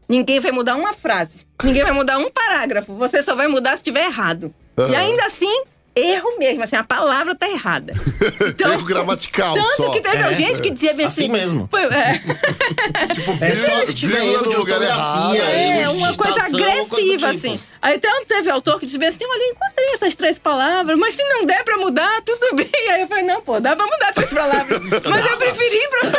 Ninguém 0.09 0.39
vai 0.39 0.51
mudar 0.51 0.75
uma 0.75 0.91
frase. 0.91 1.45
Ninguém 1.63 1.83
vai 1.83 1.91
mudar 1.91 2.17
um 2.17 2.29
parágrafo. 2.31 2.95
Você 2.95 3.21
só 3.21 3.35
vai 3.35 3.47
mudar 3.47 3.71
se 3.71 3.77
estiver 3.77 4.05
errado. 4.05 4.51
E 4.77 4.81
Aham. 4.81 4.97
ainda 4.97 5.25
assim, 5.27 5.63
erro 5.99 6.37
mesmo. 6.39 6.63
Assim, 6.63 6.75
a 6.75 6.83
palavra 6.83 7.35
tá 7.35 7.49
errada. 7.49 7.93
Então, 8.49 8.73
Erro 8.73 8.83
gramatical 8.83 9.53
Tanto 9.55 9.83
só. 9.83 9.89
que 9.91 10.01
teve 10.01 10.17
É. 10.17 10.33
gente 10.33 10.61
que 10.61 10.69
dizia 10.69 10.93
bem 10.93 11.05
Assim 11.05 11.29
mesmo. 11.29 11.67
Foi, 11.71 11.83
é, 11.83 12.19
Tipo, 13.13 13.37
É 13.43 13.55
só 13.55 13.81
se 13.83 13.93
tiver 13.93 14.25
erro 14.25 14.43
no 14.45 14.49
de 14.49 14.55
lugar 14.57 14.81
errado. 14.81 15.35
é, 15.35 15.83
de 15.83 15.89
uma 15.91 16.13
coisa 16.15 16.33
coisa 16.41 16.57
do 16.57 16.63
agressiva, 16.63 17.17
tipo. 17.17 17.25
assim. 17.27 17.59
Aí 17.81 17.95
então 17.95 18.25
teve 18.25 18.49
autor 18.49 18.77
que 18.79 18.85
disse 18.85 18.97
bem 18.97 19.07
assim: 19.07 19.23
olha, 19.25 19.41
eu 19.41 19.51
encontrei 19.51 19.85
essas 19.95 20.15
três 20.15 20.37
palavras, 20.37 20.97
mas 20.99 21.13
se 21.13 21.23
não 21.23 21.45
der 21.45 21.63
pra 21.63 21.77
mudar, 21.77 22.21
tudo 22.25 22.47
bem. 22.55 22.69
Aí 22.91 23.01
eu 23.01 23.07
falei, 23.07 23.23
não, 23.23 23.41
pô, 23.41 23.59
dá 23.59 23.75
pra 23.75 23.85
mudar 23.85 24.13
três 24.13 24.29
palavras. 24.29 24.79
mas 24.81 25.25
eu 25.25 25.37
preferi 25.37 25.75
ir 25.75 25.89
pra. 25.89 26.09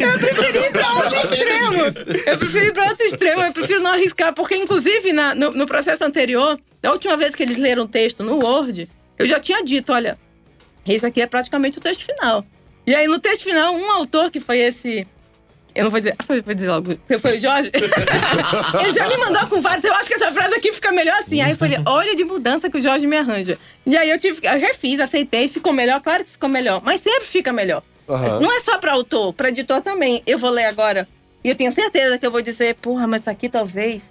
Eu 0.00 0.18
preferi 0.18 0.58
ir 0.58 0.72
pra 0.72 0.92
outro 0.94 1.18
extremo. 1.20 1.82
Eu 2.26 2.38
preferi 2.38 2.66
ir 2.66 2.72
pra 2.72 2.84
outro 2.86 3.06
extremo, 3.06 3.42
eu 3.42 3.52
prefiro 3.52 3.80
não 3.80 3.92
arriscar, 3.92 4.32
porque, 4.32 4.54
inclusive, 4.56 5.12
na- 5.12 5.34
no, 5.34 5.50
no 5.52 5.66
processo 5.66 6.04
anterior, 6.04 6.58
da 6.82 6.92
última 6.92 7.16
vez 7.16 7.34
que 7.34 7.42
eles 7.42 7.56
leram 7.56 7.84
o 7.84 7.88
texto 7.88 8.22
no 8.22 8.44
Word, 8.44 8.88
eu 9.18 9.26
já 9.26 9.38
tinha 9.40 9.62
dito: 9.62 9.92
olha, 9.92 10.18
esse 10.86 11.04
aqui 11.04 11.20
é 11.20 11.26
praticamente 11.26 11.78
o 11.78 11.80
texto 11.80 12.04
final. 12.04 12.44
E 12.86 12.94
aí, 12.94 13.06
no 13.06 13.18
texto 13.18 13.44
final, 13.44 13.74
um 13.74 13.90
autor 13.92 14.30
que 14.30 14.40
foi 14.40 14.58
esse. 14.58 15.06
Eu 15.72 15.84
não 15.84 15.90
vou 15.90 16.00
dizer. 16.00 16.16
ah, 16.18 16.22
Foi, 16.24 16.40
vou 16.40 16.52
dizer 16.54 16.68
logo. 16.68 16.98
Foi 17.20 17.36
o 17.36 17.40
Jorge. 17.40 17.70
Ele 18.82 18.92
já 18.92 19.06
me 19.08 19.16
mandou 19.18 19.46
com 19.46 19.60
vários. 19.60 19.84
Eu 19.84 19.94
acho 19.94 20.08
que 20.08 20.14
essa 20.14 20.32
frase 20.32 20.54
aqui 20.54 20.72
fica 20.72 20.90
melhor 20.90 21.14
assim. 21.20 21.40
Aí 21.40 21.52
eu 21.52 21.56
falei: 21.56 21.78
olha 21.86 22.16
de 22.16 22.24
mudança 22.24 22.68
que 22.68 22.78
o 22.78 22.82
Jorge 22.82 23.06
me 23.06 23.16
arranja. 23.16 23.58
E 23.86 23.96
aí 23.96 24.10
eu 24.10 24.18
tive. 24.18 24.40
Eu 24.42 24.58
refiz, 24.58 24.98
aceitei, 24.98 25.46
ficou 25.48 25.72
melhor. 25.72 26.00
Claro 26.00 26.24
que 26.24 26.30
ficou 26.30 26.48
melhor. 26.48 26.80
Mas 26.84 27.00
sempre 27.00 27.24
fica 27.24 27.52
melhor. 27.52 27.82
Aham. 28.08 28.40
Não 28.40 28.52
é 28.52 28.60
só 28.60 28.78
pra 28.78 28.92
autor, 28.92 29.32
pra 29.32 29.50
editor 29.50 29.80
também. 29.82 30.22
Eu 30.26 30.38
vou 30.38 30.50
ler 30.50 30.64
agora. 30.64 31.06
E 31.44 31.48
eu 31.48 31.54
tenho 31.54 31.70
certeza 31.70 32.18
que 32.18 32.26
eu 32.26 32.30
vou 32.30 32.42
dizer, 32.42 32.74
porra, 32.76 33.06
mas 33.06 33.28
aqui 33.28 33.48
talvez. 33.48 34.02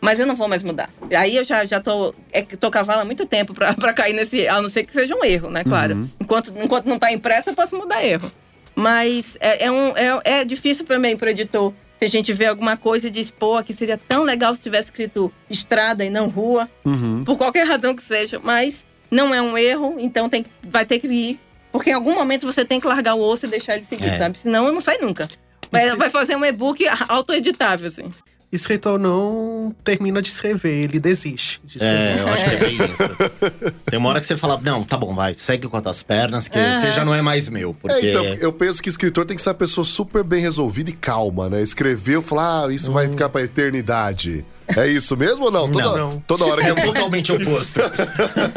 Mas 0.00 0.18
eu 0.18 0.26
não 0.26 0.34
vou 0.34 0.48
mais 0.48 0.62
mudar. 0.62 0.88
Aí 1.14 1.36
eu 1.36 1.44
já, 1.44 1.64
já 1.66 1.78
tô, 1.80 2.14
é, 2.32 2.40
que 2.42 2.56
tô 2.56 2.70
cavalo 2.70 3.02
há 3.02 3.04
muito 3.04 3.26
tempo 3.26 3.52
pra, 3.52 3.74
pra 3.74 3.92
cair 3.92 4.14
nesse. 4.14 4.48
A 4.48 4.60
não 4.62 4.68
ser 4.70 4.84
que 4.84 4.92
seja 4.92 5.14
um 5.14 5.22
erro, 5.24 5.50
né? 5.50 5.62
Claro. 5.62 6.08
Enquanto, 6.18 6.54
enquanto 6.56 6.86
não 6.86 6.98
tá 6.98 7.12
impresso, 7.12 7.50
eu 7.50 7.54
posso 7.54 7.76
mudar 7.76 8.02
erro. 8.04 8.32
Mas 8.74 9.36
é, 9.40 9.66
é, 9.66 9.70
um, 9.70 9.88
é, 9.96 10.20
é 10.40 10.44
difícil 10.44 10.84
também 10.86 11.16
pro 11.16 11.28
editor. 11.28 11.74
Se 11.98 12.06
a 12.06 12.08
gente 12.08 12.32
vê 12.32 12.46
alguma 12.46 12.78
coisa 12.78 13.08
e 13.08 13.10
diz, 13.10 13.30
pô, 13.30 13.56
aqui 13.58 13.74
seria 13.74 13.98
tão 13.98 14.22
legal 14.22 14.54
se 14.54 14.60
tivesse 14.60 14.84
escrito 14.84 15.30
estrada 15.50 16.02
e 16.02 16.08
não 16.08 16.28
rua 16.28 16.66
Uhum. 16.82 17.22
por 17.24 17.36
qualquer 17.36 17.66
razão 17.66 17.94
que 17.94 18.02
seja, 18.02 18.40
mas 18.42 18.82
não 19.10 19.34
é 19.34 19.42
um 19.42 19.58
erro, 19.58 19.96
então 19.98 20.26
tem, 20.26 20.42
que- 20.44 20.50
vai 20.66 20.86
ter 20.86 20.98
que 20.98 21.06
ir. 21.08 21.38
Porque 21.70 21.90
em 21.90 21.92
algum 21.92 22.14
momento 22.14 22.46
você 22.46 22.64
tem 22.64 22.80
que 22.80 22.86
largar 22.86 23.14
o 23.16 23.20
osso 23.20 23.44
e 23.44 23.48
deixar 23.50 23.76
ele 23.76 23.84
seguir, 23.84 24.08
É. 24.08 24.16
sabe? 24.18 24.38
Senão 24.38 24.66
eu 24.66 24.72
não 24.72 24.80
sai 24.80 24.96
nunca. 24.96 25.28
Vai, 25.70 25.94
vai 25.94 26.08
fazer 26.08 26.34
um 26.36 26.44
e-book 26.44 26.82
autoeditável, 27.06 27.88
assim. 27.88 28.10
Escritor 28.52 28.98
não 28.98 29.72
termina 29.84 30.20
de 30.20 30.28
escrever, 30.28 30.82
ele 30.84 30.98
desiste 30.98 31.60
de 31.64 31.76
escrever. 31.78 32.18
É, 32.18 32.20
eu 32.20 32.28
acho 32.28 32.44
que 32.44 32.50
é 32.50 32.56
bem 32.58 32.74
isso. 32.90 33.72
Tem 33.88 33.98
uma 33.98 34.08
hora 34.08 34.18
que 34.20 34.26
você 34.26 34.36
fala, 34.36 34.60
não, 34.60 34.82
tá 34.82 34.96
bom, 34.96 35.14
vai, 35.14 35.34
segue 35.34 35.68
com 35.68 35.76
as 35.76 35.82
tuas 35.84 36.02
pernas, 36.02 36.48
que 36.48 36.58
Aham. 36.58 36.74
você 36.80 36.90
já 36.90 37.04
não 37.04 37.14
é 37.14 37.22
mais 37.22 37.48
meu. 37.48 37.72
Porque. 37.74 38.06
É, 38.06 38.10
então, 38.10 38.24
eu 38.24 38.52
penso 38.52 38.82
que 38.82 38.88
escritor 38.88 39.24
tem 39.24 39.36
que 39.36 39.42
ser 39.42 39.50
uma 39.50 39.54
pessoa 39.54 39.84
super 39.84 40.24
bem 40.24 40.42
resolvida 40.42 40.90
e 40.90 40.92
calma, 40.92 41.48
né? 41.48 41.62
Escreveu, 41.62 42.22
falar, 42.22 42.66
ah, 42.66 42.72
isso 42.72 42.90
vai 42.90 43.08
ficar 43.08 43.28
pra 43.28 43.40
eternidade. 43.42 44.44
É 44.76 44.86
isso 44.86 45.16
mesmo 45.16 45.46
ou 45.46 45.50
não? 45.50 45.70
Toda, 45.70 45.84
Não, 45.84 45.96
não. 45.96 46.20
toda 46.26 46.44
hora 46.44 46.62
que 46.62 46.68
É 46.68 46.74
totalmente 46.86 47.32
oposto. 47.32 47.80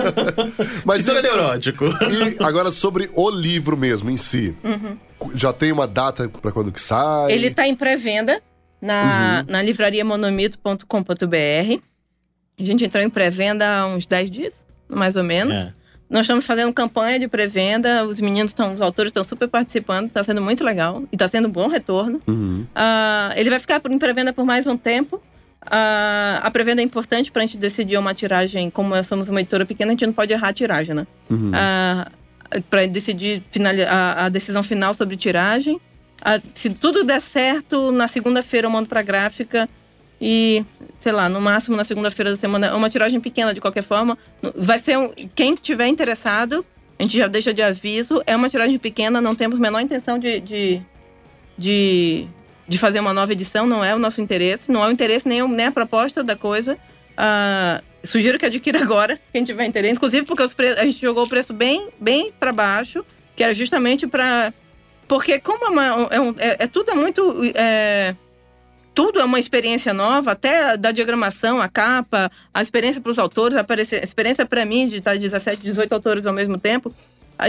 Mas 0.86 1.08
é 1.08 1.20
e, 1.20 1.22
neurótico. 1.22 1.86
e 1.86 2.44
agora 2.44 2.72
sobre 2.72 3.10
o 3.14 3.30
livro 3.30 3.76
mesmo 3.78 4.10
em 4.10 4.18
si. 4.18 4.56
Já 5.36 5.52
tem 5.54 5.72
uma 5.72 5.88
data 5.88 6.28
pra 6.30 6.52
quando 6.52 6.72
que 6.72 6.82
sai? 6.82 7.32
Ele 7.32 7.50
tá 7.52 7.68
em 7.68 7.76
pré-venda 7.76 8.42
na, 8.84 9.46
na 9.48 9.62
livrariamonomito.com.br. 9.62 11.82
A 12.60 12.64
gente 12.64 12.84
entrou 12.84 13.02
em 13.02 13.10
pré-venda 13.10 13.66
há 13.66 13.88
uns 13.88 14.06
10 14.06 14.30
dias, 14.30 14.54
mais 14.90 15.16
ou 15.16 15.24
menos. 15.24 15.54
É. 15.54 15.74
Nós 16.10 16.26
estamos 16.26 16.46
fazendo 16.46 16.72
campanha 16.74 17.18
de 17.18 17.28
pré-venda, 17.28 18.06
os 18.06 18.20
meninos 18.20 18.52
estão, 18.52 18.74
os 18.74 18.82
autores 18.82 19.10
estão 19.10 19.24
super 19.24 19.48
participando, 19.48 20.08
está 20.08 20.24
sendo 20.24 20.42
muito 20.42 20.64
legal 20.64 21.02
e 21.12 21.16
está 21.16 21.30
tendo 21.30 21.48
um 21.48 21.52
bom 21.52 21.68
retorno. 21.68 22.22
Uhum. 22.28 22.68
Ah, 22.76 23.32
ele 23.36 23.50
vai 23.50 23.58
ficar 23.58 23.82
em 23.90 23.98
pré-venda 23.98 24.34
por 24.34 24.46
mais 24.46 24.68
um 24.68 24.78
tempo. 24.78 25.20
Ah, 25.66 26.42
a 26.44 26.52
pré-venda 26.52 26.82
é 26.82 26.86
importante 26.86 27.32
para 27.32 27.42
a 27.42 27.46
gente 27.46 27.58
decidir 27.58 27.98
uma 27.98 28.14
tiragem. 28.14 28.70
Como 28.70 28.90
nós 28.90 29.08
somos 29.08 29.30
uma 29.30 29.40
editora 29.40 29.66
pequena, 29.66 29.92
a 29.92 29.94
gente 29.94 30.06
não 30.06 30.14
pode 30.14 30.34
errar 30.34 30.50
a 30.50 30.54
tiragem, 30.54 30.94
né? 30.94 31.08
Uhum. 31.30 31.52
para 32.70 32.86
decidir 32.86 33.42
a, 33.90 34.26
a 34.26 34.30
decisão 34.30 34.62
final 34.62 34.94
sobre 34.94 35.16
tiragem. 35.16 35.80
Se 36.54 36.70
tudo 36.70 37.04
der 37.04 37.22
certo, 37.22 37.92
na 37.92 38.08
segunda-feira 38.08 38.68
eu 38.68 38.72
mando 38.72 38.88
para 38.88 39.02
gráfica 39.02 39.68
e, 40.22 40.64
sei 41.00 41.12
lá, 41.12 41.28
no 41.28 41.42
máximo 41.42 41.76
na 41.76 41.84
segunda-feira 41.84 42.32
da 42.32 42.38
semana, 42.38 42.68
é 42.68 42.74
uma 42.74 42.90
tiragem 42.90 43.20
pequena 43.20 43.54
de 43.54 43.60
qualquer 43.60 43.84
forma. 43.84 44.18
Vai 44.56 44.80
ser 44.80 44.98
um, 44.98 45.10
quem 45.36 45.54
tiver 45.56 45.88
interessado, 45.88 46.66
a 46.98 47.04
gente 47.04 47.18
já 47.18 47.28
deixa 47.28 47.54
de 47.54 47.62
aviso, 47.62 48.24
é 48.26 48.36
uma 48.36 48.50
tiragem 48.50 48.78
pequena, 48.80 49.20
não 49.20 49.36
temos 49.36 49.60
a 49.60 49.62
menor 49.62 49.82
intenção 49.82 50.18
de, 50.18 50.40
de, 50.40 50.82
de, 51.58 52.26
de 52.66 52.78
fazer 52.78 53.02
uma 53.02 53.14
nova 53.14 53.34
edição, 53.34 53.68
não 53.68 53.84
é 53.84 53.94
o 53.94 54.00
nosso 54.00 54.22
interesse, 54.22 54.72
não 54.72 54.82
é 54.84 54.88
o 54.88 54.92
interesse 54.92 55.28
nem, 55.28 55.46
nem 55.46 55.66
a 55.66 55.72
proposta 55.72 56.24
da 56.24 56.38
coisa. 56.38 56.78
Ah, 57.18 57.82
sugiro 58.02 58.40
que 58.40 58.46
adquira 58.46 58.82
agora, 58.82 59.20
quem 59.34 59.44
tiver 59.44 59.66
interesse, 59.66 59.96
inclusive 59.96 60.26
porque 60.26 60.44
a 60.44 60.86
gente 60.86 61.02
jogou 61.02 61.26
o 61.26 61.30
preço 61.30 61.54
bem, 61.54 61.90
bem 62.00 62.32
para 62.40 62.54
baixo, 62.54 63.04
que 63.36 63.44
era 63.44 63.54
justamente 63.54 64.08
para 64.08 64.54
porque 65.08 65.40
como 65.40 65.66
é, 65.66 65.70
uma- 65.70 66.08
é 66.12 66.20
um- 66.20 66.36
é- 66.38 66.58
é 66.60 66.68
tudo 66.68 66.92
é 66.92 66.96
muito 66.96 67.42
é, 67.56 68.16
tudo 68.96 69.20
é 69.20 69.24
uma 69.26 69.40
experiência 69.40 69.94
nova, 69.94 70.32
até 70.34 70.78
da 70.78 70.92
diagramação, 70.92 71.60
a 71.62 71.68
capa, 71.68 72.32
a 72.54 72.62
experiência 72.62 73.02
para 73.02 73.12
os 73.12 73.18
autores, 73.20 73.58
a 73.58 73.66
experiência 74.04 74.46
para 74.46 74.66
mim 74.66 74.88
de 74.88 74.98
estar 74.98 75.18
17, 75.18 75.62
18 75.64 75.92
autores 75.94 76.26
ao 76.26 76.34
mesmo 76.34 76.58
tempo. 76.58 76.94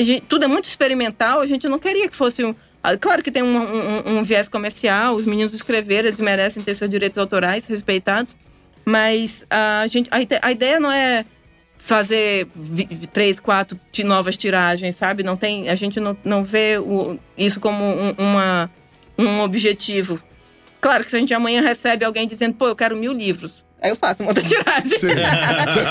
Gente, 0.00 0.22
tudo 0.22 0.44
é 0.44 0.48
muito 0.48 0.64
experimental, 0.64 1.40
a 1.40 1.46
gente 1.46 1.68
não 1.68 1.78
queria 1.78 2.08
que 2.08 2.16
fosse 2.16 2.42
um. 2.44 2.54
Claro 3.00 3.22
que 3.22 3.30
tem 3.30 3.42
um, 3.42 3.56
um, 3.56 4.18
um 4.18 4.24
viés 4.24 4.48
comercial, 4.48 5.14
os 5.14 5.24
meninos 5.24 5.54
escreveram, 5.54 6.08
eles 6.08 6.20
merecem 6.20 6.62
ter 6.62 6.74
seus 6.74 6.90
direitos 6.90 7.18
autorais 7.18 7.64
respeitados, 7.66 8.34
mas 8.84 9.44
a, 9.48 9.86
gente, 9.86 10.08
a, 10.10 10.16
a 10.46 10.52
ideia 10.52 10.80
não 10.80 10.90
é 10.90 11.24
fazer 11.84 12.48
três, 13.12 13.38
quatro 13.38 13.78
novas 14.04 14.38
tiragens, 14.38 14.96
sabe? 14.96 15.22
Não 15.22 15.36
tem, 15.36 15.68
a 15.68 15.74
gente 15.74 16.00
não, 16.00 16.16
não 16.24 16.42
vê 16.42 16.78
o, 16.78 17.18
isso 17.36 17.60
como 17.60 17.84
um, 17.84 18.14
uma, 18.16 18.70
um 19.18 19.40
objetivo. 19.40 20.18
Claro 20.80 21.04
que 21.04 21.10
se 21.10 21.16
a 21.16 21.18
gente 21.18 21.34
amanhã 21.34 21.60
recebe 21.60 22.02
alguém 22.02 22.26
dizendo, 22.26 22.54
pô, 22.54 22.68
eu 22.68 22.76
quero 22.76 22.96
mil 22.96 23.12
livros. 23.12 23.62
Aí 23.82 23.90
eu 23.90 23.96
faço 23.96 24.22
uma 24.22 24.30
outra 24.30 24.42
tiragem. 24.48 24.92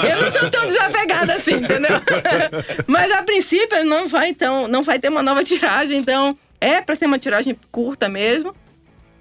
eu 0.10 0.22
não 0.24 0.32
sou 0.32 0.50
tão 0.50 0.66
desapegada 0.66 1.36
assim, 1.36 1.54
entendeu? 1.54 2.02
Mas 2.88 3.12
a 3.12 3.22
princípio 3.22 3.86
não 3.86 4.08
vai, 4.08 4.30
então, 4.30 4.68
não 4.68 4.82
vai 4.82 4.98
ter 4.98 5.10
uma 5.10 5.22
nova 5.22 5.44
tiragem, 5.44 6.00
então 6.00 6.36
é 6.60 6.82
para 6.82 6.96
ser 6.96 7.06
uma 7.06 7.20
tiragem 7.20 7.56
curta 7.72 8.10
mesmo. 8.10 8.56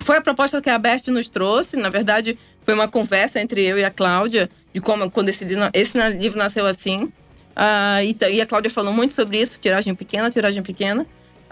Foi 0.00 0.16
a 0.16 0.22
proposta 0.22 0.60
que 0.62 0.70
a 0.70 0.78
Best 0.78 1.10
nos 1.10 1.28
trouxe, 1.28 1.76
na 1.76 1.90
verdade, 1.90 2.38
foi 2.64 2.72
uma 2.72 2.88
conversa 2.88 3.40
entre 3.40 3.62
eu 3.62 3.78
e 3.78 3.84
a 3.84 3.90
Cláudia 3.90 4.48
de 4.72 4.80
como 4.80 5.10
quando 5.10 5.28
esse, 5.28 5.46
esse 5.72 5.98
livro 6.10 6.38
nasceu 6.38 6.66
assim. 6.66 7.04
Uh, 7.04 8.02
e, 8.02 8.16
e, 8.34 8.40
a 8.40 8.46
Cláudia 8.46 8.70
falou 8.70 8.92
muito 8.92 9.14
sobre 9.14 9.40
isso, 9.40 9.58
tiragem 9.60 9.94
pequena, 9.94 10.30
tiragem 10.30 10.62
pequena. 10.62 11.06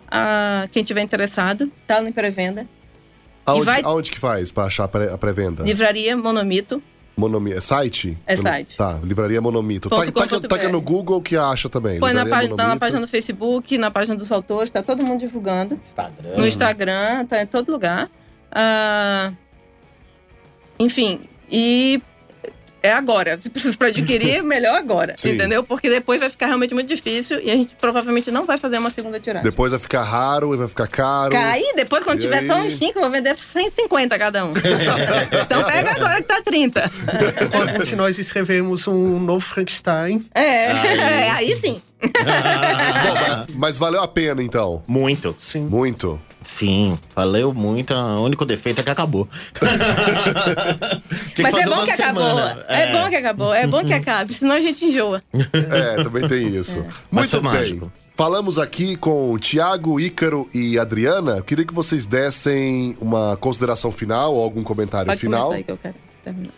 Uh, 0.07 0.68
quem 0.73 0.83
tiver 0.83 1.03
interessado, 1.03 1.71
tá 1.87 2.01
na 2.01 2.11
pré-venda. 2.11 2.66
Aonde, 3.45 3.64
vai... 3.64 3.83
aonde 3.85 4.11
que 4.11 4.18
faz 4.18 4.51
para 4.51 4.64
achar 4.64 4.85
a 4.85 5.18
pré-venda? 5.18 5.62
Livraria 5.62 6.16
Monomito. 6.16 6.83
Monomito. 7.16 7.59
É 7.59 7.61
site? 7.61 8.16
É 8.27 8.37
site. 8.37 8.77
Tá, 8.77 8.99
Livraria 9.03 9.41
Monomito. 9.41 9.91
Tá, 9.91 9.97
tá, 10.07 10.41
tá, 10.41 10.68
no 10.68 10.81
Google 10.81 11.21
que 11.21 11.37
acha 11.37 11.68
também. 11.68 12.01
Põe 12.01 12.14
na, 12.14 12.25
página, 12.25 12.57
tá 12.57 12.68
na 12.68 12.77
página 12.77 13.01
do 13.01 13.07
Facebook, 13.07 13.77
na 13.77 13.91
página 13.91 14.16
dos 14.16 14.33
autores, 14.33 14.71
tá 14.71 14.83
todo 14.83 15.05
mundo 15.05 15.21
divulgando. 15.21 15.79
Instagram. 15.83 16.37
No 16.37 16.47
Instagram, 16.47 17.27
tá 17.27 17.43
em 17.43 17.47
todo 17.47 17.71
lugar. 17.71 18.11
Uh, 18.51 19.37
enfim, 20.79 21.21
e 21.51 22.01
é 22.83 22.93
agora. 22.93 23.39
Se 23.43 23.51
precisa 23.51 23.76
para 23.76 23.89
adquirir, 23.89 24.43
melhor 24.43 24.76
agora. 24.76 25.14
Sim. 25.16 25.33
Entendeu? 25.33 25.62
Porque 25.62 25.89
depois 25.89 26.20
vai 26.20 26.31
ficar 26.31 26.47
realmente 26.47 26.74
muito 26.74 26.89
difícil 26.89 27.41
e 27.41 27.51
a 27.51 27.55
gente 27.55 27.74
provavelmente 27.81 28.31
não 28.31 28.45
vai 28.45 28.57
fazer 28.57 28.78
uma 28.78 28.91
segunda 28.91 29.18
tiragem. 29.20 29.49
Depois 29.49 29.72
vai 29.72 29.81
ficar 29.81 30.03
raro 30.03 30.55
e 30.55 30.57
vai 30.57 30.68
ficar 30.68 30.87
caro. 30.87 31.33
Cair, 31.33 31.74
depois 31.74 32.05
quando 32.05 32.18
e 32.18 32.22
tiver 32.22 32.41
aí? 32.41 32.47
só 32.47 32.57
uns 32.57 32.72
5, 32.74 32.99
eu 32.99 33.03
vou 33.03 33.11
vender 33.11 33.37
150 33.37 34.18
cada 34.18 34.45
um. 34.45 34.53
então 35.45 35.64
pega 35.64 35.93
agora 35.93 36.16
que 36.16 36.28
tá 36.28 36.43
30. 36.43 36.91
Quando 37.51 37.97
nós 37.97 38.18
escrevemos 38.18 38.87
um 38.87 39.18
novo 39.18 39.41
Frankenstein. 39.41 40.26
É, 40.35 40.70
aí, 40.70 41.28
aí 41.31 41.57
sim. 41.57 41.83
Bom, 42.03 43.55
mas 43.57 43.78
valeu 43.78 44.01
a 44.01 44.09
pena 44.09 44.43
então. 44.43 44.83
Muito. 44.87 45.35
Sim. 45.39 45.66
Muito. 45.66 46.20
Sim, 46.43 46.99
valeu 47.14 47.53
muito. 47.53 47.93
O 47.95 48.24
único 48.24 48.45
defeito 48.45 48.80
é 48.80 48.82
que 48.82 48.91
acabou. 48.91 49.28
Mas 51.43 51.55
é 51.55 51.66
bom 51.66 51.84
que 51.84 51.91
acabou. 51.91 52.38
É. 52.68 52.82
é. 52.82 52.93
bom 52.93 53.09
que 53.11 53.16
acabou. 53.16 53.55
É 53.55 53.66
bom 53.66 53.84
que 53.84 53.93
acabe, 53.93 54.34
senão 54.34 54.55
a 54.55 54.61
gente 54.61 54.86
enjoa. 54.86 55.22
É, 55.53 56.03
também 56.03 56.26
tem 56.26 56.49
isso. 56.57 56.78
É. 56.78 56.86
Muito 57.11 57.41
bem. 57.41 57.43
Mágico. 57.43 57.93
Falamos 58.16 58.59
aqui 58.59 58.97
com 58.97 59.32
o 59.32 59.38
Tiago, 59.38 59.99
Ícaro 59.99 60.49
e 60.55 60.78
Adriana. 60.78 61.38
Eu 61.38 61.45
queria 61.45 61.64
que 61.64 61.72
vocês 61.72 62.07
dessem 62.07 62.97
uma 63.01 63.36
consideração 63.36 63.91
final 63.91 64.34
ou 64.34 64.43
algum 64.43 64.62
comentário 64.62 65.07
Pode 65.07 65.20
final. 65.20 65.53
Aí 65.53 65.64
que 65.64 65.70
eu 65.70 65.78
quero 65.78 65.95
terminar. 66.24 66.53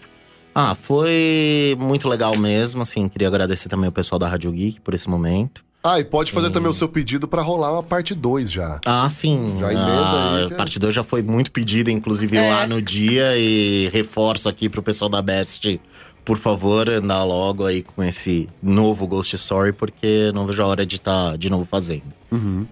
Ah, 0.54 0.74
foi 0.74 1.76
muito 1.80 2.08
legal 2.08 2.36
mesmo, 2.36 2.82
assim, 2.82 3.08
queria 3.08 3.28
agradecer 3.28 3.68
também 3.68 3.88
o 3.88 3.92
pessoal 3.92 4.18
da 4.18 4.28
Rádio 4.28 4.52
Geek 4.52 4.80
por 4.80 4.92
esse 4.92 5.08
momento. 5.08 5.64
Ah, 5.84 5.98
e 5.98 6.04
pode 6.04 6.30
fazer 6.30 6.50
também 6.50 6.70
o 6.70 6.72
seu 6.72 6.88
pedido 6.88 7.26
para 7.26 7.42
rolar 7.42 7.72
uma 7.72 7.82
parte 7.82 8.14
2 8.14 8.52
já. 8.52 8.80
Ah, 8.86 9.08
sim. 9.10 9.56
Já 9.58 9.72
emenda 9.72 9.90
ah, 9.90 10.36
aí. 10.36 10.52
A 10.52 10.56
parte 10.56 10.78
2 10.78 10.94
já 10.94 11.02
foi 11.02 11.22
muito 11.22 11.50
pedida, 11.50 11.90
inclusive 11.90 12.36
é. 12.36 12.50
lá 12.54 12.66
no 12.68 12.80
dia. 12.80 13.36
E 13.36 13.88
reforço 13.88 14.48
aqui 14.48 14.68
pro 14.68 14.80
pessoal 14.80 15.08
da 15.08 15.20
Best, 15.20 15.80
por 16.24 16.38
favor, 16.38 16.88
andar 16.88 17.24
logo 17.24 17.66
aí 17.66 17.82
com 17.82 18.00
esse 18.00 18.48
novo 18.62 19.08
Ghost 19.08 19.34
Story, 19.34 19.72
porque 19.72 20.30
não 20.32 20.46
vejo 20.46 20.62
a 20.62 20.66
hora 20.66 20.86
de 20.86 20.96
estar 20.96 21.32
tá 21.32 21.36
de 21.36 21.50
novo 21.50 21.64
fazendo. 21.64 22.14
Uhum. 22.30 22.64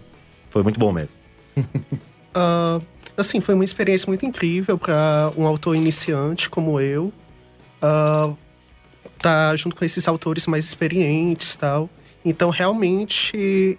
Foi 0.48 0.62
muito 0.62 0.78
bom 0.78 0.92
mesmo. 0.92 1.16
uh, 1.58 2.80
assim, 3.16 3.40
foi 3.40 3.56
uma 3.56 3.64
experiência 3.64 4.06
muito 4.06 4.24
incrível 4.24 4.78
para 4.78 5.32
um 5.36 5.46
autor 5.46 5.74
iniciante 5.74 6.48
como 6.48 6.80
eu. 6.80 7.12
Uh, 7.82 8.36
tá 9.18 9.54
junto 9.56 9.74
com 9.74 9.84
esses 9.84 10.06
autores 10.06 10.46
mais 10.46 10.64
experientes 10.64 11.56
tal. 11.56 11.90
Então, 12.24 12.50
realmente, 12.50 13.78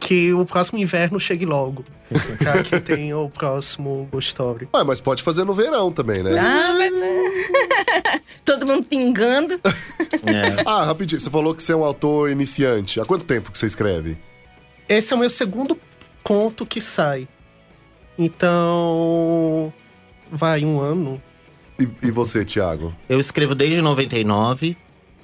que 0.00 0.32
o 0.32 0.44
próximo 0.46 0.78
inverno 0.78 1.20
chegue 1.20 1.44
logo. 1.44 1.84
Pra 2.38 2.62
que 2.62 2.80
tenha 2.80 3.16
o 3.16 3.30
próximo 3.30 4.08
Ghost 4.10 4.28
Story. 4.28 4.68
Ah, 4.72 4.82
mas 4.82 5.00
pode 5.00 5.22
fazer 5.22 5.44
no 5.44 5.54
verão 5.54 5.92
também, 5.92 6.22
né? 6.22 6.36
Ah, 6.38 6.74
mas... 6.76 6.92
Todo 8.44 8.66
mundo 8.66 8.84
pingando. 8.84 9.60
É. 10.26 10.62
Ah, 10.66 10.84
rapidinho. 10.84 11.18
Você 11.18 11.30
falou 11.30 11.54
que 11.54 11.62
você 11.62 11.72
é 11.72 11.76
um 11.76 11.84
autor 11.84 12.30
iniciante. 12.30 13.00
Há 13.00 13.06
quanto 13.06 13.24
tempo 13.24 13.50
que 13.50 13.58
você 13.58 13.66
escreve? 13.66 14.18
Esse 14.86 15.12
é 15.12 15.16
o 15.16 15.18
meu 15.18 15.30
segundo 15.30 15.78
conto 16.22 16.66
que 16.66 16.80
sai. 16.80 17.26
Então... 18.18 19.72
Vai, 20.30 20.64
um 20.64 20.78
ano. 20.78 21.22
E, 21.78 21.88
e 22.02 22.10
você, 22.10 22.44
Thiago? 22.44 22.94
Eu 23.08 23.18
escrevo 23.18 23.54
desde 23.54 23.80
99. 23.80 24.76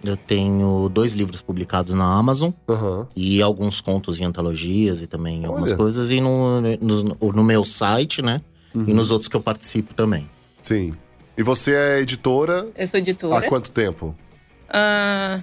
Eu 0.05 0.17
tenho 0.17 0.89
dois 0.89 1.13
livros 1.13 1.41
publicados 1.41 1.95
na 1.95 2.05
Amazon 2.05 2.51
uhum. 2.69 3.07
e 3.17 3.43
alguns 3.43 3.81
contos 3.81 4.21
em 4.21 4.25
antologias 4.25 5.01
e 5.03 5.07
também 5.07 5.39
Olha. 5.41 5.49
algumas 5.49 5.73
coisas. 5.73 6.11
E 6.11 6.21
no, 6.21 6.61
no, 6.61 7.33
no 7.33 7.45
meu 7.45 7.65
site, 7.65 8.23
né? 8.23 8.41
Uhum. 8.75 8.85
E 8.87 8.95
nos 8.95 9.11
outros 9.11 9.29
que 9.29 9.37
eu 9.37 9.41
participo 9.41 9.95
também. 9.95 10.29
Sim. 10.63 10.95
E 11.37 11.43
você 11.43 11.75
é 11.75 12.01
editora? 12.01 12.69
Eu 12.77 12.87
sou 12.87 13.01
editora. 13.01 13.47
Há 13.47 13.49
quanto 13.49 13.71
tempo? 13.71 14.15
Uh, 14.69 15.43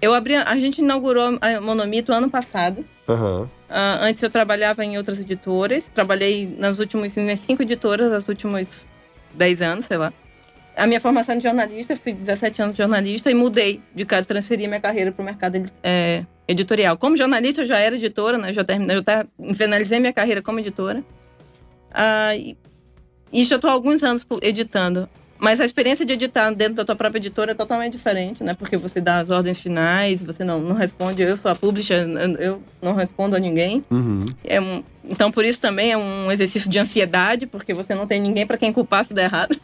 eu 0.00 0.14
abri. 0.14 0.36
A 0.36 0.56
gente 0.56 0.80
inaugurou 0.80 1.38
a 1.40 1.60
Monomito 1.60 2.12
ano 2.12 2.30
passado. 2.30 2.84
Uhum. 3.08 3.42
Uh, 3.42 3.48
antes 4.00 4.22
eu 4.22 4.30
trabalhava 4.30 4.84
em 4.84 4.96
outras 4.96 5.18
editoras. 5.18 5.82
Trabalhei 5.94 6.46
nas 6.58 6.78
últimas 6.78 7.12
cinco 7.40 7.62
editoras, 7.62 8.10
nos 8.10 8.28
últimos 8.28 8.86
dez 9.34 9.60
anos, 9.60 9.86
sei 9.86 9.96
lá 9.96 10.12
a 10.76 10.86
minha 10.86 11.00
formação 11.00 11.36
de 11.36 11.42
jornalista, 11.42 11.96
fui 11.96 12.12
17 12.12 12.62
anos 12.62 12.76
de 12.76 12.82
jornalista 12.82 13.30
e 13.30 13.34
mudei 13.34 13.80
de 13.94 14.04
casa, 14.04 14.26
transferi 14.26 14.68
minha 14.68 14.80
carreira 14.80 15.10
para 15.10 15.22
o 15.22 15.24
mercado 15.24 15.70
é, 15.82 16.24
editorial. 16.46 16.98
Como 16.98 17.16
jornalista, 17.16 17.62
eu 17.62 17.66
já 17.66 17.78
era 17.78 17.96
editora, 17.96 18.36
né? 18.36 18.52
Já 18.52 18.62
terminei, 18.62 18.96
já 18.96 19.26
finalizei 19.54 19.98
minha 19.98 20.12
carreira 20.12 20.42
como 20.42 20.60
editora. 20.60 21.02
Ah, 21.90 22.36
e, 22.36 22.56
e 23.32 23.42
já 23.42 23.56
estou 23.56 23.70
há 23.70 23.72
alguns 23.72 24.04
anos 24.04 24.26
editando. 24.42 25.08
Mas 25.38 25.60
a 25.60 25.64
experiência 25.64 26.04
de 26.04 26.12
editar 26.12 26.50
dentro 26.50 26.74
da 26.74 26.84
tua 26.84 26.96
própria 26.96 27.18
editora 27.18 27.52
é 27.52 27.54
totalmente 27.54 27.92
diferente, 27.92 28.42
né? 28.42 28.54
Porque 28.54 28.76
você 28.76 29.00
dá 29.00 29.18
as 29.18 29.30
ordens 29.30 29.60
finais, 29.60 30.22
você 30.22 30.44
não, 30.44 30.60
não 30.60 30.74
responde. 30.74 31.22
Eu 31.22 31.36
sou 31.36 31.50
a 31.50 31.54
publisher, 31.54 32.06
eu 32.38 32.62
não 32.80 32.94
respondo 32.94 33.36
a 33.36 33.38
ninguém. 33.38 33.84
Uhum. 33.90 34.24
É 34.44 34.60
um, 34.60 34.82
então, 35.08 35.30
por 35.30 35.44
isso 35.44 35.60
também 35.60 35.92
é 35.92 35.96
um 35.96 36.30
exercício 36.32 36.68
de 36.68 36.78
ansiedade, 36.78 37.46
porque 37.46 37.72
você 37.72 37.94
não 37.94 38.06
tem 38.06 38.20
ninguém 38.20 38.46
para 38.46 38.58
quem 38.58 38.72
culpar 38.72 39.04
se 39.04 39.14
der 39.14 39.24
errado. 39.24 39.56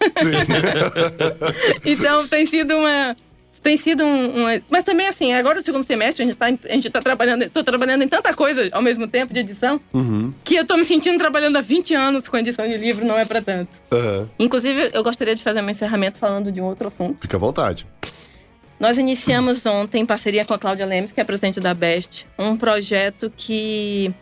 então, 1.84 2.28
tem 2.28 2.46
sido 2.46 2.74
uma 2.76 3.16
tem 3.62 3.76
sido 3.76 4.02
um, 4.02 4.48
um, 4.48 4.60
Mas 4.68 4.82
também, 4.82 5.06
assim, 5.06 5.32
agora 5.32 5.60
no 5.60 5.64
segundo 5.64 5.86
semestre, 5.86 6.24
a 6.24 6.26
gente 6.26 6.36
tá, 6.36 6.46
a 6.46 6.72
gente 6.72 6.90
tá 6.90 7.00
trabalhando. 7.00 7.48
Tô 7.48 7.62
trabalhando 7.62 8.02
em 8.02 8.08
tanta 8.08 8.34
coisa 8.34 8.68
ao 8.72 8.82
mesmo 8.82 9.06
tempo 9.06 9.32
de 9.32 9.40
edição, 9.40 9.80
uhum. 9.94 10.34
que 10.42 10.56
eu 10.56 10.66
tô 10.66 10.76
me 10.76 10.84
sentindo 10.84 11.16
trabalhando 11.16 11.56
há 11.56 11.60
20 11.60 11.94
anos 11.94 12.28
com 12.28 12.36
edição 12.36 12.66
de 12.66 12.76
livro, 12.76 13.04
não 13.04 13.16
é 13.16 13.24
para 13.24 13.40
tanto. 13.40 13.70
Uhum. 13.92 14.28
Inclusive, 14.38 14.90
eu 14.92 15.04
gostaria 15.04 15.36
de 15.36 15.42
fazer 15.42 15.62
um 15.62 15.70
encerramento 15.70 16.18
falando 16.18 16.50
de 16.50 16.60
um 16.60 16.64
outro 16.64 16.88
assunto. 16.88 17.20
Fica 17.20 17.36
à 17.36 17.40
vontade. 17.40 17.86
Nós 18.80 18.98
iniciamos 18.98 19.64
ontem, 19.64 20.02
em 20.02 20.06
parceria 20.06 20.44
com 20.44 20.54
a 20.54 20.58
Cláudia 20.58 20.84
Lemes, 20.84 21.12
que 21.12 21.20
é 21.20 21.22
a 21.22 21.26
presidente 21.26 21.60
da 21.60 21.72
Best, 21.72 22.26
um 22.36 22.56
projeto 22.56 23.32
que. 23.36 24.12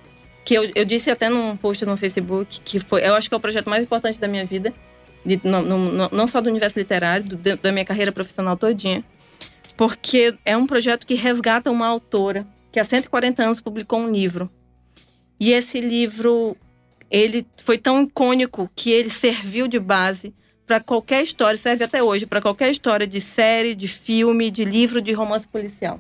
que 0.45 0.53
eu, 0.53 0.71
eu 0.75 0.85
disse 0.85 1.11
até 1.11 1.31
num 1.31 1.57
post 1.57 1.87
no 1.87 1.97
Facebook, 1.97 2.61
que 2.63 2.79
foi. 2.79 3.07
Eu 3.07 3.15
acho 3.15 3.27
que 3.27 3.35
é 3.35 3.39
o 3.39 3.41
projeto 3.41 3.71
mais 3.71 3.83
importante 3.83 4.21
da 4.21 4.29
minha 4.29 4.45
vida. 4.45 4.75
De, 5.25 5.41
não, 5.45 5.63
não, 5.63 6.09
não 6.13 6.27
só 6.27 6.43
do 6.43 6.51
universo 6.51 6.79
literário, 6.79 7.25
do, 7.25 7.57
da 7.57 7.73
minha 7.73 7.87
carreira 7.87 8.13
profissional 8.13 8.55
todinha 8.55 9.03
porque 9.81 10.35
é 10.45 10.55
um 10.55 10.67
projeto 10.67 11.07
que 11.07 11.15
resgata 11.15 11.71
uma 11.71 11.87
autora 11.87 12.47
que 12.71 12.79
há 12.79 12.85
140 12.85 13.43
anos 13.43 13.61
publicou 13.63 13.99
um 13.99 14.11
livro. 14.11 14.51
E 15.41 15.53
esse 15.53 15.81
livro, 15.81 16.55
ele 17.11 17.47
foi 17.57 17.79
tão 17.79 18.03
icônico 18.03 18.71
que 18.77 18.91
ele 18.91 19.09
serviu 19.09 19.67
de 19.67 19.79
base 19.79 20.35
para 20.67 20.81
qualquer 20.81 21.23
história, 21.23 21.59
serve 21.59 21.83
até 21.83 22.03
hoje, 22.03 22.27
para 22.27 22.43
qualquer 22.43 22.71
história 22.71 23.07
de 23.07 23.23
série, 23.23 23.75
de 23.75 23.89
filme, 23.89 24.51
de 24.51 24.67
livro, 24.67 25.01
de 25.01 25.15
romance 25.15 25.49
policial. 25.49 25.99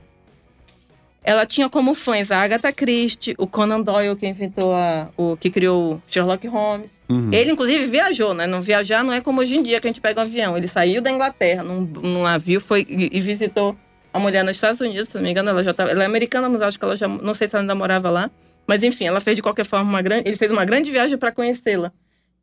Ela 1.22 1.44
tinha 1.44 1.68
como 1.68 1.94
fãs 1.94 2.30
a 2.30 2.42
Agatha 2.42 2.72
Christie, 2.72 3.34
o 3.38 3.46
Conan 3.46 3.80
Doyle, 3.80 4.16
que 4.16 4.26
inventou 4.26 4.74
a, 4.74 5.08
o 5.16 5.36
que 5.36 5.50
criou 5.50 5.94
o 5.94 6.02
Sherlock 6.06 6.46
Holmes. 6.46 6.88
Uhum. 7.08 7.32
Ele, 7.32 7.50
inclusive, 7.50 7.86
viajou, 7.86 8.32
né? 8.32 8.46
Não 8.46 8.62
viajar 8.62 9.02
não 9.02 9.12
é 9.12 9.20
como 9.20 9.40
hoje 9.40 9.56
em 9.56 9.62
dia 9.62 9.80
que 9.80 9.86
a 9.86 9.90
gente 9.90 10.00
pega 10.00 10.20
um 10.20 10.24
avião. 10.24 10.56
Ele 10.56 10.68
saiu 10.68 11.02
da 11.02 11.10
Inglaterra 11.10 11.62
num, 11.62 11.80
num 11.80 12.22
navio 12.22 12.60
foi, 12.60 12.86
e, 12.88 13.10
e 13.16 13.20
visitou 13.20 13.76
a 14.12 14.18
mulher 14.18 14.44
nos 14.44 14.56
Estados 14.56 14.80
Unidos, 14.80 15.08
se 15.08 15.16
não 15.16 15.22
me 15.22 15.30
engano, 15.30 15.50
ela 15.50 15.62
já 15.62 15.72
tava, 15.72 15.90
ela 15.90 16.02
é 16.02 16.06
americana, 16.06 16.48
mas 16.48 16.62
acho 16.62 16.78
que 16.78 16.84
ela 16.84 16.96
já, 16.96 17.06
não 17.06 17.34
sei 17.34 17.48
se 17.48 17.54
ela 17.54 17.62
ainda 17.62 17.74
morava 17.74 18.10
lá. 18.10 18.30
Mas 18.66 18.82
enfim, 18.82 19.04
ela 19.04 19.20
fez 19.20 19.36
de 19.36 19.42
qualquer 19.42 19.64
forma 19.64 19.88
uma 19.88 20.02
grande, 20.02 20.28
ele 20.28 20.36
fez 20.36 20.50
uma 20.50 20.64
grande 20.64 20.90
viagem 20.90 21.18
para 21.18 21.32
conhecê-la. 21.32 21.92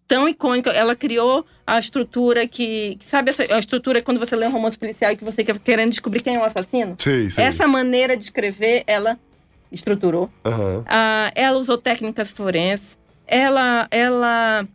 Tão 0.08 0.28
icônica, 0.28 0.70
ela 0.72 0.96
criou 0.96 1.46
a 1.66 1.78
estrutura 1.78 2.48
que, 2.48 2.98
sabe 3.06 3.32
essa, 3.32 3.44
a 3.54 3.60
estrutura 3.60 4.02
quando 4.02 4.20
você 4.20 4.36
lê 4.36 4.48
um 4.48 4.52
romance 4.52 4.78
policial 4.78 5.12
e 5.12 5.18
que 5.18 5.24
você 5.24 5.44
quer 5.44 5.60
querendo 5.60 5.90
descobrir 5.90 6.22
quem 6.22 6.36
é 6.36 6.40
o 6.40 6.44
assassino? 6.44 6.96
Sei, 6.98 7.30
sei. 7.30 7.44
Essa 7.44 7.68
maneira 7.68 8.16
de 8.16 8.24
escrever, 8.24 8.84
ela 8.88 9.20
estruturou. 9.72 10.30
Aham. 10.46 10.84
Ah, 10.88 11.32
ela 11.36 11.58
usou 11.58 11.78
técnicas 11.78 12.32
forenses. 12.32 12.98
Ela, 13.28 13.88
ela 13.92 14.66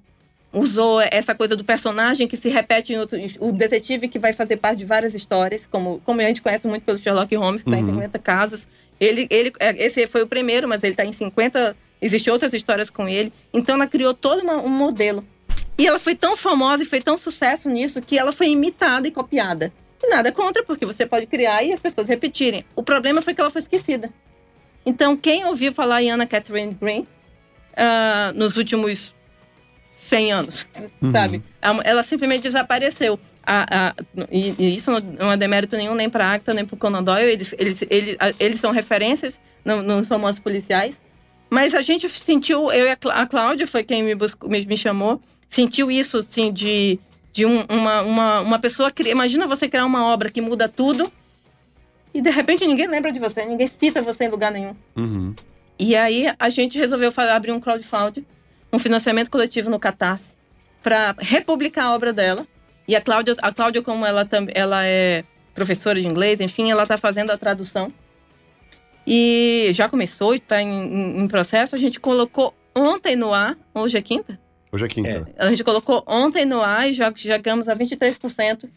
usou 0.53 1.01
essa 1.01 1.35
coisa 1.35 1.57
do 1.57 1.65
personagem 1.65 2.29
que 2.29 2.37
se 2.37 2.51
repete 2.51 2.93
em 2.93 2.99
outros. 2.99 3.37
O 3.41 3.53
detetive 3.53 4.09
que 4.09 4.19
vai 4.19 4.33
fazer 4.33 4.59
parte 4.59 4.81
de 4.81 4.85
várias 4.85 5.15
histórias, 5.15 5.63
como, 5.71 6.01
como 6.05 6.21
a 6.21 6.25
gente 6.25 6.43
conhece 6.43 6.67
muito 6.69 6.83
pelo 6.83 6.99
Sherlock 6.99 7.35
Holmes, 7.35 7.63
que 7.63 7.71
está 7.71 7.81
em 7.81 7.87
50 7.87 8.19
casos. 8.19 8.69
Ele, 9.01 9.27
ele, 9.31 9.53
é, 9.59 9.85
esse 9.85 10.07
foi 10.07 10.23
o 10.23 10.27
primeiro, 10.27 10.69
mas 10.69 10.83
ele 10.83 10.93
está 10.93 11.05
em 11.05 11.13
50. 11.13 11.75
Existem 12.03 12.33
outras 12.33 12.53
histórias 12.53 12.91
com 12.91 13.09
ele. 13.09 13.33
Então 13.55 13.77
ela 13.77 13.87
criou 13.87 14.13
todo 14.13 14.43
uma- 14.43 14.57
um 14.61 14.69
modelo. 14.69 15.25
E 15.79 15.87
ela 15.87 15.99
foi 15.99 16.15
tão 16.15 16.37
famosa 16.37 16.83
e 16.83 16.87
foi 16.87 17.01
tão 17.01 17.17
sucesso 17.17 17.69
nisso 17.71 18.03
que 18.03 18.19
ela 18.19 18.33
foi 18.33 18.49
imitada 18.49 19.07
e 19.09 19.11
copiada. 19.11 19.73
E 20.03 20.09
nada 20.09 20.33
contra, 20.33 20.63
porque 20.65 20.85
você 20.85 21.07
pode 21.07 21.27
criar 21.27 21.63
e 21.63 21.73
as 21.73 21.79
pessoas 21.81 22.09
repetirem. 22.09 22.65
O 22.75 22.83
problema 22.83 23.23
foi 23.23 23.33
que 23.35 23.41
ela 23.41 23.49
foi 23.51 23.63
esquecida. 23.63 24.11
Então, 24.85 25.17
quem 25.17 25.45
ouviu 25.45 25.73
falar 25.73 26.03
em 26.03 26.11
Anna 26.11 26.27
Catherine 26.27 26.77
Green 26.79 27.07
ah, 27.77 28.33
nos 28.35 28.57
últimos 28.57 29.15
100 29.97 30.33
anos, 30.33 30.67
sabe? 31.13 31.43
A- 31.63 31.81
Ela 31.85 32.03
simplesmente 32.03 32.43
desapareceu. 32.43 33.19
A- 33.47 33.67
a- 33.89 33.95
e, 34.31 34.55
e 34.59 34.77
isso 34.77 34.91
não 35.19 35.33
é 35.33 35.37
demérito 35.37 35.77
nenhum 35.77 35.95
nem 35.95 36.11
para 36.11 36.27
a 36.27 36.33
Acta, 36.35 36.53
nem 36.53 36.65
para 36.65 36.75
o 36.75 36.79
Conan 36.79 37.03
Doyle. 37.03 37.31
Eles, 37.31 37.55
eles, 37.59 37.85
eles, 37.89 38.17
eles 38.39 38.61
são 38.61 38.73
referências 38.73 39.39
no- 39.65 39.83
nos 39.83 40.09
romances 40.09 40.41
policiais. 40.41 40.95
Mas 41.53 41.75
a 41.75 41.83
gente 41.83 42.09
sentiu, 42.09 42.73
eu 42.73 42.87
e 42.87 42.91
a, 42.93 42.97
Clá- 42.97 43.15
a 43.15 43.27
Cláudia 43.27 43.67
foi 43.67 43.85
quem 43.85 44.03
me, 44.03 44.15
buscou, 44.15 44.49
me, 44.49 44.65
me 44.65 44.75
chamou, 44.75 45.21
sentiu 45.51 45.91
isso, 45.91 46.17
assim, 46.17 46.51
de, 46.51 46.99
de 47.31 47.45
um- 47.45 47.67
uma, 47.69 48.01
uma, 48.01 48.41
uma 48.41 48.59
pessoa... 48.59 48.91
cri- 48.91 49.11
Imagina 49.11 49.47
você 49.47 49.69
criar 49.69 49.85
uma 49.85 50.07
obra 50.07 50.31
que 50.31 50.41
muda 50.41 50.67
tudo 50.67 51.13
e 52.15 52.23
de 52.23 52.31
repente 52.31 52.67
ninguém 52.67 52.87
lembra 52.87 53.13
de 53.13 53.19
você, 53.19 53.45
ninguém 53.45 53.69
cita 53.69 54.01
você 54.01 54.25
em 54.25 54.29
lugar 54.31 54.51
nenhum. 54.51 54.75
Uhum. 54.97 55.35
E 55.79 55.95
aí 55.95 56.33
a 56.39 56.49
gente 56.49 56.79
resolveu 56.79 57.13
fa- 57.13 57.35
abrir 57.35 57.53
um 57.53 57.61
crowdfunding, 57.61 58.25
um 58.73 58.79
financiamento 58.79 59.31
coletivo 59.31 59.69
no 59.69 59.79
Catarse, 59.79 60.25
para 60.83 61.15
republicar 61.19 61.85
a 61.85 61.95
obra 61.95 62.15
dela. 62.15 62.47
E 62.89 62.97
a 62.97 63.01
Cláudia, 63.03 63.37
a 63.43 63.53
Cláudia 63.53 63.83
como 63.83 64.07
ela, 64.07 64.27
ela 64.55 64.87
é 64.87 65.23
professora 65.55 66.01
de 66.01 66.07
inglês, 66.09 66.41
enfim, 66.41 66.71
ela 66.71 66.85
está 66.85 66.97
fazendo 66.97 67.31
a 67.31 67.37
tradução. 67.37 67.93
E 69.07 69.71
já 69.73 69.89
começou, 69.89 70.35
está 70.35 70.63
em, 70.63 71.19
em- 71.21 71.29
processo. 71.29 71.75
A 71.75 71.79
gente 71.79 71.99
colocou 71.99 72.55
ontem 72.75 73.17
no 73.17 73.33
ar, 73.35 73.57
hoje 73.75 73.97
é 73.99 74.03
quinta? 74.03 74.39
Hoje 74.71 74.85
é 74.85 74.89
quinta. 74.89 75.29
A 75.37 75.51
gente 75.51 75.65
colocou 75.65 76.03
ontem 76.07 76.45
no 76.45 76.61
ar 76.61 76.89
e 76.89 76.95
já 76.95 77.13
chegamos 77.15 77.69
a 77.69 77.75
23% 77.75 78.69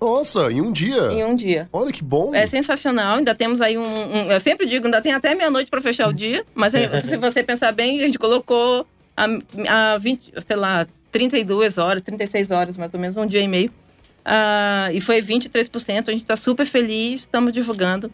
Nossa, 0.00 0.52
em 0.52 0.60
um 0.60 0.70
dia. 0.70 1.10
em 1.12 1.24
um 1.24 1.34
dia. 1.34 1.68
Olha 1.72 1.90
que 1.90 2.04
bom. 2.04 2.34
É 2.34 2.46
sensacional, 2.46 3.16
ainda 3.18 3.34
temos 3.34 3.60
aí 3.60 3.76
um, 3.76 3.82
um- 3.82 4.30
Eu 4.30 4.38
sempre 4.38 4.66
digo, 4.66 4.84
ainda 4.86 5.00
tem 5.02 5.12
até 5.12 5.34
meia-noite 5.34 5.70
para 5.70 5.80
fechar 5.80 6.08
o 6.08 6.12
dia, 6.14 6.44
mas 6.54 6.72
se 7.04 7.16
você 7.16 7.42
pensar 7.42 7.72
bem, 7.72 8.00
a 8.00 8.04
gente 8.04 8.18
colocou 8.18 8.86
a, 9.16 9.94
a 9.94 9.98
20, 9.98 10.32
sei 10.46 10.56
lá, 10.56 10.86
32 11.10 11.78
horas, 11.78 12.02
36 12.02 12.50
horas, 12.50 12.76
mais 12.76 12.92
ou 12.94 13.00
menos, 13.00 13.16
um 13.16 13.26
dia 13.26 13.40
e 13.40 13.48
meio. 13.48 13.72
Ah, 14.24 14.90
e 14.92 15.00
foi 15.00 15.20
23%, 15.22 16.08
a 16.08 16.12
gente 16.12 16.20
está 16.22 16.36
super 16.36 16.66
feliz, 16.66 17.20
estamos 17.22 17.52
divulgando. 17.52 18.12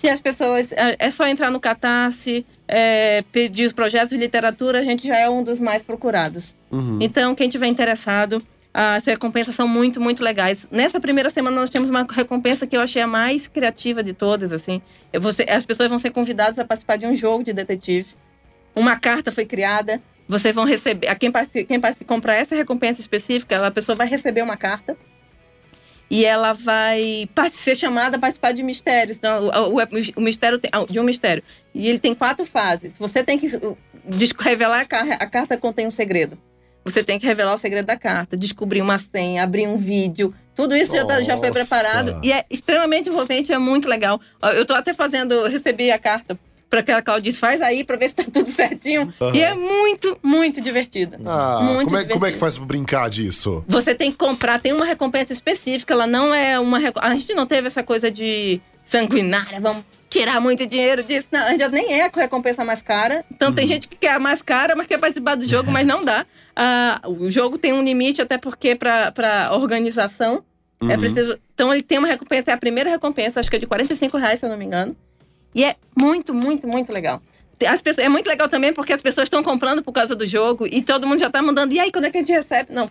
Se 0.00 0.08
as 0.08 0.20
pessoas. 0.20 0.72
É 0.72 0.96
é 0.98 1.10
só 1.10 1.26
entrar 1.26 1.50
no 1.50 1.60
Catarse, 1.60 2.46
é, 2.66 3.22
pedir 3.30 3.66
os 3.66 3.72
projetos 3.74 4.08
de 4.08 4.16
literatura, 4.16 4.78
a 4.78 4.82
gente 4.82 5.06
já 5.06 5.18
é 5.18 5.28
um 5.28 5.42
dos 5.44 5.60
mais 5.60 5.82
procurados. 5.82 6.54
Uhum. 6.70 6.98
Então, 7.02 7.34
quem 7.34 7.50
tiver 7.50 7.66
interessado, 7.66 8.42
as 8.72 9.04
recompensas 9.04 9.54
são 9.54 9.68
muito, 9.68 10.00
muito 10.00 10.24
legais. 10.24 10.66
Nessa 10.70 10.98
primeira 10.98 11.28
semana, 11.28 11.54
nós 11.56 11.68
temos 11.68 11.90
uma 11.90 12.06
recompensa 12.10 12.66
que 12.66 12.74
eu 12.74 12.80
achei 12.80 13.02
a 13.02 13.06
mais 13.06 13.46
criativa 13.46 14.02
de 14.02 14.14
todas, 14.14 14.52
assim. 14.52 14.80
Ser- 15.34 15.50
as 15.50 15.66
pessoas 15.66 15.90
vão 15.90 15.98
ser 15.98 16.10
convidadas 16.10 16.58
a 16.58 16.64
participar 16.64 16.96
de 16.96 17.06
um 17.06 17.14
jogo 17.14 17.44
de 17.44 17.52
detetive. 17.52 18.08
Uma 18.74 18.98
carta 18.98 19.30
foi 19.30 19.44
criada. 19.44 20.00
Vocês 20.26 20.54
vão 20.54 20.64
receber... 20.64 21.08
a 21.08 21.14
Quem, 21.14 21.30
quem 21.66 21.80
comprar 22.06 22.36
essa 22.36 22.54
recompensa 22.54 23.00
específica, 23.02 23.66
a 23.66 23.70
pessoa 23.70 23.96
vai 23.96 24.06
receber 24.06 24.42
uma 24.42 24.56
carta. 24.56 24.96
E 26.10 26.24
ela 26.24 26.52
vai 26.52 27.28
ser 27.52 27.76
chamada 27.76 28.16
a 28.16 28.20
participar 28.20 28.52
de 28.52 28.62
mistérios. 28.64 29.16
Então, 29.16 29.44
o, 29.48 29.76
o- 29.76 29.82
o 30.16 30.20
mistério 30.20 30.58
tem, 30.58 30.68
ah, 30.74 30.84
de 30.88 30.98
um 30.98 31.04
mistério. 31.04 31.42
E 31.72 31.88
ele 31.88 32.00
tem 32.00 32.14
quatro 32.14 32.44
fases. 32.44 32.94
Você 32.98 33.22
tem 33.22 33.38
que 33.38 33.46
revelar 34.40 34.80
a, 34.80 34.84
car- 34.84 35.18
a 35.22 35.26
carta 35.26 35.56
contém 35.56 35.86
um 35.86 35.90
segredo. 35.90 36.36
Você 36.84 37.04
tem 37.04 37.18
que 37.20 37.26
revelar 37.26 37.52
o 37.54 37.58
segredo 37.58 37.84
da 37.86 37.96
carta, 37.96 38.36
descobrir 38.36 38.80
uma 38.80 38.98
senha, 38.98 39.42
abrir 39.44 39.68
um 39.68 39.76
vídeo. 39.76 40.34
Tudo 40.54 40.74
isso 40.74 40.92
já, 40.96 41.04
tá- 41.04 41.22
já 41.22 41.36
foi 41.36 41.50
preparado. 41.52 42.18
E 42.24 42.32
é 42.32 42.44
extremamente 42.50 43.08
envolvente, 43.10 43.52
é 43.52 43.58
muito 43.58 43.86
legal. 43.88 44.18
Eu 44.54 44.64
tô 44.64 44.74
até 44.74 44.92
fazendo, 44.94 45.46
recebi 45.46 45.90
a 45.92 45.98
carta 45.98 46.36
para 46.70 46.82
que 46.84 46.92
a 46.92 47.02
Claudia 47.02 47.30
disse, 47.32 47.40
faz 47.40 47.60
aí 47.60 47.82
para 47.82 47.96
ver 47.96 48.08
se 48.10 48.14
tá 48.14 48.22
tudo 48.32 48.46
certinho. 48.52 49.12
Aham. 49.20 49.34
E 49.36 49.42
é 49.42 49.52
muito, 49.54 50.16
muito 50.22 50.60
divertido. 50.60 51.16
Ah, 51.26 51.58
muito 51.60 51.86
como 51.88 51.96
é, 51.98 52.04
como 52.04 52.26
é 52.26 52.30
que 52.32 52.38
faz 52.38 52.56
pra 52.56 52.64
brincar 52.64 53.10
disso? 53.10 53.64
Você 53.66 53.92
tem 53.94 54.12
que 54.12 54.16
comprar, 54.16 54.60
tem 54.60 54.72
uma 54.72 54.84
recompensa 54.86 55.32
específica, 55.32 55.92
ela 55.92 56.06
não 56.06 56.32
é 56.32 56.58
uma. 56.60 56.78
A 57.00 57.12
gente 57.14 57.34
não 57.34 57.44
teve 57.46 57.66
essa 57.66 57.82
coisa 57.82 58.08
de 58.10 58.60
sanguinária, 58.86 59.60
vamos 59.60 59.84
tirar 60.08 60.40
muito 60.40 60.66
dinheiro 60.66 61.02
disso. 61.02 61.28
Não, 61.30 61.40
a 61.42 61.50
gente 61.50 61.68
nem 61.68 61.92
é 62.00 62.06
a 62.06 62.10
recompensa 62.12 62.64
mais 62.64 62.80
cara. 62.82 63.24
Então 63.32 63.52
tem 63.52 63.66
gente 63.66 63.86
que 63.88 63.96
quer 63.96 64.12
a 64.12 64.18
mais 64.18 64.40
cara, 64.42 64.74
mas 64.76 64.86
quer 64.86 64.98
participar 64.98 65.34
do 65.36 65.46
jogo, 65.46 65.70
mas 65.70 65.86
não 65.86 66.04
dá. 66.04 66.24
Ah, 66.56 67.00
o 67.04 67.30
jogo 67.30 67.58
tem 67.58 67.72
um 67.72 67.82
limite, 67.82 68.20
até 68.22 68.36
porque 68.38 68.74
para 68.74 69.50
organização 69.52 70.42
é 70.82 70.94
Uhum. 70.94 70.98
preciso. 70.98 71.38
Então 71.54 71.72
ele 71.72 71.82
tem 71.82 71.98
uma 71.98 72.08
recompensa, 72.08 72.50
é 72.50 72.54
a 72.54 72.58
primeira 72.58 72.88
recompensa, 72.90 73.38
acho 73.38 73.50
que 73.50 73.56
é 73.56 73.58
de 73.58 73.66
45 73.66 74.16
reais, 74.16 74.40
se 74.40 74.46
eu 74.46 74.50
não 74.50 74.56
me 74.56 74.64
engano. 74.64 74.96
E 75.54 75.64
é 75.64 75.76
muito, 76.00 76.32
muito, 76.34 76.66
muito 76.66 76.92
legal. 76.92 77.22
Pessoas, 77.58 77.98
é 77.98 78.08
muito 78.08 78.26
legal 78.26 78.48
também 78.48 78.72
porque 78.72 78.92
as 78.92 79.02
pessoas 79.02 79.26
estão 79.26 79.42
comprando 79.42 79.82
por 79.82 79.92
causa 79.92 80.14
do 80.14 80.26
jogo 80.26 80.66
e 80.66 80.80
todo 80.82 81.06
mundo 81.06 81.20
já 81.20 81.28
tá 81.28 81.42
mandando. 81.42 81.74
E 81.74 81.78
aí, 81.78 81.92
quando 81.92 82.06
é 82.06 82.10
que 82.10 82.16
a 82.16 82.20
gente 82.20 82.32
recebe? 82.32 82.72
Não, 82.72 82.90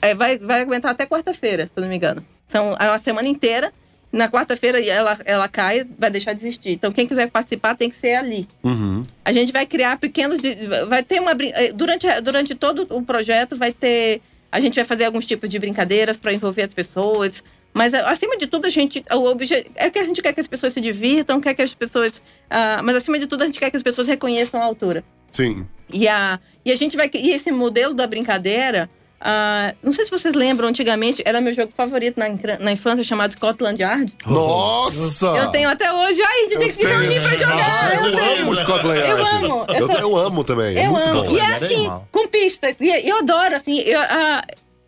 é, 0.00 0.14
vai, 0.14 0.38
vai 0.38 0.62
aguentar 0.62 0.90
até 0.90 1.06
quarta-feira, 1.06 1.66
se 1.66 1.72
eu 1.76 1.82
não 1.82 1.88
me 1.88 1.96
engano. 1.96 2.24
São 2.48 2.74
a 2.78 2.98
semana 2.98 3.28
inteira. 3.28 3.72
Na 4.10 4.28
quarta-feira 4.28 4.78
ela, 4.84 5.18
ela 5.24 5.48
cai, 5.48 5.86
vai 5.98 6.10
deixar 6.10 6.34
de 6.34 6.40
existir. 6.40 6.70
Então, 6.72 6.92
quem 6.92 7.06
quiser 7.06 7.30
participar 7.30 7.74
tem 7.74 7.88
que 7.88 7.96
ser 7.96 8.14
ali. 8.14 8.46
Uhum. 8.62 9.02
A 9.24 9.32
gente 9.32 9.52
vai 9.52 9.64
criar 9.64 9.98
pequenos. 9.98 10.40
Vai 10.86 11.02
ter 11.02 11.18
uma. 11.18 11.32
eh, 11.32 11.72
Durante, 11.72 12.06
durante 12.20 12.54
todo 12.54 12.86
o 12.90 13.02
projeto, 13.02 13.56
vai 13.56 13.72
ter. 13.72 14.20
A 14.50 14.60
gente 14.60 14.74
vai 14.74 14.84
fazer 14.84 15.06
alguns 15.06 15.24
tipos 15.24 15.48
de 15.48 15.58
brincadeiras 15.58 16.18
para 16.18 16.32
envolver 16.32 16.62
as 16.62 16.74
pessoas. 16.74 17.42
Mas, 17.74 17.94
eh, 17.94 18.00
acima 18.06 18.36
de 18.36 18.46
tudo, 18.46 18.66
a 18.66 18.70
gente. 18.70 19.02
O 19.12 19.24
objeto 19.30 19.70
é 19.76 19.88
que 19.90 19.98
a 19.98 20.04
gente 20.04 20.20
quer 20.20 20.32
que 20.32 20.40
as 20.40 20.46
pessoas 20.46 20.72
se 20.72 20.80
divirtam, 20.80 21.40
quer 21.40 21.54
que 21.54 21.62
as 21.62 21.72
pessoas. 21.74 22.22
ah, 22.50 22.80
mas, 22.82 22.96
acima 22.96 23.18
de 23.18 23.26
tudo, 23.26 23.42
a 23.42 23.46
gente 23.46 23.58
quer 23.58 23.70
que 23.70 23.76
as 23.76 23.82
pessoas 23.82 24.06
reconheçam 24.08 24.60
a 24.60 24.64
altura. 24.64 25.02
Sim. 25.30 25.66
E, 25.92 26.06
a, 26.08 26.38
e 26.64 26.70
a 26.70 26.74
gente 26.74 26.96
vai. 26.96 27.10
E 27.14 27.30
esse 27.30 27.50
modelo 27.50 27.94
da 27.94 28.06
brincadeira. 28.06 28.90
ah, 29.24 29.72
não 29.82 29.92
sei 29.92 30.04
se 30.04 30.10
vocês 30.10 30.34
lembram, 30.34 30.68
antigamente 30.68 31.22
era 31.24 31.40
meu 31.40 31.54
jogo 31.54 31.72
favorito 31.76 32.18
na, 32.18 32.26
na 32.58 32.72
infância, 32.72 33.02
chamado 33.04 33.32
Scotland 33.32 33.80
Yard. 33.80 34.12
Nossa! 34.26 35.26
Eu 35.26 35.50
tenho 35.50 35.68
até 35.68 35.90
hoje. 35.92 36.20
Ai, 36.22 36.38
a 36.38 36.42
gente 36.48 36.58
tem 36.58 36.68
que 36.68 36.74
se 36.74 36.84
reunir 36.86 37.20
pra 37.22 37.36
jogar. 37.36 37.94
Eu 37.96 38.04
eu 38.06 38.16
tenho. 38.16 38.42
amo 38.42 38.56
Scotland 38.56 38.98
Eu 39.00 39.18
Yard. 39.18 39.44
amo. 39.46 39.64
Eu 39.68 39.74
Eu, 39.76 39.86
sou- 39.86 39.96
eu 40.00 40.16
amo 40.16 40.44
também. 40.44 40.76
é 40.76 40.86
Eu 40.86 40.90
muito 40.90 41.08
amo. 41.08 41.22
bom. 41.24 41.30
E 41.30 41.38
é 41.38 41.54
assim, 41.54 41.90
com 42.10 42.26
pistas. 42.28 42.76
E 42.80 43.08
eu 43.08 43.18
adoro, 43.18 43.56
assim. 43.56 43.78
Eu, 43.80 44.00
ah, 44.00 44.42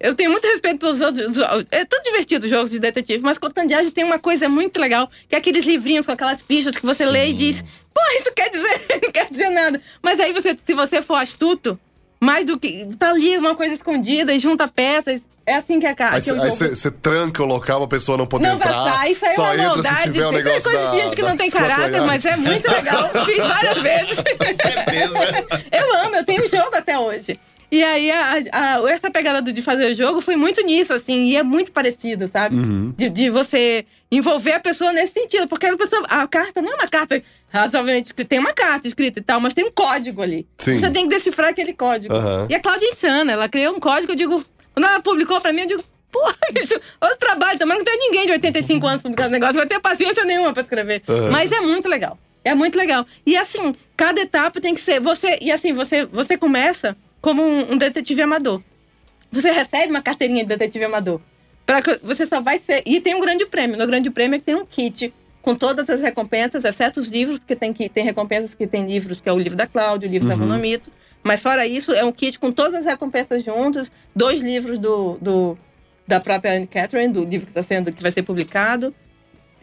eu 0.04 0.14
tenho 0.14 0.30
muito 0.30 0.46
respeito 0.46 0.78
pelos 0.78 1.00
outros. 1.00 1.36
É 1.70 1.84
tudo 1.84 2.02
divertido 2.02 2.44
os 2.44 2.50
jogos 2.50 2.70
de 2.70 2.78
detetive, 2.78 3.22
mas 3.22 3.36
Scotland 3.36 3.72
Yard 3.72 3.90
tem 3.90 4.04
uma 4.04 4.18
coisa 4.18 4.48
muito 4.48 4.78
legal, 4.80 5.10
que 5.28 5.34
é 5.34 5.38
aqueles 5.38 5.64
livrinhos 5.64 6.04
com 6.06 6.12
aquelas 6.12 6.40
pistas 6.42 6.76
que 6.76 6.84
você 6.86 7.04
lê 7.06 7.28
e 7.30 7.32
diz: 7.32 7.62
Pô, 7.92 8.00
isso 8.20 8.32
quer 8.34 8.50
dizer, 8.50 9.00
não 9.02 9.10
quer 9.10 9.28
dizer 9.30 9.50
nada. 9.50 9.80
Mas 10.02 10.20
aí, 10.20 10.32
você, 10.32 10.56
se 10.64 10.74
você 10.74 11.00
for 11.02 11.16
astuto, 11.16 11.78
mais 12.20 12.44
do 12.46 12.58
que. 12.58 12.88
Tá 12.98 13.10
ali 13.10 13.36
uma 13.38 13.54
coisa 13.54 13.74
escondida 13.74 14.32
e 14.32 14.38
junta 14.38 14.68
peças. 14.68 15.20
É 15.46 15.56
assim 15.56 15.78
que 15.78 15.86
é, 15.86 15.94
ca- 15.94 16.08
Aí 16.14 16.22
que 16.22 16.30
é 16.30 16.34
você 16.34 16.90
tranca 16.90 17.42
o 17.42 17.46
local 17.46 17.80
pra 17.80 17.88
pessoa 17.98 18.16
não 18.16 18.26
poder 18.26 18.48
Não 18.48 18.56
vai 18.56 18.66
entrar. 18.66 18.86
estar, 18.88 19.10
isso 19.10 19.24
aí 19.26 19.30
é 19.30 19.34
só 19.34 19.42
uma 19.42 19.52
entra 19.54 19.66
maldade. 19.68 19.96
se 19.96 20.02
tiver 20.04 20.26
o 20.26 20.30
Tem 20.32 20.42
negócio 20.42 20.62
coisa 20.62 20.78
da, 20.78 20.90
de 20.90 20.96
gente 21.02 21.16
que 21.16 21.22
não 21.22 21.36
tem 21.36 21.50
caráter, 21.50 22.00
mas 22.00 22.24
é 22.24 22.36
muito 22.36 22.70
legal. 22.72 23.10
Fiz 23.26 23.36
várias 23.46 23.82
vezes. 23.82 24.16
Com 24.38 24.56
certeza. 24.56 25.44
Eu 25.70 25.96
amo, 25.98 26.16
eu 26.16 26.24
tenho 26.24 26.44
o 26.44 26.48
jogo 26.48 26.74
até 26.74 26.98
hoje. 26.98 27.38
E 27.74 27.82
aí, 27.82 28.08
a, 28.10 28.34
a- 28.52 28.90
essa 28.92 29.10
pegada 29.10 29.42
de 29.52 29.60
fazer 29.60 29.90
o 29.90 29.94
jogo 29.96 30.20
foi 30.20 30.36
muito 30.36 30.62
nisso, 30.64 30.92
assim, 30.92 31.24
e 31.24 31.36
é 31.36 31.42
muito 31.42 31.72
parecido, 31.72 32.28
sabe? 32.32 32.54
Uhum. 32.54 32.94
De, 32.96 33.08
de 33.10 33.28
você 33.30 33.84
envolver 34.12 34.52
a 34.52 34.60
pessoa 34.60 34.92
nesse 34.92 35.12
sentido. 35.12 35.48
Porque 35.48 35.66
a, 35.66 35.76
pessoa, 35.76 36.02
a 36.08 36.24
carta 36.28 36.62
não 36.62 36.70
é 36.70 36.74
uma 36.76 36.86
carta 36.86 37.20
razoavelmente 37.48 38.06
escrita. 38.06 38.28
Tem 38.28 38.38
uma 38.38 38.52
carta 38.52 38.86
escrita 38.86 39.18
e 39.18 39.22
tal, 39.22 39.40
mas 39.40 39.54
tem 39.54 39.64
um 39.64 39.72
código 39.72 40.22
ali. 40.22 40.46
Sim. 40.56 40.78
Você 40.78 40.88
tem 40.90 41.08
que 41.08 41.14
decifrar 41.16 41.48
aquele 41.50 41.72
código. 41.72 42.14
Aham. 42.14 42.46
E 42.48 42.54
a 42.54 42.60
Cláudia 42.60 42.86
é 42.86 42.90
insana, 42.92 43.32
ela 43.32 43.48
criou 43.48 43.74
um 43.74 43.80
código, 43.80 44.12
eu 44.12 44.16
digo. 44.16 44.44
Quando 44.72 44.86
ela 44.86 45.00
publicou 45.00 45.40
pra 45.40 45.52
mim, 45.52 45.62
eu 45.62 45.66
digo, 45.66 45.84
porra, 46.12 46.36
bicho, 46.54 46.80
outro 47.00 47.18
trabalho, 47.18 47.58
também 47.58 47.76
não 47.78 47.84
tem 47.84 47.98
ninguém 47.98 48.26
de 48.26 48.32
85 48.32 48.86
anos 48.86 49.02
publicando 49.02 49.30
negócio, 49.30 49.54
vai 49.56 49.66
ter 49.66 49.80
paciência 49.80 50.24
nenhuma 50.24 50.52
pra 50.52 50.62
escrever. 50.62 51.02
Aham. 51.08 51.30
Mas 51.32 51.50
é 51.50 51.60
muito 51.60 51.88
legal. 51.88 52.16
É 52.44 52.54
muito 52.54 52.76
legal. 52.78 53.04
E 53.26 53.36
assim, 53.36 53.74
cada 53.96 54.20
etapa 54.20 54.60
tem 54.60 54.74
que 54.74 54.80
ser. 54.80 55.00
Você, 55.00 55.38
e 55.40 55.50
assim, 55.50 55.72
você, 55.72 56.04
você 56.04 56.36
começa 56.36 56.96
como 57.24 57.42
um, 57.42 57.72
um 57.72 57.78
detetive 57.78 58.20
amador. 58.20 58.60
Você 59.32 59.50
recebe 59.50 59.88
uma 59.88 60.02
carteirinha 60.02 60.42
de 60.42 60.48
detetive 60.50 60.84
amador. 60.84 61.22
Pra 61.64 61.80
que 61.80 61.98
você 62.02 62.26
só 62.26 62.42
vai 62.42 62.58
ser. 62.58 62.82
E 62.84 63.00
tem 63.00 63.14
um 63.14 63.20
grande 63.20 63.46
prêmio. 63.46 63.78
No 63.78 63.86
grande 63.86 64.10
prêmio 64.10 64.36
é 64.36 64.38
que 64.38 64.44
tem 64.44 64.54
um 64.54 64.66
kit 64.66 65.10
com 65.40 65.54
todas 65.54 65.88
as 65.88 66.02
recompensas, 66.02 66.64
exceto 66.64 67.00
os 67.00 67.08
livros, 67.08 67.38
porque 67.38 67.56
tem, 67.56 67.72
que, 67.72 67.88
tem 67.88 68.04
recompensas 68.04 68.52
que 68.54 68.66
tem 68.66 68.86
livros, 68.86 69.20
que 69.20 69.28
é 69.28 69.32
o 69.32 69.38
livro 69.38 69.56
da 69.56 69.66
Cláudia, 69.66 70.06
o 70.06 70.12
livro 70.12 70.28
da 70.28 70.36
Monomito. 70.36 70.92
Mas 71.22 71.40
fora 71.40 71.66
isso, 71.66 71.94
é 71.94 72.04
um 72.04 72.12
kit 72.12 72.38
com 72.38 72.52
todas 72.52 72.80
as 72.80 72.84
recompensas 72.84 73.42
juntas, 73.42 73.90
dois 74.14 74.42
livros 74.42 74.78
do, 74.78 75.16
do 75.18 75.58
da 76.06 76.20
própria 76.20 76.58
Anne 76.58 76.66
Catherine, 76.66 77.10
do 77.10 77.24
livro 77.24 77.46
que, 77.46 77.54
tá 77.54 77.62
sendo, 77.62 77.90
que 77.90 78.02
vai 78.02 78.12
ser 78.12 78.22
publicado. 78.22 78.94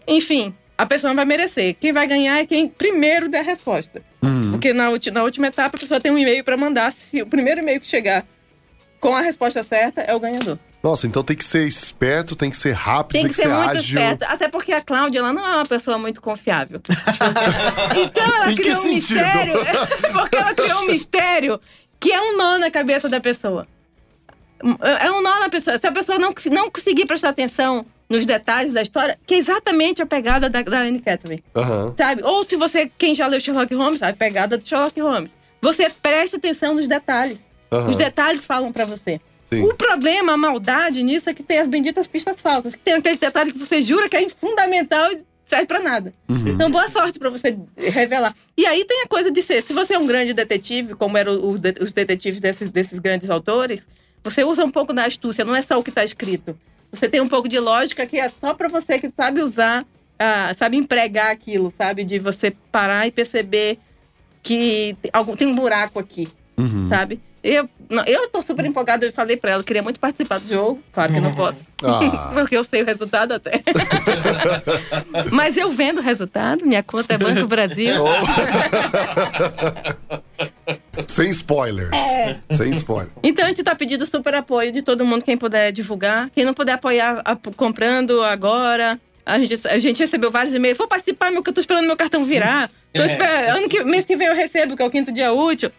Enfim, 0.07 0.55
a 0.82 0.86
pessoa 0.86 1.13
vai 1.13 1.25
merecer. 1.25 1.75
Quem 1.79 1.91
vai 1.93 2.07
ganhar 2.07 2.39
é 2.39 2.45
quem 2.45 2.67
primeiro 2.67 3.29
der 3.29 3.39
a 3.39 3.43
resposta. 3.43 4.01
Uhum. 4.21 4.51
Porque 4.51 4.73
na, 4.73 4.89
ulti- 4.89 5.11
na 5.11 5.23
última 5.23 5.47
etapa 5.47 5.77
a 5.77 5.79
pessoa 5.79 5.99
tem 5.99 6.11
um 6.11 6.17
e-mail 6.17 6.43
para 6.43 6.57
mandar. 6.57 6.91
Se 6.91 7.21
o 7.21 7.27
primeiro 7.27 7.61
e-mail 7.61 7.79
que 7.79 7.88
chegar 7.88 8.25
com 8.99 9.15
a 9.15 9.21
resposta 9.21 9.61
certa 9.63 10.01
é 10.01 10.13
o 10.15 10.19
ganhador. 10.19 10.57
Nossa, 10.84 11.05
então 11.05 11.23
tem 11.23 11.36
que 11.36 11.45
ser 11.45 11.67
esperto, 11.67 12.36
tem 12.36 12.49
que 12.49 12.57
ser 12.57 12.71
rápido, 12.71 13.11
Tem 13.13 13.21
tem, 13.23 13.29
que 13.32 13.36
ser 13.38 13.47
muito 13.47 13.69
ágil. 13.69 13.99
esperta. 13.99 14.25
Até 14.25 14.47
porque 14.47 14.73
a 14.73 14.82
Cláudia 14.82 15.19
ela 15.19 15.32
não 15.32 15.45
é 15.45 15.55
uma 15.57 15.65
pessoa 15.67 15.99
muito 15.99 16.19
confiável. 16.19 16.82
então 17.95 18.25
ela 18.38 18.51
Em 18.51 18.55
que 18.55 18.63
criou 18.63 18.77
um 18.79 18.82
sentido? 18.82 19.19
mistério. 19.19 19.53
porque 20.13 20.36
ela 20.36 20.53
criou 20.55 20.79
um 20.82 20.88
mistério 20.88 21.61
que 21.99 22.11
é 22.11 22.19
um 22.19 22.36
nó 22.38 22.57
na 22.57 22.71
cabeça 22.71 23.07
da 23.07 23.19
pessoa. 23.21 23.67
É 25.01 25.11
um 25.11 25.21
nó 25.21 25.39
na 25.39 25.49
pessoa. 25.49 25.77
Se 25.79 25.86
a 25.88 25.91
pessoa 25.91 26.17
não, 26.17 26.34
não 26.51 26.71
conseguir 26.71 27.05
prestar 27.05 27.29
atenção 27.29 27.86
nos 28.12 28.26
detalhes 28.26 28.74
da 28.74 28.82
história, 28.82 29.18
que 29.26 29.36
é 29.36 29.38
exatamente 29.38 30.01
a 30.01 30.05
pegada 30.05 30.49
da, 30.49 30.62
da 30.62 30.80
Anne 30.80 30.99
Catherine. 30.99 31.43
Aham. 31.55 31.93
Sabe? 31.97 32.24
Ou 32.24 32.45
se 32.45 32.55
você, 32.55 32.91
quem 32.97 33.16
já 33.16 33.26
leu 33.28 33.39
Sherlock 33.39 33.74
Holmes, 33.74 33.99
sabe? 33.99 34.12
a 34.12 34.16
pegada 34.16 34.57
do 34.57 34.68
Sherlock 34.68 34.99
Holmes. 34.99 35.32
Você 35.62 35.89
presta 35.89 36.38
atenção 36.38 36.76
nos 36.76 36.88
detalhes. 36.88 37.39
Aham. 37.72 37.89
Os 37.89 37.95
detalhes 37.95 38.45
falam 38.45 38.72
pra 38.72 38.86
você. 38.86 39.22
Sim. 39.45 39.64
O 39.64 39.74
problema, 39.74 40.34
a 40.34 40.38
maldade 40.38 41.03
nisso 41.03 41.30
é 41.30 41.34
que 41.34 41.43
tem 41.43 41.59
as 41.59 41.68
benditas 41.68 42.07
pistas 42.07 42.39
falsas. 42.41 42.76
Que 42.76 42.82
tem 42.82 42.93
aquele 42.93 43.18
detalhe 43.18 43.51
que 43.51 43.59
você 43.59 43.82
jura 43.82 44.07
que 44.07 44.16
é 44.16 44.30
fundamental 44.30 45.12
e 45.12 45.24
serve 45.45 45.66
pra 45.66 45.82
nada. 45.82 46.14
Então, 46.30 46.72
boa 46.72 46.89
sorte 46.89 47.20
pra 47.20 47.30
você 47.30 47.57
revelar. 47.76 48.34
E 48.57 48.66
aí 48.66 48.86
tem 48.86 49.01
a 49.01 49.07
coisa 49.07 49.30
de 49.30 49.41
ser, 49.41 49.62
se 49.62 49.74
você 49.74 49.93
é 49.93 49.99
um 49.99 50.07
grande 50.07 50.34
detetive, 50.34 50.95
como 50.95 51.18
eram 51.18 51.34
os 51.45 51.91
detetives 51.91 52.39
desses, 52.39 52.70
desses 52.70 52.99
grandes 52.99 53.30
autores, 53.30 53.86
você 54.24 54.43
usa 54.43 54.64
um 54.64 54.72
pouco 54.72 54.93
da 54.93 55.05
astúcia, 55.05 55.43
não 55.43 55.55
é 55.55 55.62
só 55.62 55.78
o 55.78 55.84
que 55.84 55.91
tá 55.91 56.03
escrito. 56.03 56.57
Você 56.91 57.07
tem 57.09 57.21
um 57.21 57.27
pouco 57.27 57.47
de 57.47 57.57
lógica 57.59 58.05
que 58.05 58.19
é 58.19 58.29
só 58.41 58.53
pra 58.53 58.67
você 58.67 58.99
que 58.99 59.09
sabe 59.15 59.41
usar, 59.41 59.85
ah, 60.19 60.53
sabe 60.57 60.77
empregar 60.77 61.31
aquilo, 61.31 61.73
sabe? 61.77 62.03
De 62.03 62.19
você 62.19 62.51
parar 62.71 63.07
e 63.07 63.11
perceber 63.11 63.79
que 64.43 64.95
tem 65.01 65.09
algum- 65.13 65.35
tem 65.35 65.47
um 65.47 65.55
buraco 65.55 65.99
aqui 65.99 66.27
Uhum. 66.57 66.87
sabe? 66.89 67.19
Eu, 67.43 67.67
não, 67.89 68.03
eu 68.05 68.27
tô 68.29 68.39
super 68.43 68.63
empolgada, 68.65 69.03
eu 69.03 69.11
falei 69.11 69.35
pra 69.35 69.49
ela, 69.51 69.61
eu 69.61 69.65
queria 69.65 69.81
muito 69.81 69.99
participar 69.99 70.39
do 70.39 70.47
jogo, 70.47 70.79
claro 70.91 71.11
que 71.11 71.17
eu 71.17 71.23
não 71.23 71.33
posso. 71.33 71.57
Ah. 71.83 72.29
Porque 72.35 72.55
eu 72.55 72.63
sei 72.63 72.83
o 72.83 72.85
resultado 72.85 73.31
até. 73.33 73.63
Mas 75.31 75.57
eu 75.57 75.71
vendo 75.71 75.97
o 75.97 76.03
resultado, 76.03 76.63
minha 76.67 76.83
conta 76.83 77.15
é 77.15 77.17
Banco 77.17 77.47
Brasil. 77.47 77.95
Sem 81.08 81.30
spoilers. 81.32 81.91
É. 81.91 82.38
Sem 82.52 82.70
spoilers. 82.72 83.12
Então 83.24 83.45
a 83.45 83.47
gente 83.49 83.64
tá 83.64 83.76
pedindo 83.76 84.06
super 84.06 84.34
apoio 84.36 84.72
de 84.72 84.82
todo 84.82 85.06
mundo, 85.06 85.24
quem 85.24 85.38
puder 85.38 85.72
divulgar. 85.72 86.30
Quem 86.32 86.43
não 86.45 86.54
puder 86.54 86.74
apoiar 86.74 87.22
a- 87.26 87.36
comprando 87.56 88.22
agora. 88.24 88.99
A 89.26 89.38
gente, 89.39 89.68
a 89.68 89.78
gente 89.80 89.99
recebeu 89.99 90.32
vários 90.32 90.54
e-mails. 90.54 90.78
Vou 90.78 90.88
participar, 90.88 91.32
meu, 91.32 91.43
que 91.43 91.49
eu 91.49 91.54
tô 91.54 91.62
esperando 91.62 91.86
meu 91.86 91.95
cartão 91.95 92.24
virar. 92.24 92.70
Tô 92.93 93.04
esperando, 93.04 93.58
ano 93.58 93.70
que, 93.70 93.84
mês 93.84 94.04
que 94.06 94.16
vem 94.16 94.28
eu 94.28 94.36
recebo, 94.36 94.76
que 94.76 94.82
é 94.82 94.86
o 94.86 94.89
quinto 94.89 95.12
dia 95.12 95.32
útil. 95.32 95.72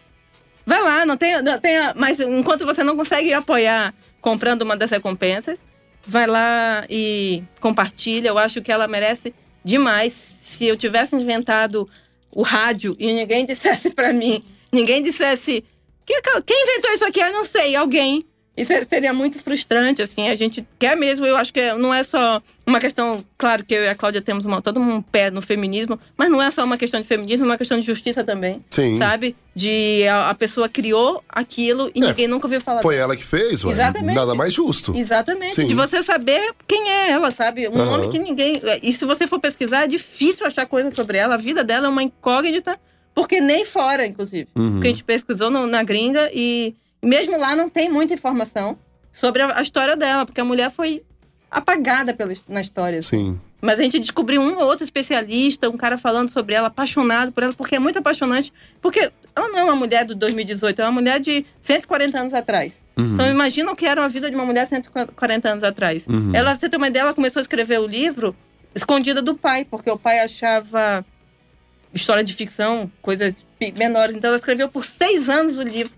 Vai 0.65 0.81
lá, 0.81 1.05
não 1.05 1.17
tem, 1.17 1.41
não 1.41 1.59
tem. 1.59 1.75
Mas 1.95 2.19
enquanto 2.19 2.65
você 2.65 2.83
não 2.83 2.95
consegue 2.95 3.33
apoiar 3.33 3.93
comprando 4.21 4.61
uma 4.61 4.77
das 4.77 4.89
recompensas, 4.89 5.59
vai 6.07 6.25
lá 6.25 6.85
e 6.89 7.43
compartilha. 7.59 8.29
Eu 8.29 8.37
acho 8.37 8.61
que 8.61 8.71
ela 8.71 8.87
merece 8.87 9.33
demais. 9.63 10.13
Se 10.13 10.65
eu 10.65 10.77
tivesse 10.77 11.15
inventado 11.15 11.87
o 12.31 12.41
rádio 12.41 12.95
e 12.97 13.11
ninguém 13.11 13.45
dissesse 13.45 13.89
pra 13.91 14.13
mim, 14.13 14.43
ninguém 14.73 15.01
dissesse. 15.01 15.63
Quem, 16.05 16.19
quem 16.45 16.63
inventou 16.63 16.91
isso 16.91 17.05
aqui? 17.05 17.19
Eu 17.21 17.31
não 17.31 17.45
sei, 17.45 17.75
alguém. 17.75 18.25
Isso 18.55 18.71
seria 18.87 19.11
muito 19.11 19.39
frustrante, 19.39 19.99
assim. 20.03 20.27
A 20.29 20.35
gente 20.35 20.63
quer 20.77 20.95
mesmo, 20.95 21.25
eu 21.25 21.35
acho 21.35 21.51
que 21.51 21.73
não 21.73 21.91
é 21.91 22.03
só 22.03 22.39
uma 22.67 22.79
questão. 22.79 23.25
Claro 23.35 23.63
que 23.65 23.73
eu 23.73 23.81
e 23.81 23.87
a 23.87 23.95
Cláudia 23.95 24.21
temos 24.21 24.45
uma, 24.45 24.61
todo 24.61 24.79
um 24.79 25.01
pé 25.01 25.31
no 25.31 25.41
feminismo, 25.41 25.99
mas 26.15 26.29
não 26.29 26.39
é 26.39 26.51
só 26.51 26.63
uma 26.63 26.77
questão 26.77 27.01
de 27.01 27.07
feminismo, 27.07 27.45
é 27.45 27.49
uma 27.49 27.57
questão 27.57 27.79
de 27.79 27.85
justiça 27.87 28.23
também. 28.23 28.63
Sim. 28.69 28.99
Sabe? 28.99 29.35
De 29.55 30.07
a, 30.07 30.29
a 30.29 30.35
pessoa 30.35 30.69
criou 30.69 31.23
aquilo 31.27 31.89
e 31.95 32.03
É, 32.03 32.07
ninguém 32.09 32.27
nunca 32.27 32.45
ouviu 32.45 32.61
falar 32.61 32.83
Foi 32.83 32.95
ela 32.95 33.15
que 33.15 33.23
fez, 33.25 33.63
ué. 33.63 33.71
Exatamente. 33.71 34.15
Nada 34.15 34.35
mais 34.35 34.53
justo. 34.53 34.95
Exatamente. 34.95 35.55
Sim. 35.55 35.65
De 35.65 35.73
você 35.73 36.03
saber 36.03 36.53
quem 36.67 36.91
é 36.91 37.09
ela, 37.09 37.31
sabe? 37.31 37.67
Um 37.67 37.73
Aham. 37.73 37.97
nome 37.97 38.11
que 38.11 38.19
ninguém. 38.19 38.61
E 38.83 38.93
se 38.93 39.03
você 39.03 39.25
for 39.25 39.39
pesquisar, 39.39 39.85
é 39.85 39.87
difícil 39.87 40.45
achar 40.45 40.67
coisa 40.67 40.91
sobre 40.91 41.17
ela. 41.17 41.33
A 41.33 41.39
vida 41.39 41.63
dela 41.63 41.87
é 41.87 41.89
uma 41.89 42.03
incógnita, 42.03 42.79
porque 43.13 43.39
nem 43.41 43.65
fora, 43.65 44.05
inclusive. 44.05 44.47
Uhum. 44.55 44.73
Porque 44.73 44.87
a 44.87 44.91
gente 44.91 45.03
pesquisou 45.03 45.49
no- 45.49 45.67
na 45.67 45.83
gringa 45.83 46.29
e 46.33 46.75
mesmo 47.01 47.37
lá 47.37 47.55
não 47.55 47.69
tem 47.69 47.89
muita 47.89 48.13
informação 48.13 48.77
sobre 49.11 49.41
a, 49.41 49.57
a 49.59 49.61
história 49.61 49.95
dela, 49.95 50.25
porque 50.25 50.41
a 50.41 50.45
mulher 50.45 50.71
foi 50.71 51.01
apagada 51.49 52.13
pela, 52.13 52.33
na 52.47 52.61
história. 52.61 53.01
Sim. 53.01 53.39
Mas 53.61 53.79
a 53.79 53.83
gente 53.83 53.99
descobriu 53.99 54.41
um 54.41 54.57
ou 54.57 54.65
outro 54.65 54.83
especialista, 54.83 55.69
um 55.69 55.77
cara 55.77 55.97
falando 55.97 56.29
sobre 56.31 56.53
ela, 56.55 56.67
apaixonado 56.67 57.31
por 57.31 57.43
ela, 57.43 57.53
porque 57.53 57.75
é 57.75 57.79
muito 57.79 57.99
apaixonante. 57.99 58.51
Porque 58.81 59.09
ela 59.35 59.47
não 59.49 59.57
é 59.59 59.63
uma 59.63 59.75
mulher 59.75 60.03
do 60.03 60.15
2018, 60.15 60.81
é 60.81 60.85
uma 60.85 60.91
mulher 60.91 61.19
de 61.19 61.45
140 61.61 62.19
anos 62.19 62.33
atrás. 62.33 62.73
Uhum. 62.97 63.13
Então 63.13 63.29
imagina 63.29 63.71
o 63.71 63.75
que 63.75 63.85
era 63.85 64.03
a 64.03 64.07
vida 64.07 64.29
de 64.29 64.35
uma 64.35 64.45
mulher 64.45 64.67
140 64.67 65.49
anos 65.49 65.63
atrás. 65.63 66.05
Uhum. 66.07 66.31
Ela, 66.35 66.55
você 66.55 66.67
tem 66.67 66.77
uma 66.77 66.87
ideia, 66.89 67.03
ela 67.03 67.13
começou 67.13 67.39
a 67.39 67.41
escrever 67.41 67.79
o 67.79 67.87
livro 67.87 68.35
escondida 68.75 69.21
do 69.21 69.35
pai, 69.35 69.63
porque 69.65 69.89
o 69.89 69.97
pai 69.97 70.19
achava 70.19 71.05
história 71.93 72.23
de 72.23 72.33
ficção, 72.33 72.91
coisas 73.01 73.33
menores. 73.77 74.15
Então 74.15 74.29
ela 74.29 74.37
escreveu 74.37 74.69
por 74.69 74.85
seis 74.85 75.29
anos 75.29 75.57
o 75.57 75.63
livro, 75.63 75.93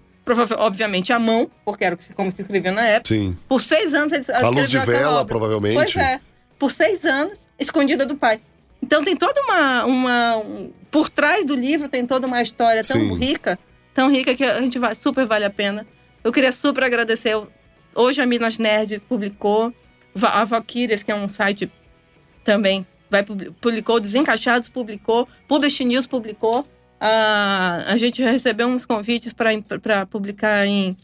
obviamente 0.58 1.14
à 1.14 1.20
mão, 1.20 1.50
porque 1.64 1.84
era 1.86 1.98
como 2.14 2.32
se 2.32 2.42
escrevia 2.42 2.72
na 2.72 2.86
época. 2.86 3.16
Sim. 3.16 3.38
Por 3.48 3.62
seis 3.62 3.94
anos 3.94 4.14
A 4.30 4.48
luz 4.50 4.70
de 4.70 4.78
escreveu 4.78 5.00
vela, 5.00 5.26
provavelmente. 5.26 5.76
Pois 5.76 5.96
é. 5.96 6.20
Por 6.60 6.72
seis 6.72 7.04
anos, 7.06 7.40
escondida 7.60 8.06
do 8.06 8.16
pai. 8.16 8.42
Então 8.82 9.04
tem 9.04 9.16
toda 9.16 9.40
uma. 9.42 9.86
uma 9.86 10.38
um- 10.38 10.72
por 10.92 11.10
trás 11.10 11.44
do 11.44 11.56
livro 11.56 11.90
tem 11.90 12.06
toda 12.06 12.26
uma 12.26 12.42
história 12.42 12.82
tão 12.84 12.98
Sim. 13.00 13.18
rica, 13.18 13.60
tão 13.94 14.10
rica 14.10 14.34
que 14.34 14.44
a 14.46 14.62
gente 14.62 14.80
vai, 14.80 14.96
super 14.96 15.26
vale 15.26 15.44
a 15.44 15.50
pena. 15.50 15.86
Eu 16.24 16.32
queria 16.32 16.52
super 16.52 16.84
agradecer. 16.86 17.36
Hoje 17.94 18.22
a 18.22 18.26
Minas 18.26 18.58
Nerd 18.58 19.00
publicou, 19.02 19.74
a 20.22 20.44
Valkyrias, 20.46 21.04
que 21.04 21.12
é 21.12 21.16
um 21.16 21.28
site 21.28 21.70
também, 22.44 22.86
vai, 23.10 23.24
publi- 23.24 23.52
publicou, 23.62 24.00
Desencaixados 24.00 24.70
publicou, 24.70 25.28
Publish 25.48 25.84
News 25.86 26.08
publicou. 26.08 26.66
Ah, 27.00 27.84
a 27.88 27.98
gente 27.98 28.24
já 28.24 28.32
recebeu 28.32 28.68
uns 28.68 28.86
convites 28.86 29.34
para 29.34 30.06
publicar 30.06 30.66
em. 30.66 30.96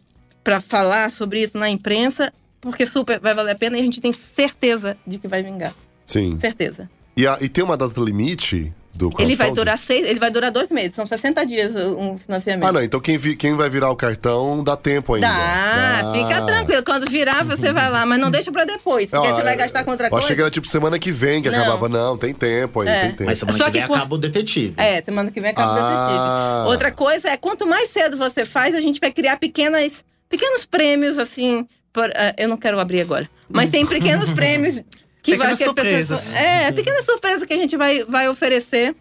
para 0.43 0.59
falar 0.61 1.11
sobre 1.11 1.41
isso 1.43 1.57
na 1.57 1.69
imprensa, 1.69 2.33
porque 2.59 2.85
super 2.85 3.19
vai 3.19 3.33
valer 3.33 3.51
a 3.51 3.55
pena 3.55 3.77
e 3.77 3.81
a 3.81 3.83
gente 3.83 4.01
tem 4.01 4.11
certeza 4.11 4.97
de 5.05 5.19
que 5.19 5.27
vai 5.27 5.43
vingar. 5.43 5.75
Sim. 6.05 6.39
Certeza. 6.39 6.89
E, 7.15 7.27
a- 7.27 7.37
e 7.41 7.49
tem 7.49 7.63
uma 7.63 7.75
data 7.77 7.99
limite 8.01 8.73
Ele 9.19 9.35
vai 9.35 9.51
durar 9.51 9.77
seis, 9.77 10.05
ele 10.07 10.19
vai 10.19 10.29
durar 10.29 10.51
dois 10.51 10.69
meses, 10.69 10.95
são 10.95 11.05
60 11.05 11.45
dias 11.45 11.73
o- 11.75 11.97
um 11.97 12.17
financiamento. 12.17 12.67
Ah, 12.69 12.71
não. 12.71 12.81
Então 12.83 12.99
quem, 12.99 13.17
vi- 13.17 13.35
quem 13.35 13.55
vai 13.55 13.69
virar 13.69 13.89
o 13.89 13.95
cartão 13.95 14.63
dá 14.63 14.75
tempo 14.77 15.13
ainda. 15.15 15.27
Dá, 15.27 16.01
Dá. 16.03 16.11
fica 16.13 16.41
tranquilo. 16.45 16.83
Quando 16.83 17.09
virar, 17.09 17.43
você 17.43 17.71
vai 17.73 17.89
lá, 17.89 18.05
mas 18.05 18.19
não 18.19 18.29
deixa 18.31 18.51
pra 18.51 18.63
depois, 18.65 19.09
porque 19.09 19.27
Ah, 19.27 19.33
você 19.33 19.41
vai 19.41 19.55
gastar 19.55 19.83
com 19.83 19.91
outra 19.91 20.07
Eu 20.07 20.11
coisa. 20.11 20.25
achei 20.25 20.35
que 20.35 20.41
era 20.41 20.51
tipo 20.51 20.67
semana 20.67 20.99
que 20.99 21.11
vem 21.11 21.41
que 21.41 21.49
Não. 21.49 21.57
acabava. 21.59 21.89
Não, 21.89 22.17
tem 22.17 22.33
tempo 22.33 22.81
ainda, 22.81 22.91
É. 22.91 23.01
tem 23.03 23.11
tempo. 23.11 23.23
Mas 23.25 23.39
semana 23.39 23.57
Só 23.57 23.65
que 23.65 23.71
que 23.71 23.79
vem 23.79 23.87
quando- 23.87 23.97
acaba 23.99 24.15
o 24.15 24.17
detetive. 24.17 24.73
É, 24.77 25.01
semana 25.01 25.31
que 25.31 25.41
vem 25.41 25.49
acaba 25.51 25.71
o 25.73 25.77
Ah. 25.79 26.53
detetive. 26.57 26.67
Outra 26.71 26.91
coisa 26.91 27.29
é, 27.29 27.37
quanto 27.37 27.65
mais 27.65 27.89
cedo 27.91 28.17
você 28.17 28.45
faz, 28.45 28.75
a 28.75 28.81
gente 28.81 28.99
vai 28.99 29.11
criar 29.11 29.37
pequenas, 29.37 30.03
pequenos 30.29 30.65
prêmios, 30.65 31.17
assim. 31.17 31.65
por- 31.93 32.09
ah, 32.15 32.33
eu 32.37 32.47
não 32.47 32.55
quero 32.55 32.79
abrir 32.79 33.01
agora. 33.01 33.29
Mas 33.49 33.69
tem 33.69 33.85
pequenos 34.25 34.31
prêmios 34.31 34.81
que 35.21 35.35
vai 35.35 35.49
Pequenas 35.55 35.57
que 35.59 35.63
as 35.65 35.73
pessoas- 35.73 36.21
surpresas. 36.21 36.33
é, 36.33 36.71
pequenas 36.71 37.05
surpresas 37.05 37.43
que 37.45 37.53
a 37.53 37.57
gente 37.57 37.77
vai, 37.77 38.03
vai 38.05 38.27
oferecer 38.27 38.95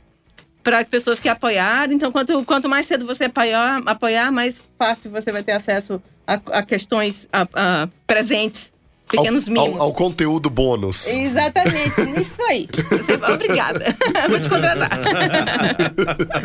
para 0.62 0.78
as 0.80 0.86
pessoas 0.86 1.18
que 1.18 1.28
apoiarem. 1.28 1.96
Então, 1.96 2.12
quanto, 2.12 2.44
quanto 2.44 2.68
mais 2.68 2.86
cedo 2.86 3.06
você 3.06 3.24
apoiar, 3.24 3.80
apoiar, 3.86 4.30
mais 4.30 4.60
fácil 4.78 5.10
você 5.10 5.32
vai 5.32 5.42
ter 5.42 5.52
acesso 5.52 6.02
a, 6.26 6.34
a 6.58 6.62
questões 6.62 7.26
a, 7.32 7.46
a 7.54 7.88
presentes, 8.06 8.70
pequenos 9.10 9.48
ao, 9.48 9.52
mimos. 9.52 9.80
Ao, 9.80 9.86
ao 9.86 9.92
conteúdo 9.92 10.48
bônus. 10.48 11.06
Exatamente, 11.06 12.00
isso 12.20 12.42
aí. 12.48 12.68
Obrigada. 13.34 13.96
Vou 14.28 14.40
te 14.40 14.48
contratar. 14.48 14.90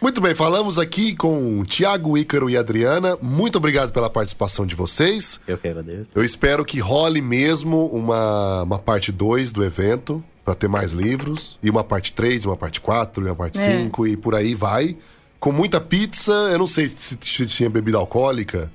Muito 0.00 0.20
bem, 0.20 0.34
falamos 0.34 0.78
aqui 0.78 1.14
com 1.14 1.64
Tiago, 1.64 2.16
Ícaro 2.16 2.48
e 2.48 2.56
Adriana. 2.56 3.16
Muito 3.20 3.56
obrigado 3.56 3.92
pela 3.92 4.08
participação 4.08 4.66
de 4.66 4.74
vocês. 4.74 5.40
Eu 5.46 5.58
que 5.58 5.68
agradeço. 5.68 6.10
Eu 6.14 6.24
espero 6.24 6.64
que 6.64 6.80
role 6.80 7.20
mesmo 7.20 7.86
uma, 7.86 8.62
uma 8.62 8.78
parte 8.78 9.12
2 9.12 9.52
do 9.52 9.62
evento, 9.62 10.22
pra 10.44 10.54
ter 10.54 10.68
mais 10.68 10.92
livros. 10.92 11.58
E 11.62 11.70
uma 11.70 11.84
parte 11.84 12.12
3, 12.12 12.44
uma 12.44 12.56
parte 12.56 12.80
4, 12.80 13.24
e 13.24 13.28
uma 13.28 13.36
parte 13.36 13.58
É. 13.58 13.82
5, 13.82 14.06
e 14.06 14.16
por 14.16 14.34
aí 14.34 14.54
vai. 14.54 14.96
Com 15.38 15.52
muita 15.52 15.80
pizza, 15.80 16.32
eu 16.52 16.58
não 16.58 16.66
sei 16.66 16.88
se, 16.88 17.16
se 17.20 17.46
tinha 17.46 17.70
bebida 17.70 17.98
alcoólica. 17.98 18.70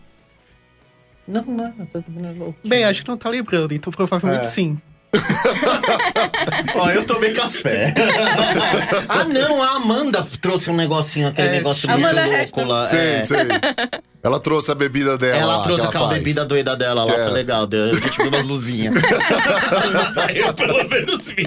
Não, 1.28 1.44
não, 1.44 1.72
tô 1.88 2.00
bebendo 2.08 2.56
Bem, 2.68 2.84
acho 2.84 3.02
que 3.04 3.10
não 3.10 3.18
tá 3.18 3.30
lembrando, 3.30 3.74
então 3.74 3.92
provavelmente 3.92 4.42
É. 4.42 4.50
sim. 4.50 4.78
Ó, 6.76 6.90
eu 6.92 7.06
tomei 7.06 7.32
café. 7.34 7.94
ah, 9.08 9.24
não, 9.24 9.64
a 9.64 9.72
Amanda 9.78 10.28
trouxe 10.42 10.70
um 10.70 10.76
negocinho, 10.76 11.30
aquele 11.30 11.48
É, 11.48 11.52
negócio 11.52 11.90
Amanda 11.90 12.14
muito 12.14 12.26
louco 12.28 12.44
Heston. 12.44 12.66
lá. 12.66 12.86
Sei, 12.86 13.00
é. 13.00 13.22
sei. 13.24 13.38
Ela 14.22 14.40
trouxe 14.42 14.72
a 14.72 14.76
bebida 14.76 15.18
dela. 15.18 15.38
Ela 15.38 15.58
lá, 15.58 15.64
trouxe 15.64 15.84
que 15.84 15.88
aquela 15.90 16.08
faz. 16.10 16.18
bebida 16.20 16.44
doida 16.46 16.76
dela 16.76 17.06
lá, 17.06 17.14
É. 17.14 17.24
foi 17.24 17.32
legal. 17.34 17.66
Deu, 17.66 17.92
a 17.92 17.94
gente 17.94 18.18
viu 18.18 18.28
umas 18.28 18.46
luzinhas. 18.46 18.94
eu 20.36 20.54
pelo 20.54 20.90
menos 20.90 21.32
vi. 21.32 21.46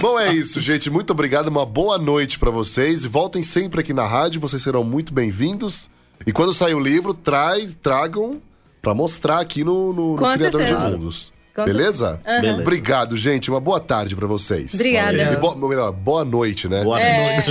Bom, 0.00 0.18
é 0.20 0.32
isso, 0.32 0.60
gente. 0.60 0.88
Muito 0.90 1.10
obrigado. 1.10 1.48
Uma 1.48 1.66
boa 1.66 1.98
noite 1.98 2.38
pra 2.38 2.50
vocês. 2.50 3.04
E 3.04 3.08
voltem 3.08 3.42
sempre 3.42 3.80
aqui 3.80 3.92
na 3.92 4.06
rádio. 4.06 4.40
Vocês 4.40 4.62
serão 4.62 4.84
muito 4.84 5.12
bem-vindos. 5.12 5.90
E 6.28 6.32
quando 6.32 6.52
sair 6.52 6.74
o 6.74 6.78
livro, 6.78 7.14
traz, 7.14 7.74
tragam 7.82 8.38
pra 8.82 8.92
mostrar 8.94 9.40
aqui 9.40 9.64
no, 9.64 9.94
no, 9.94 10.14
no 10.16 10.32
Criador 10.34 10.62
de. 10.64 10.72
Mundos. 10.74 11.32
Beleza? 11.64 12.20
Beleza. 12.24 12.60
Obrigado, 12.60 13.16
gente. 13.16 13.50
Uma 13.50 13.58
boa 13.58 13.80
tarde 13.80 14.14
pra 14.14 14.26
vocês. 14.28 14.74
Obrigada. 14.74 15.32
E 15.32 15.36
bo- 15.38 15.56
melhor, 15.56 15.90
boa 15.90 16.24
noite, 16.24 16.68
né? 16.68 16.84
Boa 16.84 17.00
É. 17.00 17.34
noite. 17.36 17.50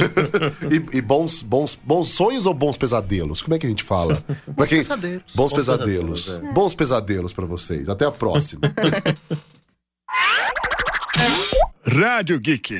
E, 0.94 0.98
e 1.00 1.02
bons, 1.02 1.42
bons, 1.42 1.78
bons 1.84 2.08
sonhos 2.10 2.46
ou 2.46 2.54
bons 2.54 2.78
pesadelos? 2.78 3.42
Como 3.42 3.56
é 3.56 3.60
que 3.60 3.66
a 3.66 3.70
gente 3.70 3.84
fala? 3.84 4.24
Pra 4.56 4.66
quem- 4.68 4.78
pesadelos. 4.78 5.24
Bons 5.36 5.52
Bons 5.52 5.54
pesadelos. 5.54 6.24
pesadelos, 6.26 6.54
Bons 6.54 6.74
pesadelos 6.76 7.34
pra 7.34 7.46
vocês. 7.46 7.90
Até 7.90 8.06
a 8.06 8.12
próxima. 8.12 8.62
Rádio 11.84 12.40
Geek. 12.40 12.76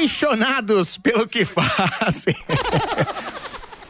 Apaixonados 0.00 0.96
pelo 0.96 1.28
que 1.28 1.44
fazem. 1.44 2.34